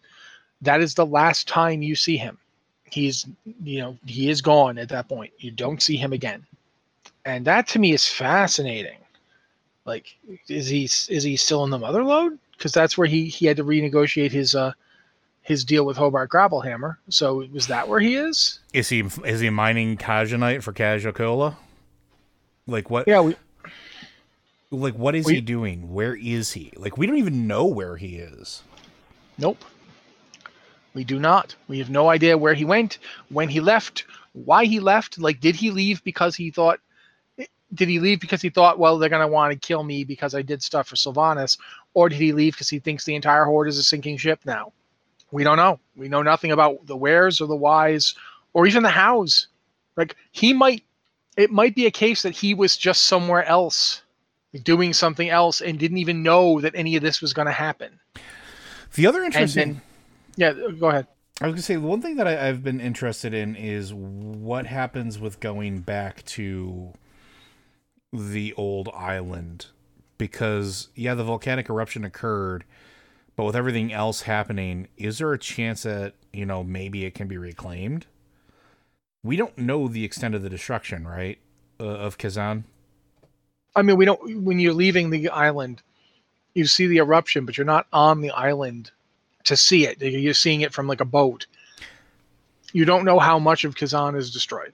that 0.60 0.80
is 0.80 0.94
the 0.94 1.06
last 1.06 1.48
time 1.48 1.82
you 1.82 1.94
see 1.96 2.16
him. 2.16 2.38
He's 2.84 3.26
you 3.62 3.80
know 3.80 3.98
he 4.06 4.28
is 4.28 4.42
gone 4.42 4.78
at 4.78 4.90
that 4.90 5.08
point. 5.08 5.32
You 5.38 5.50
don't 5.50 5.82
see 5.82 5.96
him 5.96 6.12
again, 6.12 6.46
and 7.24 7.44
that 7.46 7.66
to 7.68 7.78
me 7.78 7.92
is 7.92 8.06
fascinating. 8.06 8.98
Like, 9.86 10.16
is 10.48 10.66
he 10.68 10.84
is 10.84 11.22
he 11.22 11.36
still 11.36 11.64
in 11.64 11.70
the 11.70 11.78
mother 11.78 12.02
lode? 12.04 12.38
Because 12.56 12.72
that's 12.72 12.98
where 12.98 13.06
he 13.06 13.26
he 13.26 13.46
had 13.46 13.56
to 13.58 13.64
renegotiate 13.64 14.32
his 14.32 14.54
uh 14.54 14.72
his 15.42 15.64
deal 15.64 15.86
with 15.86 15.96
Hobart 15.96 16.28
Grapplehammer. 16.30 16.96
So 17.08 17.46
was 17.52 17.68
that 17.68 17.88
where 17.88 18.00
he 18.00 18.16
is? 18.16 18.58
Is 18.72 18.88
he 18.88 19.04
is 19.24 19.40
he 19.40 19.48
mining 19.50 19.96
Kaja'mite 19.96 20.62
for 20.62 20.72
Kaja'Cola? 20.72 21.54
Like 22.66 22.90
what? 22.90 23.06
Yeah, 23.06 23.20
we 23.20 23.36
Like 24.72 24.94
what 24.94 25.14
is 25.14 25.24
We- 25.26 25.36
he 25.36 25.40
doing? 25.40 25.92
Where 25.92 26.16
is 26.16 26.52
he? 26.52 26.72
Like 26.76 26.98
we 26.98 27.06
don't 27.06 27.18
even 27.18 27.46
know 27.46 27.64
where 27.66 27.96
he 27.96 28.16
is. 28.16 28.62
nope. 29.38 29.64
We 30.94 31.04
do 31.04 31.18
not. 31.20 31.54
We 31.68 31.78
have 31.78 31.90
no 31.90 32.08
idea 32.08 32.38
where 32.38 32.54
he 32.54 32.64
went, 32.64 32.96
when 33.28 33.50
he 33.50 33.60
left, 33.60 34.06
why 34.32 34.64
he 34.64 34.80
left. 34.80 35.18
Like, 35.18 35.40
did 35.40 35.54
he 35.54 35.70
leave 35.70 36.02
because 36.04 36.34
he 36.34 36.50
thought? 36.50 36.80
Did 37.74 37.88
he 37.88 37.98
leave 37.98 38.20
because 38.20 38.42
he 38.42 38.48
thought, 38.48 38.78
well, 38.78 38.98
they're 38.98 39.08
gonna 39.08 39.28
want 39.28 39.52
to 39.52 39.58
kill 39.58 39.82
me 39.82 40.04
because 40.04 40.34
I 40.34 40.42
did 40.42 40.62
stuff 40.62 40.88
for 40.88 40.96
Sylvanas, 40.96 41.58
or 41.94 42.08
did 42.08 42.18
he 42.18 42.32
leave 42.32 42.54
because 42.54 42.68
he 42.68 42.78
thinks 42.78 43.04
the 43.04 43.14
entire 43.14 43.44
horde 43.44 43.68
is 43.68 43.78
a 43.78 43.82
sinking 43.82 44.16
ship 44.16 44.40
now? 44.44 44.72
We 45.32 45.44
don't 45.44 45.56
know. 45.56 45.80
We 45.96 46.08
know 46.08 46.22
nothing 46.22 46.52
about 46.52 46.86
the 46.86 46.96
wheres 46.96 47.40
or 47.40 47.46
the 47.46 47.56
whys 47.56 48.14
or 48.52 48.66
even 48.66 48.82
the 48.82 48.90
hows. 48.90 49.48
Like 49.96 50.16
he 50.30 50.52
might, 50.52 50.84
it 51.36 51.50
might 51.50 51.74
be 51.74 51.86
a 51.86 51.90
case 51.90 52.22
that 52.22 52.34
he 52.34 52.54
was 52.54 52.76
just 52.76 53.04
somewhere 53.04 53.44
else, 53.44 54.02
doing 54.62 54.92
something 54.92 55.28
else, 55.28 55.60
and 55.60 55.78
didn't 55.78 55.98
even 55.98 56.22
know 56.22 56.60
that 56.60 56.74
any 56.74 56.96
of 56.96 57.02
this 57.02 57.20
was 57.20 57.32
going 57.32 57.46
to 57.46 57.52
happen. 57.52 57.98
The 58.94 59.06
other 59.06 59.22
interesting 59.24 59.80
then, 60.36 60.56
yeah, 60.56 60.70
go 60.78 60.88
ahead. 60.88 61.06
I 61.40 61.46
was 61.46 61.54
gonna 61.54 61.62
say 61.62 61.74
the 61.74 61.80
one 61.82 62.00
thing 62.00 62.16
that 62.16 62.26
I, 62.26 62.48
I've 62.48 62.64
been 62.64 62.80
interested 62.80 63.34
in 63.34 63.56
is 63.56 63.92
what 63.92 64.64
happens 64.64 65.18
with 65.18 65.38
going 65.38 65.80
back 65.80 66.24
to 66.24 66.94
the 68.12 68.52
old 68.54 68.88
island, 68.94 69.66
because 70.18 70.88
yeah, 70.94 71.14
the 71.14 71.24
volcanic 71.24 71.68
eruption 71.68 72.04
occurred, 72.04 72.64
but 73.36 73.44
with 73.44 73.56
everything 73.56 73.92
else 73.92 74.22
happening, 74.22 74.88
is 74.96 75.18
there 75.18 75.32
a 75.32 75.38
chance 75.38 75.82
that 75.82 76.14
you 76.32 76.46
know 76.46 76.64
maybe 76.64 77.04
it 77.04 77.14
can 77.14 77.28
be 77.28 77.38
reclaimed? 77.38 78.06
We 79.22 79.36
don't 79.36 79.58
know 79.58 79.88
the 79.88 80.04
extent 80.04 80.34
of 80.34 80.42
the 80.42 80.50
destruction, 80.50 81.06
right, 81.06 81.38
uh, 81.80 81.84
of 81.84 82.16
Kezan. 82.16 82.64
I 83.74 83.82
mean, 83.82 83.96
we 83.96 84.04
don't. 84.04 84.44
When 84.44 84.58
you're 84.58 84.72
leaving 84.72 85.10
the 85.10 85.28
island, 85.28 85.82
you 86.54 86.66
see 86.66 86.86
the 86.86 86.98
eruption, 86.98 87.44
but 87.44 87.58
you're 87.58 87.66
not 87.66 87.86
on 87.92 88.22
the 88.22 88.30
island 88.30 88.90
to 89.44 89.56
see 89.56 89.86
it. 89.86 90.00
You're 90.00 90.34
seeing 90.34 90.62
it 90.62 90.72
from 90.72 90.86
like 90.86 91.00
a 91.00 91.04
boat. 91.04 91.46
You 92.72 92.84
don't 92.84 93.04
know 93.04 93.18
how 93.18 93.38
much 93.38 93.64
of 93.64 93.74
Kezan 93.74 94.16
is 94.16 94.32
destroyed. 94.32 94.72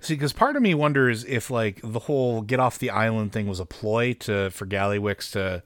See, 0.00 0.14
because 0.14 0.32
part 0.32 0.56
of 0.56 0.62
me 0.62 0.74
wonders 0.74 1.24
if 1.24 1.50
like 1.50 1.80
the 1.82 2.00
whole 2.00 2.42
get 2.42 2.60
off 2.60 2.78
the 2.78 2.90
island 2.90 3.32
thing 3.32 3.46
was 3.46 3.60
a 3.60 3.66
ploy 3.66 4.14
to 4.20 4.50
for 4.50 4.66
Gallywix 4.66 5.32
to, 5.32 5.62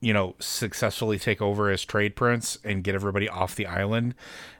you 0.00 0.12
know, 0.12 0.34
successfully 0.38 1.18
take 1.18 1.42
over 1.42 1.70
as 1.70 1.84
trade 1.84 2.16
prince 2.16 2.58
and 2.64 2.82
get 2.84 2.94
everybody 2.94 3.28
off 3.28 3.54
the 3.54 3.66
island, 3.66 4.14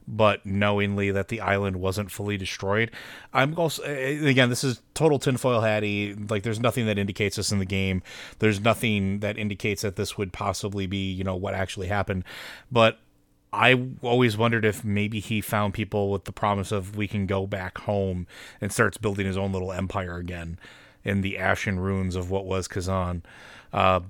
but 0.07 0.45
knowingly 0.45 1.11
that 1.11 1.29
the 1.29 1.41
island 1.41 1.77
wasn't 1.77 2.11
fully 2.11 2.37
destroyed. 2.37 2.91
I'm 3.33 3.59
also 3.59 3.83
again, 3.85 4.51
this 4.51 4.65
is 4.65 4.83
total 4.93 5.19
tinfoil 5.19 5.63
hatty. 5.63 6.15
Like, 6.15 6.43
there's 6.43 6.61
nothing 6.61 6.87
that 6.87 6.99
indicates 6.99 7.37
this 7.37 7.53
in 7.53 7.59
the 7.59 7.65
game. 7.65 8.03
There's 8.39 8.61
nothing 8.61 9.21
that 9.21 9.39
indicates 9.39 9.83
that 9.83 9.97
this 9.97 10.19
would 10.19 10.33
possibly 10.33 10.87
be, 10.87 11.11
you 11.11 11.25
know, 11.25 11.37
what 11.37 11.55
actually 11.55 11.87
happened, 11.89 12.25
but. 12.71 12.99
I 13.53 13.89
always 14.03 14.37
wondered 14.37 14.65
if 14.65 14.85
maybe 14.85 15.21
he 15.21 15.41
found 15.41 15.75
people 15.75 16.11
with 16.11 16.25
the 16.25 16.33
promise 16.33 16.71
of 16.71 16.97
we 16.97 17.09
can 17.09 17.27
go 17.27 17.47
back 17.47 17.79
home 17.79 18.27
and 18.61 18.73
starts 18.73 18.97
building 18.97 19.27
his 19.27 19.37
own 19.37 19.53
little 19.53 19.73
empire 19.73 20.17
again 20.17 20.59
in 21.05 21.23
the 21.23 21.39
ashen 21.39 21.81
ruins 21.81 22.15
of 22.15 22.31
what 22.31 22.45
was 22.45 22.69
Kezan. 22.69 23.23
Uh, 23.73 24.01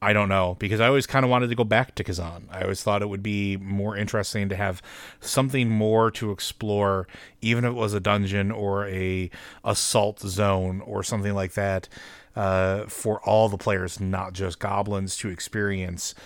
I 0.00 0.12
don't 0.12 0.28
know 0.28 0.56
because 0.58 0.80
I 0.80 0.88
always 0.88 1.06
kind 1.06 1.24
of 1.24 1.30
wanted 1.30 1.46
to 1.48 1.54
go 1.54 1.62
back 1.62 1.94
to 1.94 2.02
Kezan. 2.02 2.48
I 2.50 2.62
always 2.62 2.82
thought 2.82 3.02
it 3.02 3.08
would 3.08 3.22
be 3.22 3.56
more 3.56 3.96
interesting 3.96 4.48
to 4.48 4.56
have 4.56 4.82
something 5.20 5.70
more 5.70 6.10
to 6.12 6.32
explore, 6.32 7.06
even 7.40 7.64
if 7.64 7.70
it 7.70 7.76
was 7.76 7.94
a 7.94 8.00
dungeon 8.00 8.50
or 8.50 8.88
a 8.88 9.30
assault 9.64 10.18
zone 10.18 10.80
or 10.80 11.04
something 11.04 11.34
like 11.34 11.52
that, 11.52 11.88
uh, 12.34 12.86
for 12.86 13.20
all 13.20 13.48
the 13.48 13.56
players, 13.56 14.00
not 14.00 14.32
just 14.32 14.58
goblins, 14.58 15.16
to 15.18 15.28
experience. 15.28 16.16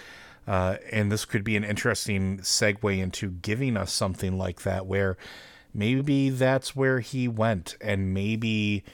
Uh, 0.46 0.76
and 0.92 1.10
this 1.10 1.24
could 1.24 1.42
be 1.44 1.56
an 1.56 1.64
interesting 1.64 2.38
segue 2.38 2.98
into 2.98 3.30
giving 3.30 3.76
us 3.76 3.92
something 3.92 4.38
like 4.38 4.62
that, 4.62 4.86
where 4.86 5.16
maybe 5.74 6.30
that's 6.30 6.76
where 6.76 7.00
he 7.00 7.26
went, 7.28 7.76
and 7.80 8.14
maybe 8.14 8.84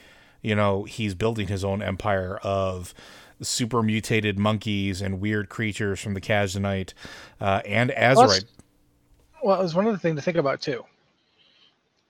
you 0.41 0.55
know 0.55 0.83
he's 0.83 1.13
building 1.15 1.47
his 1.47 1.63
own 1.63 1.81
empire 1.81 2.37
of 2.43 2.93
super 3.41 3.83
mutated 3.83 4.39
monkeys 4.39 5.01
and 5.01 5.19
weird 5.19 5.49
creatures 5.49 5.99
from 5.99 6.13
the 6.13 6.21
Kazanite 6.21 6.93
uh, 7.41 7.61
and 7.65 7.91
Azerite. 7.91 8.45
Well, 9.43 9.59
it 9.59 9.63
was 9.63 9.75
one 9.75 9.87
other 9.87 9.97
thing 9.97 10.15
to 10.15 10.21
think 10.21 10.37
about 10.37 10.61
too. 10.61 10.85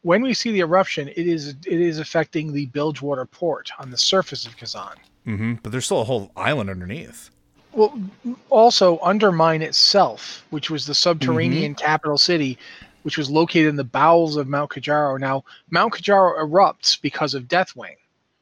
When 0.04 0.22
we 0.22 0.34
see 0.34 0.52
the 0.52 0.60
eruption, 0.60 1.08
it 1.10 1.28
is 1.28 1.50
it 1.50 1.66
is 1.66 2.00
affecting 2.00 2.54
the 2.54 2.68
Bilgewater 2.68 3.26
port 3.26 3.72
on 3.80 3.90
the 3.90 3.98
surface 3.98 4.46
of 4.46 4.58
Kezan. 4.58 4.96
hmm 5.26 5.54
But 5.64 5.72
there's 5.72 5.86
still 5.86 6.02
a 6.02 6.06
whole 6.06 6.32
island 6.36 6.70
underneath. 6.70 7.30
Well, 7.74 8.00
also 8.50 9.00
Undermine 9.00 9.62
itself, 9.62 10.46
which 10.52 10.70
was 10.70 10.86
the 10.86 10.94
subterranean 10.94 11.76
capital 11.76 12.18
city, 12.18 12.58
which 13.02 13.18
was 13.18 13.30
located 13.30 13.68
in 13.68 13.76
the 13.76 13.84
bowels 13.84 14.36
of 14.38 14.48
Mount 14.48 14.72
Kajaro. 14.72 15.20
Now, 15.20 15.44
Mount 15.72 15.94
Kajaro 15.94 16.38
erupts 16.40 17.02
because 17.02 17.34
of 17.34 17.44
Deathwing, 17.44 17.96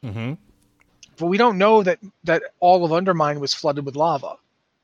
Mm-hmm. 0.03 0.33
but 1.17 1.27
we 1.27 1.37
don't 1.37 1.57
know 1.57 1.83
that 1.83 1.99
that 2.23 2.41
all 2.59 2.83
of 2.83 2.91
Undermine 2.91 3.39
was 3.39 3.53
flooded 3.53 3.85
with 3.85 3.95
lava. 3.95 4.35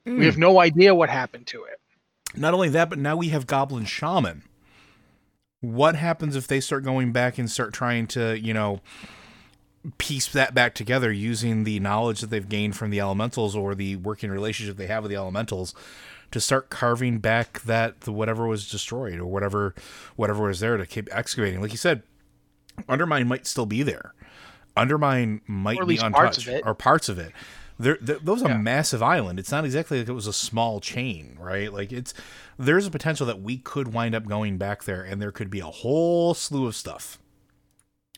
We 0.06 0.26
have 0.26 0.38
no 0.38 0.62
idea 0.62 0.95
what 0.95 1.10
happened 1.10 1.48
to 1.48 1.64
it. 1.66 1.82
Not 2.36 2.54
only 2.54 2.70
that, 2.70 2.89
but 2.89 2.98
now 3.00 3.18
we 3.18 3.30
have 3.30 3.45
Goblin 3.45 3.84
Shaman. 3.84 4.43
What 5.60 5.95
happens 5.95 6.36
if 6.38 6.48
they 6.48 6.62
start 6.62 6.84
going 6.86 7.12
back 7.12 7.38
and 7.38 7.52
start 7.52 7.74
trying 7.74 8.08
to, 8.08 8.39
you 8.39 8.54
know, 8.54 8.80
piece 9.98 10.28
that 10.28 10.54
back 10.54 10.74
together 10.76 11.12
using 11.12 11.64
the 11.64 11.80
knowledge 11.80 12.22
that 12.22 12.30
they've 12.30 12.50
gained 12.50 12.76
from 12.76 12.90
the 12.90 13.00
elementals 13.00 13.56
or 13.56 13.74
the 13.76 13.96
working 13.98 14.30
relationship 14.30 14.76
they 14.78 14.88
have 14.88 15.04
with 15.04 15.10
the 15.12 15.16
elementals 15.16 15.74
to 16.32 16.42
start 16.42 16.70
carving 16.70 17.20
back 17.20 17.62
that 17.62 18.02
the 18.02 18.12
whatever 18.12 18.48
was 18.48 18.70
destroyed 18.70 19.18
or 19.20 19.26
whatever 19.26 19.74
whatever 20.18 20.48
was 20.48 20.60
there 20.60 20.76
to 20.78 20.86
keep 20.86 21.08
excavating. 21.12 21.62
Like 21.62 21.72
you 21.72 21.78
said, 21.78 22.04
Undermine 22.90 23.28
might 23.28 23.48
still 23.48 23.66
be 23.66 23.82
there. 23.82 24.14
Undermine 24.76 25.42
might 25.48 25.80
be 25.88 25.98
untouched 25.98 26.46
parts 26.46 26.62
or 26.66 26.76
parts 26.76 27.10
of 27.10 27.18
it. 27.18 27.32
There, 27.80 27.96
th 27.98 28.20
those 28.24 28.42
are 28.44 28.50
Yeah. 28.50 28.56
a 28.56 28.60
massive 28.60 29.02
island. 29.04 29.40
It's 29.40 29.52
not 29.52 29.64
exactly 29.64 30.00
like 30.00 30.10
it 30.10 30.14
was 30.14 30.28
a 30.28 30.34
small 30.34 30.80
chain, 30.82 31.38
right? 31.40 31.72
Like 31.72 31.92
it's 31.94 32.14
there's 32.58 32.86
a 32.88 32.92
potential 32.92 33.26
that 33.28 33.42
we 33.42 33.58
could 33.58 33.94
wind 33.94 34.14
up 34.16 34.26
going 34.28 34.58
back 34.58 34.84
there, 34.84 35.04
and 35.04 35.22
there 35.22 35.32
could 35.32 35.50
be 35.50 35.60
a 35.60 35.66
whole 35.66 36.34
slew 36.34 36.68
of 36.68 36.76
stuff. 36.76 37.20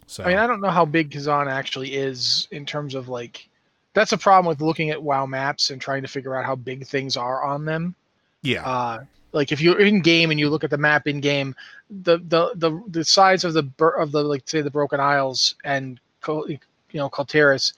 So 0.10 0.24
I 0.24 0.30
mean, 0.30 0.38
I 0.38 0.47
don't 0.47 0.60
know 0.60 0.72
how 0.72 0.86
big 0.86 1.12
Kezan 1.12 1.51
actually 1.51 1.93
is 1.93 2.47
in 2.49 2.66
terms 2.66 2.95
of 2.95 3.10
like. 3.10 3.47
That's 3.93 4.12
a 4.12 4.18
problem 4.18 4.47
with 4.47 4.60
looking 4.60 4.89
at 4.89 5.01
WoW 5.01 5.28
maps 5.28 5.70
and 5.70 5.80
trying 5.80 6.01
to 6.01 6.07
figure 6.07 6.36
out 6.36 6.45
how 6.45 6.55
big 6.55 6.86
things 6.88 7.16
are 7.16 7.43
on 7.43 7.64
them. 7.66 7.93
yeah, 8.41 8.64
Uh, 8.64 8.99
like 9.34 9.51
if 9.51 9.62
you're 9.62 9.80
in 9.80 10.01
game 10.01 10.32
and 10.32 10.39
you 10.39 10.49
look 10.49 10.64
at 10.64 10.72
the 10.72 10.78
map 10.78 11.07
in 11.07 11.20
game, 11.20 11.55
the 11.89 12.18
the 12.28 12.51
the 12.55 12.82
the 12.88 13.03
size 13.03 13.43
of 13.43 13.53
the 13.53 13.70
of 13.99 14.12
the 14.12 14.24
like 14.24 14.49
say 14.49 14.62
the 14.62 14.72
Broken 14.72 14.99
Isles 14.99 15.53
and 15.64 15.99
you 16.28 16.60
know 16.93 17.10
Kul 17.10 17.26
Tiras 17.26 17.74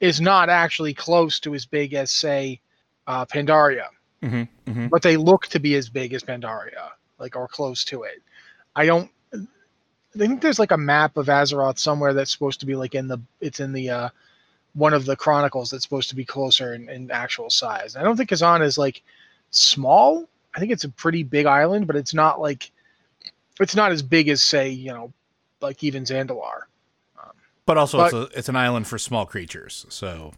is 0.00 0.20
not 0.20 0.50
actually 0.50 0.92
close 0.92 1.40
to 1.40 1.54
as 1.54 1.64
big 1.64 1.94
as 1.94 2.10
say 2.10 2.60
uh, 3.06 3.24
Pandaria, 3.24 3.86
hmm 4.22 4.42
hmm 4.66 4.88
but 4.88 5.00
they 5.00 5.16
look 5.16 5.46
to 5.46 5.58
be 5.58 5.76
as 5.76 5.88
big 5.88 6.12
as 6.12 6.22
Pandaria, 6.22 6.90
like 7.18 7.34
or 7.34 7.48
close 7.48 7.82
to 7.84 8.02
it. 8.02 8.22
I 8.76 8.84
don't. 8.84 9.10
I 10.14 10.18
think 10.18 10.42
there's 10.42 10.58
like 10.58 10.72
a 10.72 10.78
map 10.78 11.16
of 11.16 11.26
Azeroth 11.26 11.78
somewhere 11.78 12.12
that's 12.12 12.30
supposed 12.30 12.60
to 12.60 12.66
be 12.66 12.74
like 12.74 12.94
in 12.94 13.08
the 13.08 13.18
it's 13.40 13.60
in 13.60 13.72
the 13.72 13.90
uh, 13.90 14.08
one 14.74 14.94
of 14.94 15.06
the 15.06 15.16
chronicles 15.16 15.70
that's 15.70 15.84
supposed 15.84 16.10
to 16.10 16.16
be 16.16 16.24
closer 16.24 16.74
in, 16.74 16.88
in 16.88 17.10
actual 17.10 17.50
size. 17.50 17.96
I 17.96 18.02
don't 18.02 18.16
think 18.16 18.30
Kezan 18.30 18.62
is 18.62 18.76
like 18.76 19.02
small. 19.50 20.28
I 20.54 20.60
think 20.60 20.70
it's 20.70 20.84
a 20.84 20.88
pretty 20.90 21.22
big 21.22 21.46
island, 21.46 21.86
but 21.86 21.96
it's 21.96 22.12
not 22.12 22.40
like 22.40 22.70
it's 23.60 23.74
not 23.74 23.92
as 23.92 24.02
big 24.02 24.28
as 24.28 24.42
say 24.42 24.68
you 24.68 24.92
know 24.92 25.12
like 25.60 25.82
even 25.82 26.04
Zandalar. 26.04 26.62
but 27.64 27.78
also 27.78 27.98
but- 27.98 28.06
it's 28.06 28.14
a, 28.34 28.38
it's 28.38 28.48
an 28.48 28.56
island 28.56 28.86
for 28.86 28.98
small 28.98 29.24
creatures, 29.24 29.86
so 29.88 30.32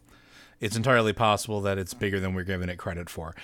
it's 0.61 0.77
entirely 0.77 1.13
possible 1.13 1.59
that 1.61 1.77
it's 1.77 1.93
bigger 1.93 2.19
than 2.19 2.33
we're 2.33 2.43
giving 2.43 2.69
it 2.69 2.77
credit 2.77 3.09
for. 3.09 3.35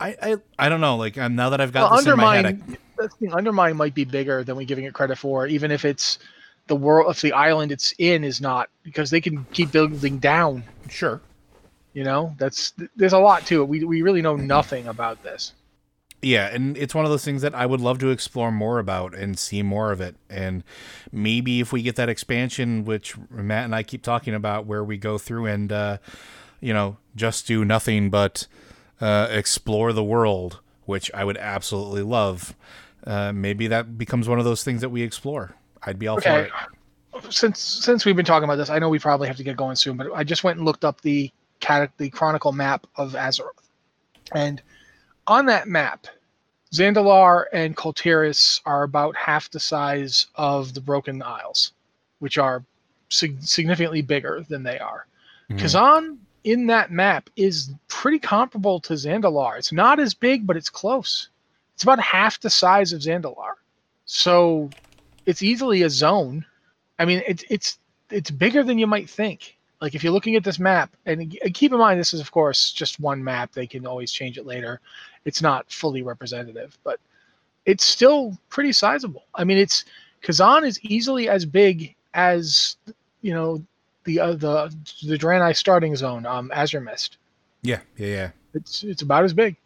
I 0.00 0.16
I, 0.22 0.36
I 0.58 0.68
don't 0.68 0.80
know. 0.80 0.96
Like 0.96 1.18
um, 1.18 1.34
now 1.36 1.50
that 1.50 1.60
I've 1.60 1.72
got 1.72 1.90
Well, 1.90 1.98
this 1.98 2.06
in 2.06 2.16
my 2.16 2.36
head, 2.36 2.46
I- 2.46 2.76
the 2.98 3.08
thing, 3.10 3.32
Undermine 3.34 3.76
might 3.76 3.94
be 3.94 4.04
bigger 4.04 4.42
than 4.42 4.56
we're 4.56 4.66
giving 4.66 4.84
it 4.84 4.94
credit 4.94 5.18
for, 5.18 5.46
even 5.46 5.70
if 5.70 5.84
it's 5.84 6.18
the 6.66 6.76
world, 6.76 7.10
if 7.10 7.20
the 7.20 7.32
island 7.32 7.70
it's 7.70 7.92
in 7.98 8.24
is 8.24 8.40
not, 8.40 8.70
because 8.82 9.10
they 9.10 9.20
can 9.20 9.44
keep 9.52 9.70
building 9.70 10.18
down. 10.18 10.64
sure. 10.88 11.20
You 11.92 12.04
know, 12.04 12.34
that's 12.38 12.72
there's 12.96 13.12
a 13.14 13.18
lot 13.18 13.46
to 13.46 13.62
it. 13.62 13.68
We 13.68 13.84
we 13.84 14.02
really 14.02 14.20
know 14.22 14.36
nothing 14.36 14.86
about 14.86 15.22
this. 15.22 15.52
Yeah, 16.22 16.46
and 16.48 16.76
it's 16.76 16.94
one 16.94 17.04
of 17.04 17.10
those 17.10 17.24
things 17.24 17.42
that 17.42 17.54
I 17.54 17.66
would 17.66 17.80
love 17.80 17.98
to 18.00 18.08
explore 18.10 18.50
more 18.50 18.78
about 18.78 19.14
and 19.14 19.38
see 19.38 19.62
more 19.62 19.92
of 19.92 20.00
it. 20.00 20.16
And 20.28 20.64
maybe 21.12 21.60
if 21.60 21.72
we 21.72 21.82
get 21.82 21.96
that 21.96 22.08
expansion, 22.08 22.84
which 22.84 23.16
Matt 23.30 23.64
and 23.66 23.74
I 23.74 23.82
keep 23.82 24.02
talking 24.02 24.34
about, 24.34 24.66
where 24.66 24.82
we 24.82 24.96
go 24.96 25.18
through 25.18 25.46
and, 25.46 25.70
uh, 25.70 25.98
you 26.60 26.72
know, 26.72 26.96
just 27.14 27.46
do 27.46 27.64
nothing 27.64 28.08
but 28.10 28.46
uh, 29.00 29.28
explore 29.30 29.92
the 29.92 30.04
world, 30.04 30.60
which 30.84 31.10
I 31.12 31.24
would 31.24 31.36
absolutely 31.36 32.02
love. 32.02 32.54
Uh, 33.06 33.32
maybe 33.32 33.68
that 33.68 33.96
becomes 33.98 34.28
one 34.28 34.38
of 34.38 34.44
those 34.44 34.64
things 34.64 34.80
that 34.80 34.88
we 34.88 35.02
explore. 35.02 35.54
I'd 35.82 35.98
be 35.98 36.08
all 36.08 36.20
for 36.20 36.40
it. 36.40 36.50
Since 37.30 37.60
since 37.60 38.04
we've 38.04 38.16
been 38.16 38.26
talking 38.26 38.44
about 38.44 38.56
this, 38.56 38.68
I 38.68 38.78
know 38.78 38.88
we 38.88 38.98
probably 38.98 39.28
have 39.28 39.36
to 39.38 39.44
get 39.44 39.56
going 39.56 39.76
soon, 39.76 39.96
but 39.96 40.12
I 40.12 40.22
just 40.24 40.44
went 40.44 40.58
and 40.58 40.66
looked 40.66 40.84
up 40.84 41.00
the 41.00 41.30
cat 41.60 41.90
the 41.96 42.10
chronicle 42.10 42.52
map 42.52 42.86
of 42.96 43.12
Azeroth, 43.12 43.70
and 44.32 44.60
on 45.26 45.46
that 45.46 45.66
map, 45.66 46.06
Zandalar 46.74 47.44
and 47.52 47.74
Kul 47.76 47.94
Tiras 47.94 48.60
are 48.66 48.82
about 48.82 49.16
half 49.16 49.50
the 49.50 49.60
size 49.60 50.26
of 50.34 50.74
the 50.74 50.80
Broken 50.80 51.22
Isles, 51.22 51.72
which 52.18 52.36
are 52.36 52.64
sig- 53.08 53.42
significantly 53.42 54.02
bigger 54.02 54.44
than 54.48 54.62
they 54.62 54.78
are. 54.78 55.06
Mhm. 55.50 55.58
Kezan 55.60 56.18
in 56.46 56.68
that 56.68 56.92
map 56.92 57.28
is 57.34 57.72
pretty 57.88 58.20
comparable 58.20 58.78
to 58.78 58.92
Zandalar. 58.94 59.58
It's 59.58 59.72
not 59.72 59.98
as 59.98 60.14
big, 60.14 60.46
but 60.46 60.56
it's 60.56 60.70
close. 60.70 61.28
It's 61.74 61.82
about 61.82 61.98
half 61.98 62.40
the 62.40 62.48
size 62.48 62.92
of 62.92 63.00
Zandalar. 63.00 63.54
So 64.04 64.70
it's 65.26 65.42
easily 65.42 65.82
a 65.82 65.90
zone. 65.90 66.46
I 67.00 67.04
mean, 67.04 67.20
it's 67.26 67.44
it's 67.50 67.78
it's 68.10 68.30
bigger 68.30 68.62
than 68.62 68.78
you 68.78 68.86
might 68.86 69.10
think. 69.10 69.58
Like 69.80 69.96
if 69.96 70.04
you're 70.04 70.12
looking 70.12 70.36
at 70.36 70.44
this 70.44 70.60
map, 70.60 70.96
and 71.04 71.36
keep 71.52 71.72
in 71.72 71.78
mind 71.78 71.98
this 71.98 72.14
is 72.14 72.20
of 72.20 72.30
course 72.30 72.70
just 72.70 73.00
one 73.00 73.22
map. 73.22 73.52
They 73.52 73.66
can 73.66 73.84
always 73.84 74.12
change 74.12 74.38
it 74.38 74.46
later. 74.46 74.80
It's 75.24 75.42
not 75.42 75.70
fully 75.70 76.02
representative, 76.02 76.78
but 76.84 77.00
it's 77.66 77.84
still 77.84 78.38
pretty 78.50 78.72
sizable. 78.72 79.24
I 79.34 79.42
mean, 79.42 79.58
it's 79.58 79.84
Kezan 80.22 80.64
is 80.64 80.80
easily 80.82 81.28
as 81.28 81.44
big 81.44 81.96
as 82.14 82.76
you 83.20 83.34
know 83.34 83.66
the 84.06 84.20
uh, 84.20 84.32
the 84.32 84.74
the 85.04 85.18
Draenei 85.18 85.54
starting 85.54 85.94
zone, 85.96 86.24
um, 86.24 86.50
Azuremyst. 86.54 87.16
Yeah, 87.62 87.80
yeah, 87.96 88.06
yeah. 88.06 88.30
It's 88.54 88.82
it's 88.82 89.02
about 89.02 89.24
as 89.24 89.34
big. 89.34 89.56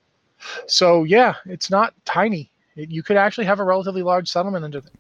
So 0.67 1.05
yeah, 1.05 1.35
it's 1.47 1.71
not 1.71 1.95
tiny. 2.05 2.51
It, 2.75 2.91
you 2.91 3.03
could 3.03 3.17
actually 3.17 3.45
have 3.45 3.61
a 3.61 3.65
relatively 3.65 4.03
large 4.03 4.29
settlement 4.29 4.65
under 4.65 4.81
there. 4.81 4.93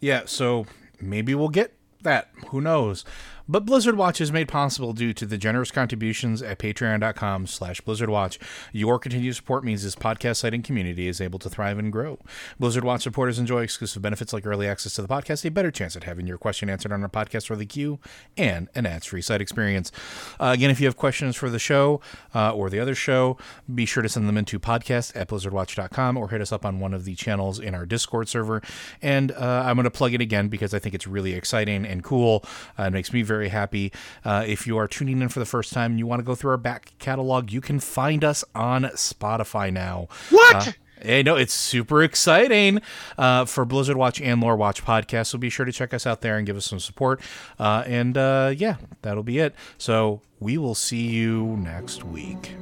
Yeah, 0.00 0.22
so 0.26 0.66
maybe 1.00 1.34
we'll 1.34 1.48
get 1.48 1.74
that. 2.02 2.30
Who 2.48 2.60
knows? 2.60 3.04
But 3.48 3.64
Blizzard 3.64 3.96
Watch 3.96 4.20
is 4.20 4.32
made 4.32 4.48
possible 4.48 4.92
due 4.92 5.12
to 5.12 5.24
the 5.24 5.38
generous 5.38 5.70
contributions 5.70 6.42
at 6.42 6.58
patreon.com 6.58 7.46
slash 7.46 7.80
blizzardwatch. 7.80 8.38
Your 8.72 8.98
continued 8.98 9.36
support 9.36 9.62
means 9.62 9.84
this 9.84 9.94
podcast 9.94 10.36
site 10.36 10.52
and 10.52 10.64
community 10.64 11.06
is 11.06 11.20
able 11.20 11.38
to 11.38 11.48
thrive 11.48 11.78
and 11.78 11.92
grow. 11.92 12.18
Blizzard 12.58 12.82
Watch 12.82 13.02
supporters 13.02 13.38
enjoy 13.38 13.62
exclusive 13.62 14.02
benefits 14.02 14.32
like 14.32 14.44
early 14.44 14.66
access 14.66 14.94
to 14.94 15.02
the 15.02 15.08
podcast, 15.08 15.44
a 15.44 15.50
better 15.50 15.70
chance 15.70 15.94
at 15.94 16.04
having 16.04 16.26
your 16.26 16.38
question 16.38 16.68
answered 16.68 16.92
on 16.92 17.02
our 17.02 17.08
podcast 17.08 17.48
or 17.48 17.54
the 17.54 17.66
queue, 17.66 18.00
and 18.36 18.68
an 18.74 18.84
ads-free 18.84 19.22
site 19.22 19.40
experience. 19.40 19.92
Uh, 20.40 20.50
again, 20.52 20.70
if 20.70 20.80
you 20.80 20.86
have 20.86 20.96
questions 20.96 21.36
for 21.36 21.48
the 21.48 21.60
show 21.60 22.00
uh, 22.34 22.52
or 22.52 22.68
the 22.68 22.80
other 22.80 22.96
show, 22.96 23.36
be 23.72 23.86
sure 23.86 24.02
to 24.02 24.08
send 24.08 24.28
them 24.28 24.36
into 24.36 24.58
podcast 24.58 25.14
at 25.14 25.28
blizzardwatch.com 25.28 26.16
or 26.16 26.30
hit 26.30 26.40
us 26.40 26.50
up 26.50 26.64
on 26.64 26.80
one 26.80 26.92
of 26.92 27.04
the 27.04 27.14
channels 27.14 27.60
in 27.60 27.76
our 27.76 27.86
Discord 27.86 28.28
server. 28.28 28.60
And 29.00 29.30
uh, 29.30 29.62
I'm 29.66 29.76
going 29.76 29.84
to 29.84 29.90
plug 29.90 30.14
it 30.14 30.20
again 30.20 30.48
because 30.48 30.74
I 30.74 30.80
think 30.80 30.96
it's 30.96 31.06
really 31.06 31.34
exciting 31.34 31.86
and 31.86 32.02
cool. 32.02 32.44
Uh, 32.76 32.84
it 32.84 32.90
makes 32.90 33.12
me 33.12 33.22
very 33.22 33.35
happy. 33.44 33.92
Uh, 34.24 34.44
if 34.46 34.66
you 34.66 34.76
are 34.78 34.88
tuning 34.88 35.20
in 35.22 35.28
for 35.28 35.38
the 35.38 35.46
first 35.46 35.72
time 35.72 35.92
and 35.92 35.98
you 35.98 36.06
want 36.06 36.20
to 36.20 36.24
go 36.24 36.34
through 36.34 36.50
our 36.50 36.56
back 36.56 36.92
catalog, 36.98 37.52
you 37.52 37.60
can 37.60 37.80
find 37.80 38.24
us 38.24 38.44
on 38.54 38.84
Spotify 38.94 39.72
now. 39.72 40.08
What? 40.30 40.68
Uh, 40.68 40.72
I 41.04 41.22
know 41.22 41.36
it's 41.36 41.52
super 41.52 42.02
exciting 42.02 42.80
uh, 43.18 43.44
for 43.44 43.64
Blizzard 43.64 43.96
Watch 43.96 44.20
and 44.20 44.40
Lore 44.40 44.56
Watch 44.56 44.84
podcast. 44.84 45.26
So 45.26 45.38
be 45.38 45.50
sure 45.50 45.66
to 45.66 45.72
check 45.72 45.92
us 45.92 46.06
out 46.06 46.20
there 46.20 46.36
and 46.38 46.46
give 46.46 46.56
us 46.56 46.66
some 46.66 46.80
support. 46.80 47.20
Uh, 47.58 47.84
and 47.86 48.16
uh, 48.16 48.54
yeah, 48.56 48.76
that'll 49.02 49.22
be 49.22 49.38
it. 49.38 49.54
So 49.78 50.22
we 50.40 50.58
will 50.58 50.74
see 50.74 51.06
you 51.08 51.56
next 51.58 52.04
week. 52.04 52.56